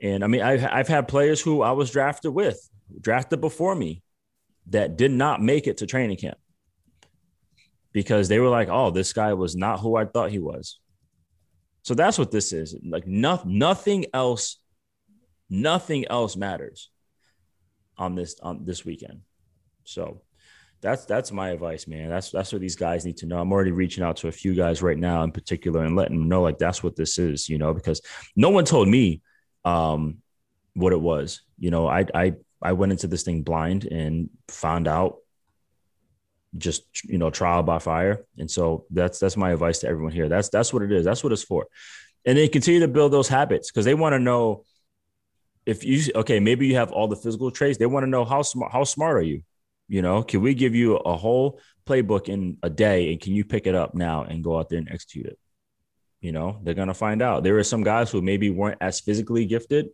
and 0.00 0.22
I 0.22 0.26
mean, 0.26 0.42
I've 0.42 0.64
I've 0.64 0.88
had 0.88 1.08
players 1.08 1.40
who 1.40 1.62
I 1.62 1.72
was 1.72 1.90
drafted 1.90 2.34
with, 2.34 2.58
drafted 3.00 3.40
before 3.40 3.74
me, 3.74 4.02
that 4.66 4.96
did 4.96 5.10
not 5.10 5.40
make 5.42 5.66
it 5.66 5.78
to 5.78 5.86
training 5.86 6.18
camp 6.18 6.36
because 7.92 8.28
they 8.28 8.40
were 8.40 8.50
like, 8.50 8.68
"Oh, 8.70 8.90
this 8.90 9.14
guy 9.14 9.32
was 9.32 9.56
not 9.56 9.80
who 9.80 9.96
I 9.96 10.04
thought 10.04 10.30
he 10.30 10.38
was." 10.38 10.78
So 11.84 11.94
that's 11.94 12.18
what 12.18 12.30
this 12.30 12.52
is. 12.52 12.74
Like 12.82 13.06
no, 13.06 13.40
nothing 13.44 14.06
else, 14.12 14.56
nothing 15.50 16.06
else 16.08 16.34
matters 16.34 16.90
on 17.98 18.14
this 18.14 18.40
on 18.42 18.64
this 18.64 18.84
weekend. 18.84 19.20
So 19.84 20.22
that's 20.80 21.04
that's 21.04 21.30
my 21.30 21.50
advice, 21.50 21.86
man. 21.86 22.08
That's 22.08 22.30
that's 22.30 22.52
what 22.52 22.62
these 22.62 22.76
guys 22.76 23.04
need 23.04 23.18
to 23.18 23.26
know. 23.26 23.38
I'm 23.38 23.52
already 23.52 23.70
reaching 23.70 24.02
out 24.02 24.16
to 24.18 24.28
a 24.28 24.32
few 24.32 24.54
guys 24.54 24.82
right 24.82 24.98
now 24.98 25.22
in 25.24 25.30
particular 25.30 25.84
and 25.84 25.94
letting 25.94 26.18
them 26.18 26.28
know 26.28 26.40
like 26.40 26.58
that's 26.58 26.82
what 26.82 26.96
this 26.96 27.18
is, 27.18 27.50
you 27.50 27.58
know, 27.58 27.74
because 27.74 28.00
no 28.34 28.48
one 28.48 28.64
told 28.64 28.88
me 28.88 29.20
um 29.66 30.18
what 30.72 30.94
it 30.94 31.00
was. 31.00 31.42
You 31.58 31.70
know, 31.70 31.86
I 31.86 32.06
I 32.14 32.32
I 32.62 32.72
went 32.72 32.92
into 32.92 33.08
this 33.08 33.24
thing 33.24 33.42
blind 33.42 33.84
and 33.84 34.30
found 34.48 34.88
out 34.88 35.18
just 36.56 37.04
you 37.04 37.18
know 37.18 37.30
trial 37.30 37.62
by 37.62 37.78
fire. 37.78 38.24
And 38.38 38.50
so 38.50 38.86
that's 38.90 39.18
that's 39.18 39.36
my 39.36 39.52
advice 39.52 39.80
to 39.80 39.88
everyone 39.88 40.12
here. 40.12 40.28
That's 40.28 40.48
that's 40.48 40.72
what 40.72 40.82
it 40.82 40.92
is. 40.92 41.04
That's 41.04 41.22
what 41.24 41.32
it's 41.32 41.42
for. 41.42 41.66
And 42.24 42.38
then 42.38 42.48
continue 42.48 42.80
to 42.80 42.88
build 42.88 43.12
those 43.12 43.28
habits 43.28 43.70
because 43.70 43.84
they 43.84 43.94
want 43.94 44.14
to 44.14 44.18
know 44.18 44.64
if 45.66 45.84
you 45.84 46.12
okay 46.14 46.40
maybe 46.40 46.66
you 46.66 46.76
have 46.76 46.92
all 46.92 47.08
the 47.08 47.16
physical 47.16 47.50
traits. 47.50 47.78
They 47.78 47.86
want 47.86 48.04
to 48.04 48.10
know 48.10 48.24
how 48.24 48.42
smart 48.42 48.72
how 48.72 48.84
smart 48.84 49.16
are 49.16 49.22
you? 49.22 49.42
You 49.88 50.02
know 50.02 50.22
can 50.22 50.40
we 50.40 50.54
give 50.54 50.74
you 50.74 50.96
a 50.96 51.16
whole 51.16 51.60
playbook 51.86 52.28
in 52.28 52.56
a 52.62 52.70
day 52.70 53.12
and 53.12 53.20
can 53.20 53.34
you 53.34 53.44
pick 53.44 53.66
it 53.66 53.74
up 53.74 53.94
now 53.94 54.22
and 54.22 54.42
go 54.42 54.58
out 54.58 54.68
there 54.68 54.78
and 54.78 54.88
execute 54.90 55.26
it? 55.26 55.38
You 56.20 56.32
know 56.32 56.60
they're 56.62 56.74
to 56.74 56.94
find 56.94 57.20
out. 57.20 57.42
There 57.42 57.58
are 57.58 57.64
some 57.64 57.82
guys 57.82 58.10
who 58.10 58.22
maybe 58.22 58.50
weren't 58.50 58.78
as 58.80 59.00
physically 59.00 59.46
gifted 59.46 59.90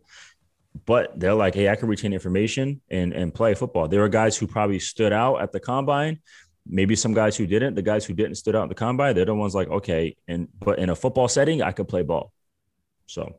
but 0.85 1.19
they're 1.19 1.33
like 1.33 1.53
hey 1.53 1.67
i 1.67 1.75
can 1.75 1.89
retain 1.89 2.13
information 2.13 2.79
and 2.89 3.11
and 3.13 3.33
play 3.33 3.53
football. 3.53 3.89
There 3.89 4.03
are 4.03 4.09
guys 4.09 4.37
who 4.37 4.47
probably 4.47 4.79
stood 4.79 5.11
out 5.11 5.41
at 5.41 5.51
the 5.51 5.59
combine 5.59 6.19
maybe 6.65 6.95
some 6.95 7.13
guys 7.13 7.35
who 7.35 7.47
didn't, 7.47 7.75
the 7.75 7.81
guys 7.81 8.05
who 8.05 8.13
didn't 8.13 8.35
stood 8.35 8.55
out 8.55 8.63
in 8.63 8.69
the 8.69 8.75
combine, 8.75 9.15
they're 9.15 9.25
the 9.25 9.35
ones 9.35 9.55
like, 9.55 9.69
okay, 9.69 10.15
and 10.27 10.47
but 10.59 10.79
in 10.79 10.89
a 10.89 10.95
football 10.95 11.27
setting, 11.27 11.61
I 11.61 11.71
could 11.71 11.87
play 11.87 12.03
ball. 12.03 12.31
So 13.07 13.35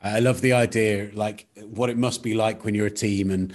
I 0.00 0.20
love 0.20 0.40
the 0.40 0.52
idea, 0.52 1.10
like 1.14 1.46
what 1.56 1.90
it 1.90 1.96
must 1.96 2.22
be 2.22 2.34
like 2.34 2.64
when 2.64 2.74
you're 2.74 2.86
a 2.86 2.90
team. 2.90 3.30
And 3.30 3.54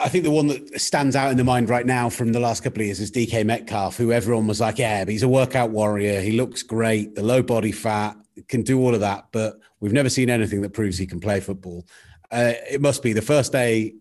I 0.00 0.08
think 0.08 0.24
the 0.24 0.30
one 0.30 0.46
that 0.48 0.80
stands 0.80 1.14
out 1.14 1.30
in 1.30 1.36
the 1.36 1.44
mind 1.44 1.68
right 1.68 1.84
now 1.84 2.08
from 2.08 2.32
the 2.32 2.40
last 2.40 2.62
couple 2.62 2.80
of 2.80 2.86
years 2.86 3.00
is 3.00 3.12
DK 3.12 3.44
Metcalf, 3.44 3.96
who 3.96 4.12
everyone 4.12 4.46
was 4.46 4.60
like, 4.60 4.78
yeah, 4.78 5.04
but 5.04 5.12
he's 5.12 5.22
a 5.22 5.28
workout 5.28 5.70
warrior. 5.70 6.20
He 6.20 6.32
looks 6.32 6.62
great, 6.62 7.14
the 7.14 7.22
low 7.22 7.42
body 7.42 7.72
fat, 7.72 8.16
can 8.48 8.62
do 8.62 8.80
all 8.80 8.94
of 8.94 9.00
that. 9.00 9.26
But 9.30 9.58
we've 9.80 9.92
never 9.92 10.08
seen 10.08 10.30
anything 10.30 10.62
that 10.62 10.72
proves 10.72 10.96
he 10.96 11.06
can 11.06 11.20
play 11.20 11.40
football. 11.40 11.86
Uh, 12.30 12.54
it 12.70 12.80
must 12.80 13.02
be 13.02 13.12
the 13.12 13.22
first 13.22 13.52
day 13.52 13.94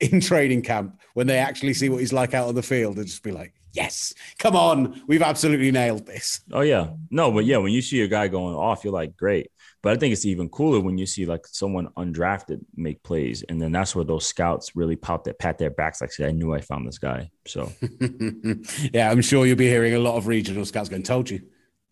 in 0.00 0.20
training 0.20 0.62
camp 0.62 0.98
when 1.14 1.26
they 1.26 1.38
actually 1.38 1.74
see 1.74 1.88
what 1.88 2.00
he's 2.00 2.12
like 2.12 2.34
out 2.34 2.48
on 2.48 2.54
the 2.54 2.62
field 2.62 2.96
and 2.96 3.06
just 3.06 3.22
be 3.22 3.32
like, 3.32 3.54
yes, 3.72 4.14
come 4.38 4.56
on, 4.56 5.02
we've 5.06 5.22
absolutely 5.22 5.70
nailed 5.70 6.06
this. 6.06 6.40
Oh 6.52 6.62
yeah, 6.62 6.88
no, 7.10 7.30
but 7.30 7.44
yeah, 7.44 7.58
when 7.58 7.72
you 7.72 7.82
see 7.82 8.02
a 8.02 8.08
guy 8.08 8.28
going 8.28 8.54
off, 8.54 8.84
you're 8.84 8.92
like, 8.92 9.16
great. 9.16 9.50
But 9.82 9.94
I 9.94 9.96
think 9.96 10.12
it's 10.12 10.26
even 10.26 10.50
cooler 10.50 10.80
when 10.80 10.98
you 10.98 11.06
see 11.06 11.24
like 11.24 11.46
someone 11.46 11.88
undrafted 11.96 12.60
make 12.76 13.02
plays, 13.02 13.42
and 13.42 13.60
then 13.60 13.72
that's 13.72 13.94
where 13.94 14.04
those 14.04 14.26
scouts 14.26 14.76
really 14.76 14.96
pout 14.96 15.24
that 15.24 15.38
pat 15.38 15.58
their 15.58 15.70
backs, 15.70 16.00
like, 16.00 16.12
say, 16.12 16.28
I 16.28 16.32
knew 16.32 16.52
I 16.52 16.60
found 16.60 16.86
this 16.86 16.98
guy. 16.98 17.30
So, 17.46 17.72
yeah, 18.92 19.10
I'm 19.10 19.22
sure 19.22 19.46
you'll 19.46 19.56
be 19.56 19.68
hearing 19.68 19.94
a 19.94 19.98
lot 19.98 20.16
of 20.16 20.26
regional 20.26 20.66
scouts 20.66 20.88
going, 20.90 21.02
"Told 21.02 21.30
you, 21.30 21.40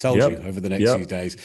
told 0.00 0.18
yep. 0.18 0.32
you," 0.32 0.36
over 0.38 0.60
the 0.60 0.68
next 0.68 0.84
yep. 0.84 0.96
few 0.96 1.06
days. 1.06 1.36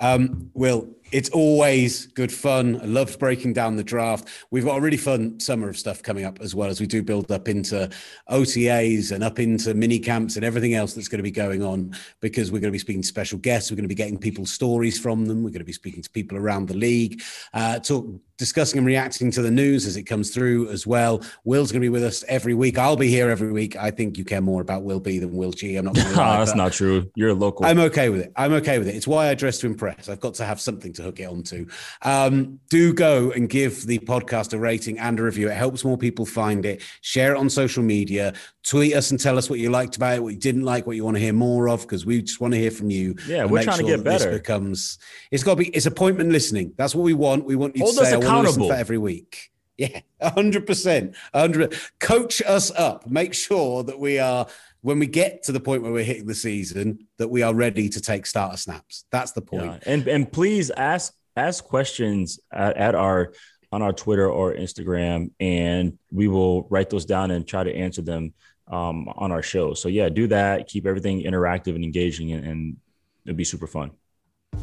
Um, 0.00 0.50
Will, 0.54 0.88
it's 1.12 1.28
always 1.30 2.06
good 2.06 2.32
fun. 2.32 2.80
I 2.80 2.84
loved 2.84 3.18
breaking 3.18 3.52
down 3.52 3.76
the 3.76 3.84
draft. 3.84 4.28
We've 4.50 4.64
got 4.64 4.76
a 4.76 4.80
really 4.80 4.96
fun 4.96 5.40
summer 5.40 5.68
of 5.68 5.76
stuff 5.76 6.02
coming 6.02 6.24
up 6.24 6.40
as 6.40 6.54
well 6.54 6.68
as 6.68 6.80
we 6.80 6.86
do 6.86 7.02
build 7.02 7.30
up 7.32 7.48
into 7.48 7.90
OTAs 8.30 9.12
and 9.12 9.24
up 9.24 9.38
into 9.38 9.74
mini 9.74 9.98
camps 9.98 10.36
and 10.36 10.44
everything 10.44 10.74
else 10.74 10.94
that's 10.94 11.08
going 11.08 11.18
to 11.18 11.24
be 11.24 11.30
going 11.30 11.62
on 11.62 11.96
because 12.20 12.52
we're 12.52 12.60
going 12.60 12.70
to 12.70 12.72
be 12.72 12.78
speaking 12.78 13.02
to 13.02 13.08
special 13.08 13.38
guests. 13.38 13.70
We're 13.70 13.76
going 13.76 13.84
to 13.84 13.88
be 13.88 13.94
getting 13.94 14.18
people's 14.18 14.52
stories 14.52 14.98
from 14.98 15.26
them. 15.26 15.42
We're 15.42 15.50
going 15.50 15.58
to 15.60 15.64
be 15.64 15.72
speaking 15.72 16.02
to 16.02 16.10
people 16.10 16.38
around 16.38 16.68
the 16.68 16.76
league, 16.76 17.22
uh, 17.52 17.80
talk, 17.80 18.06
discussing 18.38 18.78
and 18.78 18.86
reacting 18.86 19.30
to 19.32 19.42
the 19.42 19.50
news 19.50 19.86
as 19.86 19.96
it 19.96 20.04
comes 20.04 20.30
through 20.30 20.70
as 20.70 20.86
well. 20.86 21.22
Will's 21.44 21.72
going 21.72 21.82
to 21.82 21.84
be 21.84 21.90
with 21.90 22.04
us 22.04 22.24
every 22.28 22.54
week. 22.54 22.78
I'll 22.78 22.96
be 22.96 23.08
here 23.08 23.30
every 23.30 23.52
week. 23.52 23.76
I 23.76 23.90
think 23.90 24.16
you 24.16 24.24
care 24.24 24.40
more 24.40 24.62
about 24.62 24.82
Will 24.82 25.00
B 25.00 25.18
than 25.18 25.36
Will 25.36 25.52
G. 25.52 25.76
I'm 25.76 25.86
not. 25.86 25.94
Gonna 25.94 26.10
lie, 26.16 26.38
that's 26.38 26.54
not 26.54 26.72
true. 26.72 27.10
You're 27.16 27.30
a 27.30 27.34
local. 27.34 27.66
I'm 27.66 27.78
okay 27.80 28.08
with 28.08 28.22
it. 28.22 28.32
I'm 28.36 28.52
okay 28.54 28.78
with 28.78 28.88
it. 28.88 28.94
It's 28.94 29.06
why 29.06 29.28
I 29.28 29.34
dress 29.34 29.58
to 29.58 29.66
impress. 29.66 29.89
I've 30.08 30.20
got 30.20 30.34
to 30.34 30.44
have 30.44 30.60
something 30.60 30.92
to 30.94 31.02
hook 31.02 31.20
it 31.20 31.24
onto. 31.24 31.66
Um, 32.02 32.60
do 32.68 32.92
go 32.92 33.30
and 33.30 33.48
give 33.48 33.86
the 33.86 33.98
podcast 34.00 34.52
a 34.52 34.58
rating 34.58 34.98
and 34.98 35.18
a 35.18 35.22
review. 35.22 35.48
It 35.48 35.56
helps 35.56 35.84
more 35.84 35.98
people 35.98 36.26
find 36.26 36.64
it. 36.64 36.82
Share 37.00 37.34
it 37.34 37.38
on 37.38 37.50
social 37.50 37.82
media. 37.82 38.34
Tweet 38.62 38.94
us 38.94 39.10
and 39.10 39.18
tell 39.18 39.38
us 39.38 39.48
what 39.48 39.58
you 39.58 39.70
liked 39.70 39.96
about 39.96 40.16
it, 40.16 40.22
what 40.22 40.34
you 40.34 40.38
didn't 40.40 40.64
like, 40.64 40.86
what 40.86 40.96
you 40.96 41.04
want 41.04 41.16
to 41.16 41.22
hear 41.22 41.32
more 41.32 41.68
of, 41.68 41.82
because 41.82 42.04
we 42.06 42.22
just 42.22 42.40
want 42.40 42.52
to 42.52 42.58
hear 42.58 42.70
from 42.70 42.90
you. 42.90 43.16
Yeah, 43.26 43.44
we're 43.44 43.62
trying 43.62 43.78
sure 43.78 43.88
to 43.88 43.96
get 43.96 44.04
better. 44.04 44.32
Becomes 44.32 44.98
it's 45.30 45.42
got 45.42 45.52
to 45.52 45.64
be 45.64 45.68
it's 45.68 45.86
appointment 45.86 46.30
listening. 46.30 46.72
That's 46.76 46.94
what 46.94 47.02
we 47.02 47.14
want. 47.14 47.44
We 47.44 47.56
want 47.56 47.76
you 47.76 47.84
Hold 47.84 47.96
to 47.96 48.04
say, 48.04 48.14
us 48.14 48.24
accountable 48.24 48.68
for 48.68 48.74
every 48.74 48.98
week. 48.98 49.50
Yeah, 49.76 50.00
hundred 50.22 50.66
percent, 50.66 51.14
hundred. 51.32 51.74
Coach 52.00 52.42
us 52.42 52.70
up. 52.72 53.06
Make 53.06 53.32
sure 53.32 53.82
that 53.82 53.98
we 53.98 54.18
are 54.18 54.46
when 54.82 54.98
we 54.98 55.06
get 55.06 55.42
to 55.44 55.52
the 55.52 55.60
point 55.60 55.82
where 55.82 55.92
we're 55.92 56.04
hitting 56.04 56.26
the 56.26 56.34
season 56.34 57.06
that 57.18 57.28
we 57.28 57.42
are 57.42 57.54
ready 57.54 57.88
to 57.88 58.00
take 58.00 58.26
starter 58.26 58.56
snaps. 58.56 59.04
That's 59.10 59.32
the 59.32 59.42
point. 59.42 59.64
Yeah. 59.64 59.92
And 59.92 60.08
and 60.08 60.32
please 60.32 60.70
ask 60.70 61.12
ask 61.36 61.64
questions 61.64 62.40
at, 62.52 62.76
at 62.76 62.94
our 62.94 63.32
on 63.72 63.82
our 63.82 63.92
Twitter 63.92 64.28
or 64.28 64.54
Instagram, 64.54 65.30
and 65.38 65.98
we 66.10 66.28
will 66.28 66.66
write 66.70 66.90
those 66.90 67.04
down 67.04 67.30
and 67.30 67.46
try 67.46 67.62
to 67.62 67.74
answer 67.74 68.02
them 68.02 68.32
um, 68.66 69.08
on 69.16 69.30
our 69.30 69.42
show. 69.42 69.74
So 69.74 69.88
yeah, 69.88 70.08
do 70.08 70.26
that. 70.28 70.66
Keep 70.66 70.86
everything 70.86 71.22
interactive 71.22 71.74
and 71.74 71.84
engaging, 71.84 72.32
and, 72.32 72.44
and 72.44 72.76
it'll 73.24 73.36
be 73.36 73.44
super 73.44 73.66
fun. 73.66 73.92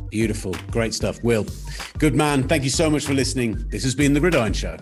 Beautiful, 0.10 0.56
great 0.72 0.94
stuff, 0.94 1.24
Will. 1.24 1.46
Good 1.98 2.16
man. 2.16 2.48
Thank 2.48 2.64
you 2.64 2.70
so 2.70 2.90
much 2.90 3.06
for 3.06 3.14
listening. 3.14 3.66
This 3.70 3.84
has 3.84 3.96
been 3.96 4.14
the 4.14 4.20
Gridiron 4.20 4.54
Show. 4.54 4.78